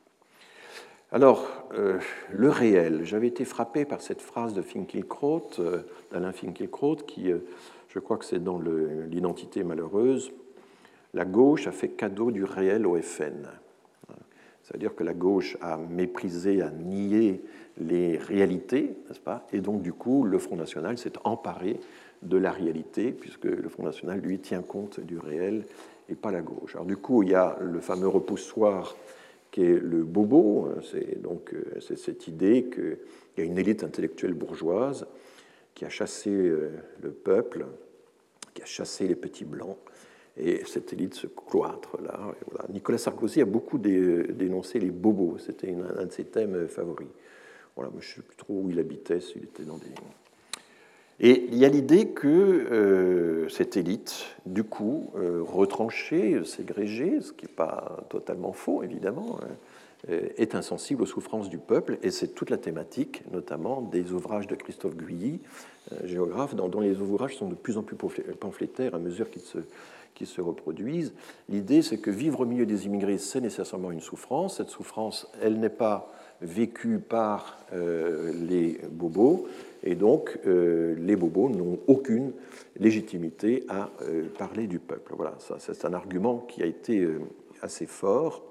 [1.12, 2.01] Alors, euh,
[2.33, 3.05] le réel.
[3.05, 7.39] J'avais été frappé par cette phrase de Finkielkraut, euh, d'Alain Finkielkraut, qui, euh,
[7.89, 10.33] je crois que c'est dans L'identité malheureuse,
[11.15, 13.47] la gauche a fait cadeau du réel au FN.
[14.65, 17.41] C'est-à-dire que la gauche a méprisé, a nié
[17.78, 19.47] les réalités, n'est-ce pas?
[19.53, 21.78] Et donc, du coup, le Front National s'est emparé
[22.23, 25.66] de la réalité, puisque le Front National, lui, tient compte du réel
[26.09, 26.74] et pas la gauche.
[26.74, 28.97] Alors, du coup, il y a le fameux repoussoir
[29.57, 30.69] qui est le bobo.
[30.83, 32.99] C'est donc euh, cette idée qu'il
[33.39, 35.07] y a une élite intellectuelle bourgeoise
[35.74, 37.65] qui a chassé le peuple,
[38.53, 39.78] qui a chassé les petits blancs,
[40.37, 42.35] et cette élite se cloître là.
[42.70, 47.09] Nicolas Sarkozy a beaucoup dénoncé les bobos, c'était un de ses thèmes favoris.
[47.74, 49.89] Voilà, je ne sais plus trop où il habitait, s'il était dans des.
[51.18, 57.32] Et il y a l'idée que euh, cette élite, du coup, euh, retranchée, ségrégée, ce
[57.32, 59.47] qui n'est pas totalement faux, évidemment, hein,
[60.10, 64.47] euh, est insensible aux souffrances du peuple, et c'est toute la thématique, notamment des ouvrages
[64.47, 65.40] de Christophe Guilly,
[66.05, 71.14] géographe, dont, les ouvrages sont de plus en plus pamphlétaires à mesure qu'ils se, reproduisent.
[71.48, 74.56] L'idée, c'est que vivre au milieu des immigrés, c'est nécessairement une souffrance.
[74.56, 76.12] Cette souffrance, elle n'est pas
[76.43, 79.47] vécue par les bobos,
[79.87, 82.33] et donc euh, les bobos n'ont aucune
[82.79, 85.15] légitimité à euh, parler du peuple.
[85.17, 87.09] Voilà, c'est un argument qui a été
[87.63, 88.43] assez fort.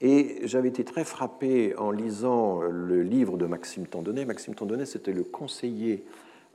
[0.00, 4.24] Et j'avais été très frappé en lisant le livre de Maxime Tandonnet.
[4.24, 6.04] Maxime Tandonnet, c'était le conseiller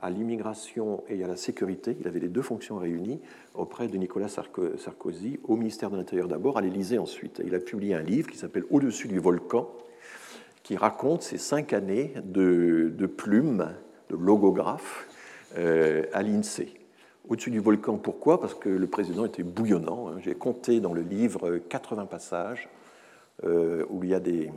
[0.01, 1.95] à l'immigration et à la sécurité.
[1.99, 3.19] Il avait les deux fonctions réunies
[3.53, 7.41] auprès de Nicolas Sarkozy, au ministère de l'Intérieur d'abord, à l'Élysée ensuite.
[7.45, 9.69] Il a publié un livre qui s'appelle Au-dessus du volcan,
[10.71, 13.73] qui raconte ses cinq années de, plumes,
[14.09, 15.05] de logographe
[15.57, 16.79] euh, à l'INSEE.
[17.27, 18.39] Au-dessus du volcan, pourquoi?
[18.39, 20.07] Parce que le président était bouillonnant.
[20.07, 20.19] Hein.
[20.23, 22.69] J'ai compté dans le livre 80 passages
[23.43, 24.51] euh, où il y a des,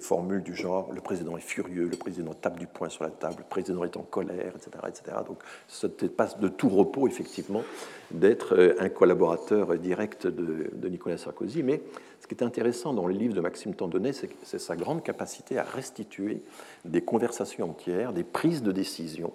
[0.00, 3.36] formules du genre le président est furieux, le président tape du poing sur la table,
[3.38, 4.70] le président est en colère, etc.
[4.88, 5.16] etc.
[5.26, 5.38] Donc
[5.68, 7.62] ça passe de tout repos, effectivement,
[8.10, 11.62] d'être euh, un collaborateur direct de, Nicolas Sarkozy.
[11.62, 11.82] Mais
[12.20, 15.64] ce qui est intéressant dans le livre de Maxime Tandonnet, c'est sa grande capacité à
[15.64, 16.42] restituer
[16.84, 19.32] des conversations entières, des prises de décision.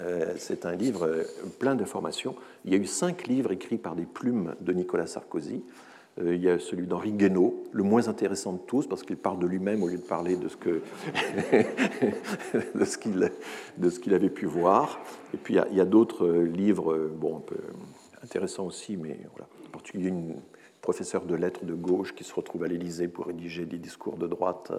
[0.00, 1.26] Euh, c'est un livre
[1.58, 2.36] plein d'informations.
[2.64, 5.62] Il y a eu cinq livres écrits par des plumes de Nicolas Sarkozy.
[6.18, 9.38] Euh, il y a celui d'Henri Guénaud, le moins intéressant de tous, parce qu'il parle
[9.38, 10.56] de lui-même au lieu de parler de ce
[12.98, 13.30] qu'il
[13.90, 15.00] ce qu'il avait pu voir.
[15.34, 17.56] Et puis il y a, d'autres euh, livres, euh, bon, un peu
[18.22, 19.48] intéressants aussi, mais voilà.
[19.66, 20.34] En particulier une
[20.82, 24.26] professeur de lettres de gauche qui se retrouve à l'Élysée pour rédiger des discours de
[24.26, 24.72] droite,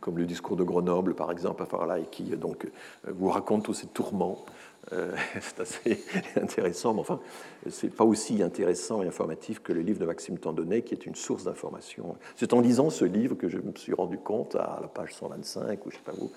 [0.00, 2.68] comme le discours de Grenoble, par exemple, à et qui donc
[3.06, 4.44] vous raconte tous ces tourments
[5.40, 6.04] c'est assez
[6.40, 7.20] intéressant, mais enfin,
[7.68, 11.14] c'est pas aussi intéressant et informatif que le livre de Maxime Tandonnet, qui est une
[11.14, 12.16] source d'information.
[12.36, 15.84] C'est en lisant ce livre que je me suis rendu compte, à la page 125,
[15.86, 16.30] ou je sais pas où,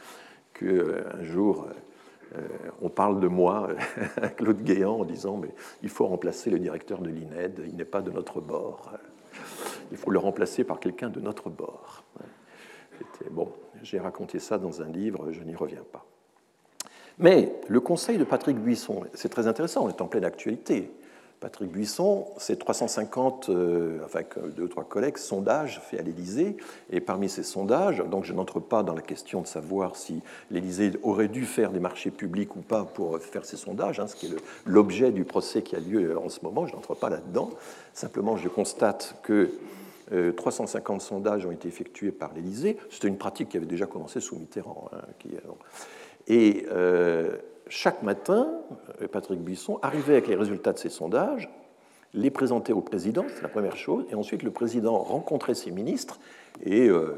[0.53, 1.67] qu'un euh, jour,
[2.35, 2.47] euh,
[2.81, 3.69] on parle de moi
[4.37, 5.49] Claude Guéant en disant mais
[5.81, 8.93] il faut remplacer le directeur de l'INED, il n'est pas de notre bord.
[9.91, 12.03] Il faut le remplacer par quelqu'un de notre bord.
[13.31, 13.51] Bon,
[13.81, 16.05] j'ai raconté ça dans un livre, je n'y reviens pas.
[17.19, 20.89] Mais le conseil de Patrick Buisson, c'est très intéressant, on est en pleine actualité.
[21.41, 26.57] Patrick Buisson, c'est 350, euh, avec deux ou trois collègues, sondages faits à l'Élysée.
[26.91, 30.21] Et parmi ces sondages, donc je n'entre pas dans la question de savoir si
[30.51, 34.15] l'Élysée aurait dû faire des marchés publics ou pas pour faire ces sondages, hein, ce
[34.15, 34.35] qui est
[34.65, 37.51] l'objet du procès qui a lieu en ce moment, je n'entre pas là-dedans.
[37.93, 39.49] Simplement, je constate que
[40.35, 42.77] 350 euh, sondages ont été effectués par l'Élysée.
[42.89, 44.89] C'était une pratique qui avait déjà commencé sous Mitterrand.
[44.91, 45.01] Hein,
[46.29, 47.31] et euh,
[47.67, 48.49] chaque matin,
[49.01, 51.49] euh, Patrick Buisson arrivait avec les résultats de ces sondages,
[52.13, 56.19] les présentait au président, c'est la première chose, et ensuite le président rencontrait ses ministres
[56.63, 57.15] et euh,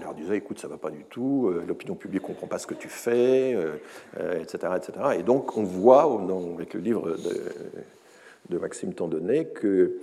[0.00, 2.74] leur disait écoute, ça va pas du tout, l'opinion publique ne comprend pas ce que
[2.74, 3.56] tu fais,
[4.40, 4.92] etc., etc.
[5.18, 6.20] Et donc on voit,
[6.54, 7.52] avec le livre de,
[8.48, 9.96] de Maxime Tandonnet, que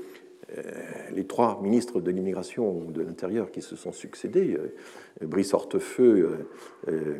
[1.11, 6.47] les trois ministres de l'immigration ou de l'Intérieur qui se sont succédés, euh, Brice Hortefeux,
[6.87, 7.17] euh,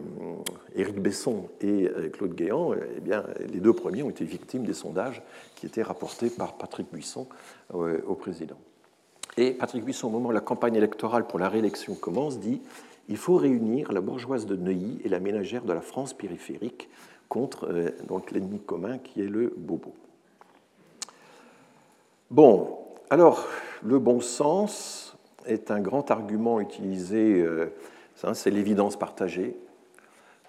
[0.75, 5.21] Éric Besson et Claude Guéant, eh bien, les deux premiers ont été victimes des sondages
[5.55, 7.27] qui étaient rapportés par Patrick Buisson
[7.73, 8.57] au président.
[9.37, 12.61] Et Patrick Buisson, au moment où la campagne électorale pour la réélection commence, dit
[13.09, 16.89] il faut réunir la bourgeoise de Neuilly et la ménagère de la France périphérique
[17.27, 19.93] contre donc l'ennemi commun qui est le bobo.
[22.31, 22.77] Bon,
[23.09, 23.47] alors,
[23.83, 25.17] le bon sens
[25.47, 27.73] est un grand argument utilisé, euh,
[28.33, 29.57] c'est l'évidence partagée.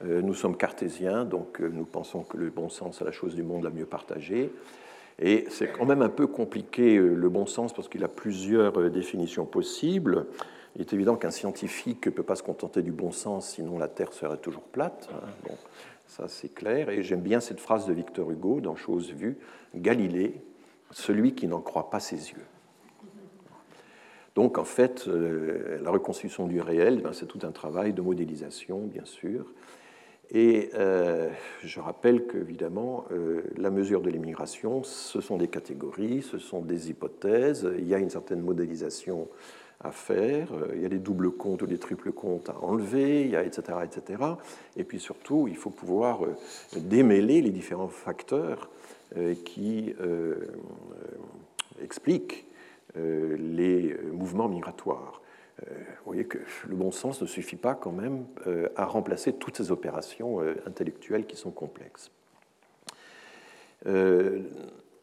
[0.04, 3.34] Euh, nous sommes cartésiens, donc euh, nous pensons que le bon sens est la chose
[3.34, 4.52] du monde la mieux partagée.
[5.18, 9.44] Et c'est quand même un peu compliqué le bon sens parce qu'il a plusieurs définitions
[9.44, 10.26] possibles.
[10.76, 13.88] Il est évident qu'un scientifique ne peut pas se contenter du bon sens, sinon la
[13.88, 15.10] Terre serait toujours plate.
[15.12, 15.26] Hein.
[15.46, 15.54] Bon,
[16.06, 16.88] ça c'est clair.
[16.88, 19.36] Et j'aime bien cette phrase de Victor Hugo dans Chose vue
[19.74, 20.40] Galilée,
[20.90, 22.46] celui qui n'en croit pas ses yeux.
[24.34, 28.78] Donc en fait, euh, la reconstruction du réel, ben, c'est tout un travail de modélisation,
[28.78, 29.46] bien sûr.
[30.32, 31.28] Et euh,
[31.64, 36.88] je rappelle qu'évidemment, euh, la mesure de l'immigration, ce sont des catégories, ce sont des
[36.88, 39.28] hypothèses, il y a une certaine modélisation
[39.80, 43.30] à faire, il y a des doubles comptes ou des triples comptes à enlever, il
[43.30, 44.22] y a etc., etc.
[44.76, 46.20] Et puis surtout, il faut pouvoir
[46.76, 48.70] démêler les différents facteurs
[49.44, 49.94] qui
[51.82, 52.46] expliquent
[52.96, 55.20] les mouvements migratoires.
[55.58, 56.38] Vous voyez que
[56.68, 58.24] le bon sens ne suffit pas quand même
[58.76, 62.10] à remplacer toutes ces opérations intellectuelles qui sont complexes.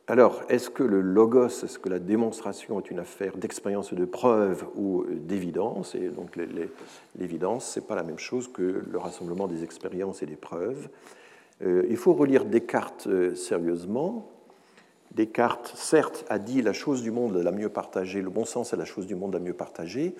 [0.09, 4.65] Alors, est-ce que le logos, est-ce que la démonstration est une affaire d'expérience de preuve
[4.75, 5.95] ou d'évidence?
[5.95, 6.37] Et donc,
[7.15, 10.87] l'évidence, ce n'est pas la même chose que le rassemblement des expériences et des preuves.
[11.63, 14.29] Euh, il faut relire Descartes euh, sérieusement.
[15.11, 18.77] Descartes, certes, a dit la chose du monde la mieux partagée, le bon sens est
[18.77, 20.15] la chose du monde la mieux partagée.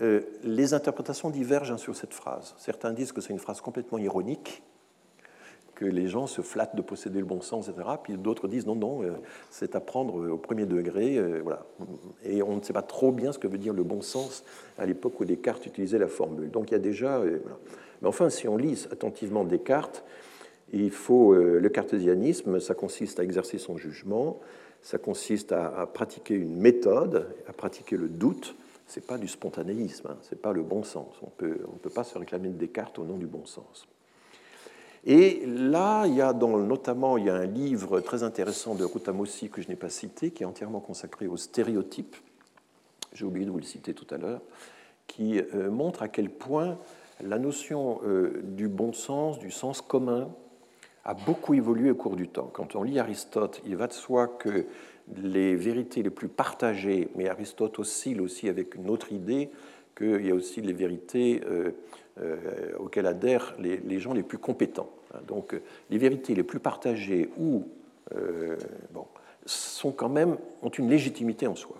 [0.00, 2.54] Euh, les interprétations divergent sur cette phrase.
[2.56, 4.62] Certains disent que c'est une phrase complètement ironique,
[5.74, 7.86] que les gens se flattent de posséder le bon sens, etc.
[8.02, 9.00] Puis d'autres disent non, non,
[9.50, 11.18] c'est à prendre au premier degré.
[11.42, 11.66] Voilà.
[12.22, 14.44] Et on ne sait pas trop bien ce que veut dire le bon sens
[14.78, 16.50] à l'époque où Descartes utilisait la formule.
[16.50, 17.22] Donc il y a déjà.
[18.02, 20.04] Mais enfin, si on lit attentivement Descartes,
[20.72, 21.34] il faut.
[21.34, 24.40] le cartésianisme, ça consiste à exercer son jugement,
[24.82, 28.54] ça consiste à, pratiquer une méthode, à pratiquer le doute.
[28.86, 31.14] Ce n'est pas du spontanéisme, hein, ce n'est pas le bon sens.
[31.22, 33.86] On peut, ne on peut pas se réclamer de Descartes au nom du bon sens.
[35.06, 39.48] Et là, il y a notamment il y a un livre très intéressant de Rutamossi
[39.48, 42.16] que je n'ai pas cité, qui est entièrement consacré aux stéréotypes.
[43.12, 44.42] J'ai oublié de vous le citer tout à l'heure,
[45.06, 46.78] qui euh, montre à quel point
[47.22, 50.28] la notion euh, du bon sens, du sens commun,
[51.04, 52.50] a beaucoup évolué au cours du temps.
[52.52, 54.66] Quand on lit Aristote, il va de soi que
[55.16, 59.50] les vérités les plus partagées, mais Aristote oscille aussi avec une autre idée,
[59.96, 61.72] qu'il y a aussi les vérités euh,
[62.20, 64.90] euh, auxquels adhèrent les, gens les plus compétents.
[65.26, 65.58] Donc
[65.90, 67.64] les vérités les plus partagées ou
[68.14, 68.56] euh,
[68.92, 69.06] bon,
[69.44, 71.76] sont quand même ont une légitimité en soi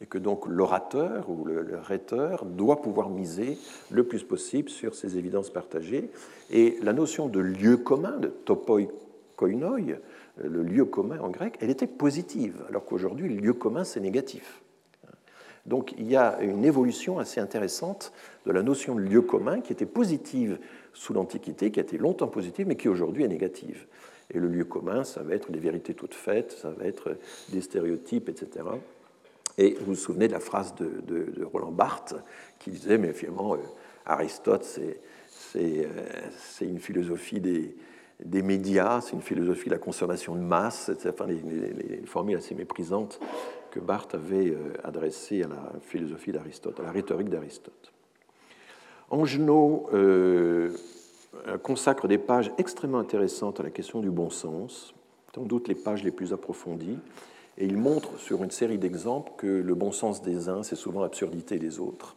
[0.00, 3.58] et que donc l'orateur ou le, rhéteur doit pouvoir miser
[3.90, 6.10] le plus possible sur ces évidences partagées.
[6.50, 8.82] Et la notion de lieu commun, de topoi
[9.36, 9.78] koinoi,
[10.42, 14.62] le lieu commun en grec, elle était positive, alors qu'aujourd'hui, le lieu commun, c'est négatif.
[15.64, 18.12] Donc il y a une évolution assez intéressante
[18.46, 20.58] de la notion de lieu commun qui était positive
[20.92, 23.86] sous l'Antiquité, qui a été longtemps positive, mais qui aujourd'hui est négative.
[24.32, 27.16] Et le lieu commun, ça va être des vérités toutes faites, ça va être
[27.50, 28.64] des stéréotypes, etc.
[29.58, 32.14] Et vous vous souvenez de la phrase de, Roland Barthes
[32.58, 33.58] qui disait, mais finalement, euh,
[34.04, 35.00] Aristote, c'est
[36.60, 42.06] une philosophie des, médias, c'est une philosophie de la consommation de masse, enfin, les, les,
[42.06, 43.18] formules assez méprisantes
[43.70, 47.92] que Barthes avait euh, adressées à la philosophie d'Aristote, à la rhétorique d'Aristote.
[49.10, 50.76] Angenot euh,
[51.62, 54.94] consacre des pages extrêmement intéressantes à la question du bon sens,
[55.34, 56.98] sans doute les pages les plus approfondies,
[57.58, 61.00] et il montre sur une série d'exemples que le bon sens des uns, c'est souvent
[61.00, 62.16] l'absurdité des autres.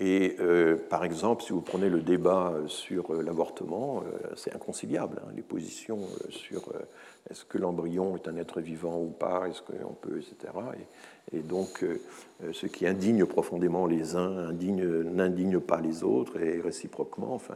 [0.00, 5.20] Et euh, par exemple, si vous prenez le débat sur euh, l'avortement, euh, c'est inconciliable.
[5.22, 6.00] Hein, les positions
[6.30, 6.72] sur
[7.30, 10.52] est-ce que l'embryon est un être vivant ou pas, est-ce qu'on peut, etc.
[11.32, 11.84] Et, donc,
[12.52, 17.32] ce qui indigne profondément les uns n'indigne pas les autres, et réciproquement.
[17.32, 17.54] Enfin,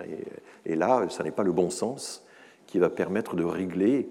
[0.65, 2.24] et, là, ce n'est pas le bon sens
[2.66, 4.09] qui va permettre de régler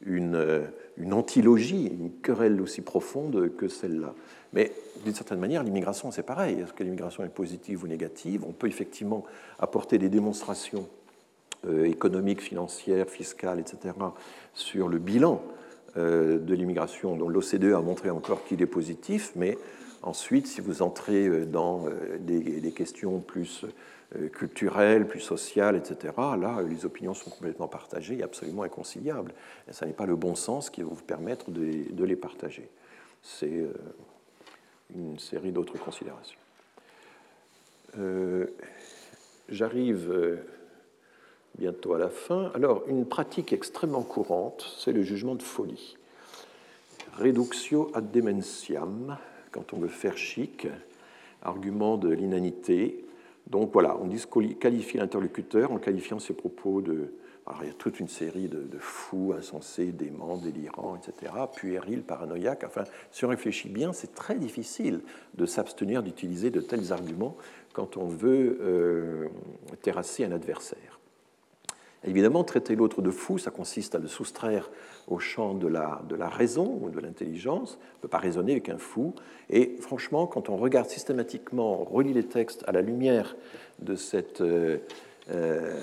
[0.00, 0.66] une,
[0.98, 4.14] une antilogie, une querelle aussi profonde que celle-là.
[4.52, 4.72] Mais
[5.04, 6.60] d'une certaine manière, l'immigration, c'est pareil.
[6.60, 8.44] Est-ce que l'immigration est positive ou négative?
[8.46, 9.24] On peut effectivement
[9.58, 10.88] apporter des démonstrations
[11.66, 13.94] euh, économiques, financières, fiscales, etc.,
[14.54, 15.42] sur le bilan
[15.96, 19.58] euh, de l'immigration, dont l'OCDE a montré encore qu'il est positif, mais
[20.02, 21.86] ensuite, si vous entrez euh, dans
[22.20, 23.64] des, questions plus
[24.32, 29.32] culturelles, plus sociales, etc., là, les opinions sont complètement partagées et absolument inconciliables.
[29.68, 32.68] Et ce n'est pas le bon sens qui va vous permettre de, les partager.
[33.22, 33.66] C'est
[34.94, 36.38] une série d'autres considérations.
[37.98, 38.46] Euh,
[39.48, 40.36] j'arrive euh,
[41.58, 42.50] bientôt à la fin.
[42.54, 45.96] Alors, une pratique extrêmement courante, c'est le jugement de folie.
[47.18, 49.16] Reductio ad dementiam,
[49.50, 50.68] quand on veut faire chic,
[51.42, 53.04] argument de l'inanité.
[53.46, 54.08] Donc voilà, on
[54.54, 57.12] qualifie l'interlocuteur en qualifiant ses propos de,
[57.46, 62.64] alors, il y a toute une série de, fous, insensés, déments, délirants, etc., puérils, paranoïaques.
[62.66, 62.82] Enfin,
[63.12, 65.00] si on réfléchit bien, c'est très difficile
[65.34, 67.36] de s'abstenir d'utiliser de tels arguments
[67.72, 69.28] quand on veut euh,
[69.82, 70.95] terrasser un adversaire.
[72.04, 74.70] Évidemment, traiter l'autre de fou, ça consiste à le soustraire
[75.08, 77.78] au champ de la, raison ou de l'intelligence.
[77.80, 79.14] On ne peut pas raisonner avec un fou.
[79.50, 83.36] Et franchement, quand on regarde systématiquement, on relit les textes à la lumière
[83.80, 83.96] de.
[84.40, 84.78] Euh,
[85.28, 85.80] euh,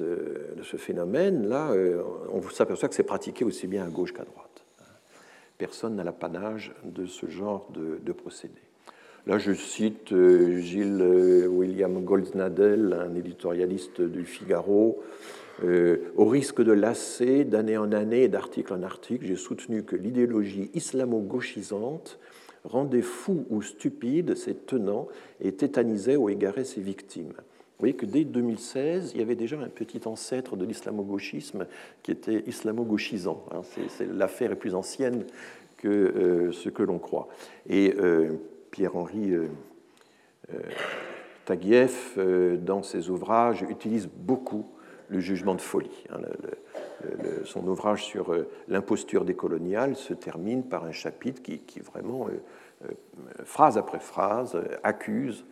[0.00, 1.74] euh, ce phénomène-là,
[2.32, 4.64] on s'aperçoit que c'est pratiqué aussi bien à gauche qu'à droite.
[5.56, 8.60] Personne n'a l'apanage de ce genre de, de procédé.
[9.28, 15.00] Là, je cite euh, Gilles euh, William Goldsnadel, un éditorialiste du Figaro.
[15.62, 19.94] Euh, au risque de lasser d'année en année et d'article en article, j'ai soutenu que
[19.94, 22.18] l'idéologie islamo-gauchisante
[22.64, 25.06] rendait fou ou stupide ses tenants
[25.40, 27.34] et tétanisait ou égarait ses victimes.
[27.36, 31.66] Vous voyez que dès 2016, il y avait déjà un petit ancêtre de l'islamo-gauchisme
[32.02, 33.44] qui était islamo-gauchisant.
[33.52, 33.60] Hein.
[34.12, 35.24] L'affaire est plus ancienne
[35.76, 37.28] que ce que l'on croit.
[37.68, 37.92] Et
[38.72, 39.48] Pierre-Henri euh,
[40.52, 40.58] euh,
[41.44, 44.66] Taguieff, euh, dans ses ouvrages, utilise beaucoup
[45.08, 46.04] le jugement de folie.
[46.10, 46.22] Hein.
[47.44, 48.34] son ouvrage sur
[48.66, 52.28] l'imposture décoloniale se termine par un chapitre qui, vraiment,
[53.44, 55.44] phrase après phrase, accuse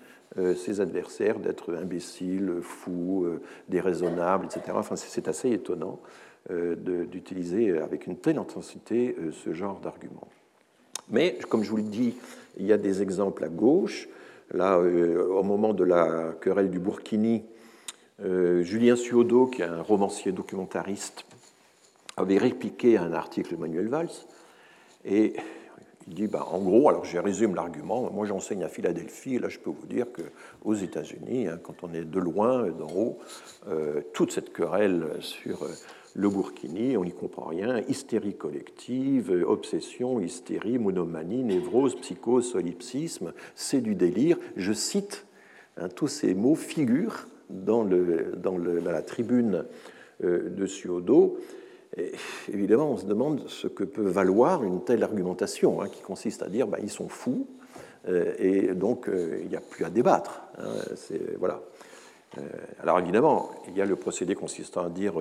[0.57, 3.29] ses adversaires d'être imbéciles, fous,
[3.69, 4.73] déraisonnables, etc.
[4.77, 6.01] Enfin, c'est assez étonnant
[6.49, 10.27] d'utiliser avec une telle intensité ce genre d'argument.
[11.11, 12.15] Mais, comme je vous l'ai dit,
[12.59, 14.09] il y a des exemples à gauche.
[14.53, 17.45] Là, euh, au moment de la querelle du Burkini,
[18.25, 21.25] euh, Julien Suodo, qui est un romancier documentariste,
[22.17, 24.11] avait répliqué un article de Manuel Valls.
[25.05, 25.35] Et
[26.07, 29.49] il dit, ben, en gros, alors je résume l'argument, moi j'enseigne à Philadelphie, et là
[29.49, 33.19] je peux vous dire qu'aux États-Unis, hein, quand on est de loin, d'en haut,
[33.69, 35.67] euh, toute cette querelle sur
[36.15, 43.81] le Burkini, on n'y comprend rien, hystérie collective, obsession, hystérie, monomanie, névrose, psychose, solipsisme, c'est
[43.81, 44.37] du délire.
[44.57, 45.27] Je cite,
[45.77, 49.65] hein, tous ces mots figurent dans, la tribune
[50.25, 51.39] euh, de Suodo.
[51.97, 52.13] Et
[52.53, 56.49] évidemment, on se demande ce que peut valoir une telle argumentation, hein, qui consiste à
[56.49, 57.47] dire bah, ils sont fous,
[58.09, 60.43] euh, et donc euh, il n'y a plus à débattre.
[60.59, 60.73] Hein,
[61.39, 61.63] voilà.
[62.81, 65.15] alors évidemment, il y a le procédé consistant à dire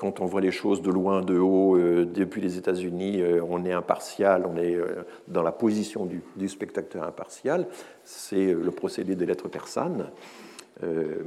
[0.00, 3.66] quand on voit les choses de loin, de haut, euh, depuis les États-Unis, euh, on
[3.66, 7.66] est impartial, on est euh, dans la position du, spectateur impartial.
[8.02, 10.10] C'est le procédé des lettres persanes.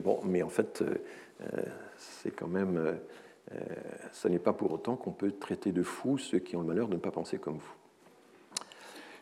[0.04, 0.84] bon, mais en fait,
[1.98, 2.98] c'est quand même.
[4.12, 6.88] ce n'est pas pour autant qu'on peut traiter de fous ceux qui ont le malheur
[6.88, 7.76] de ne pas penser comme vous.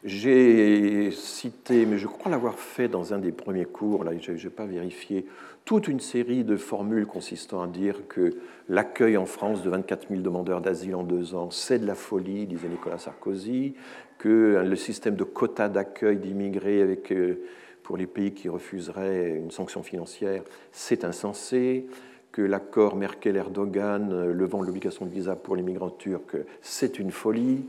[0.05, 4.49] J'ai cité, mais je crois l'avoir fait dans un des premiers cours, là je n'ai
[4.49, 5.27] pas vérifié,
[5.65, 8.35] toute une série de formules consistant à dire que
[8.67, 12.47] l'accueil en France de 24 000 demandeurs d'asile en deux ans, c'est de la folie,
[12.47, 13.75] disait Nicolas Sarkozy,
[14.17, 17.41] que le système de quotas d'accueil d'immigrés avec, euh,
[17.83, 21.87] pour les pays qui refuseraient une sanction financière, c'est insensé,
[22.31, 27.65] que l'accord Merkel-Erdogan euh, levant l'obligation de visa pour les migrants turcs, c'est une folie,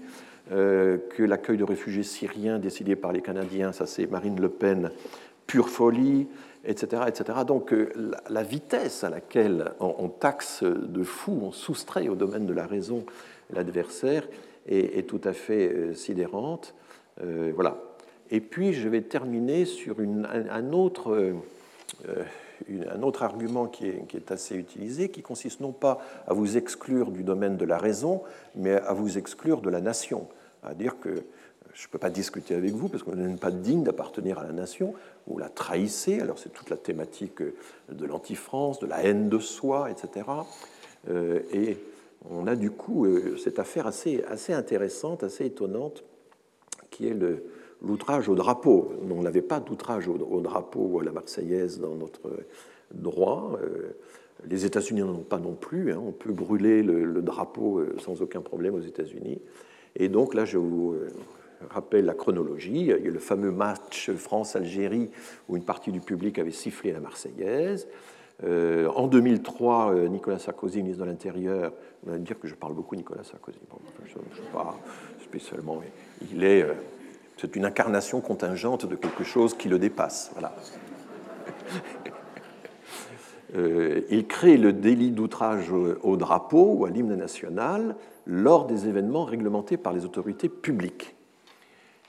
[0.51, 4.91] euh, que l'accueil de réfugiés syriens décidé par les Canadiens, ça c'est Marine Le Pen,
[5.47, 6.29] pure folie,
[6.65, 7.03] etc.
[7.09, 7.41] etc.
[7.47, 7.93] Donc euh,
[8.29, 13.05] la vitesse à laquelle on taxe de fou, on soustrait au domaine de la raison
[13.53, 14.27] l'adversaire
[14.67, 16.75] est, tout à fait euh, sidérante.
[17.23, 17.79] Euh, voilà.
[18.31, 21.35] Et puis je vais terminer sur un, autre,
[22.07, 26.57] un, autre, argument qui est, qui est, assez utilisé, qui consiste non pas à vous
[26.57, 28.23] exclure du domaine de la raison,
[28.55, 30.29] mais à vous exclure de la nation.
[30.63, 31.25] À dire que
[31.75, 34.53] je ne peux pas discuter avec vous parce vous n'êtes pas digne d'appartenir à la
[34.53, 34.95] nation,
[35.27, 39.91] vous la trahissez, alors c'est toute la thématique de l'anti-France, de la haine de soi,
[39.91, 40.27] etc.
[41.09, 41.79] Euh, et
[42.29, 46.05] on a du coup euh, cette affaire assez, intéressante, assez étonnante,
[46.91, 47.17] qui est
[47.81, 48.93] l'outrage au drapeau.
[49.11, 52.31] On n'avait pas d'outrage au, drapeau ou à la Marseillaise dans notre
[52.93, 53.59] droit.
[53.63, 53.97] Euh,
[54.47, 55.93] les États-Unis n'en ont pas non plus.
[55.93, 56.03] Hein.
[56.05, 59.41] On peut brûler le, le, drapeau sans aucun problème aux États-Unis.
[59.97, 60.97] Et donc là, je vous
[61.71, 62.81] rappelle la chronologie.
[62.81, 65.11] Il y a le fameux match France-Algérie
[65.49, 67.89] où une partie du public avait sifflé la Marseillaise.
[68.45, 71.73] Euh, en 2003, euh, Nicolas Sarkozy, ministre de l'Intérieur,
[72.07, 73.59] on va dire que je parle beaucoup Nicolas Sarkozy.
[74.05, 74.77] je ne sais pas
[75.23, 75.81] spécialement,
[76.33, 76.73] il est, euh,
[77.37, 80.33] c'est une incarnation contingente de quelque chose qui le dépasse.
[83.55, 89.77] Il crée le délit d'outrage au drapeau ou à l'hymne national lors des événements réglementés
[89.77, 91.15] par les autorités publiques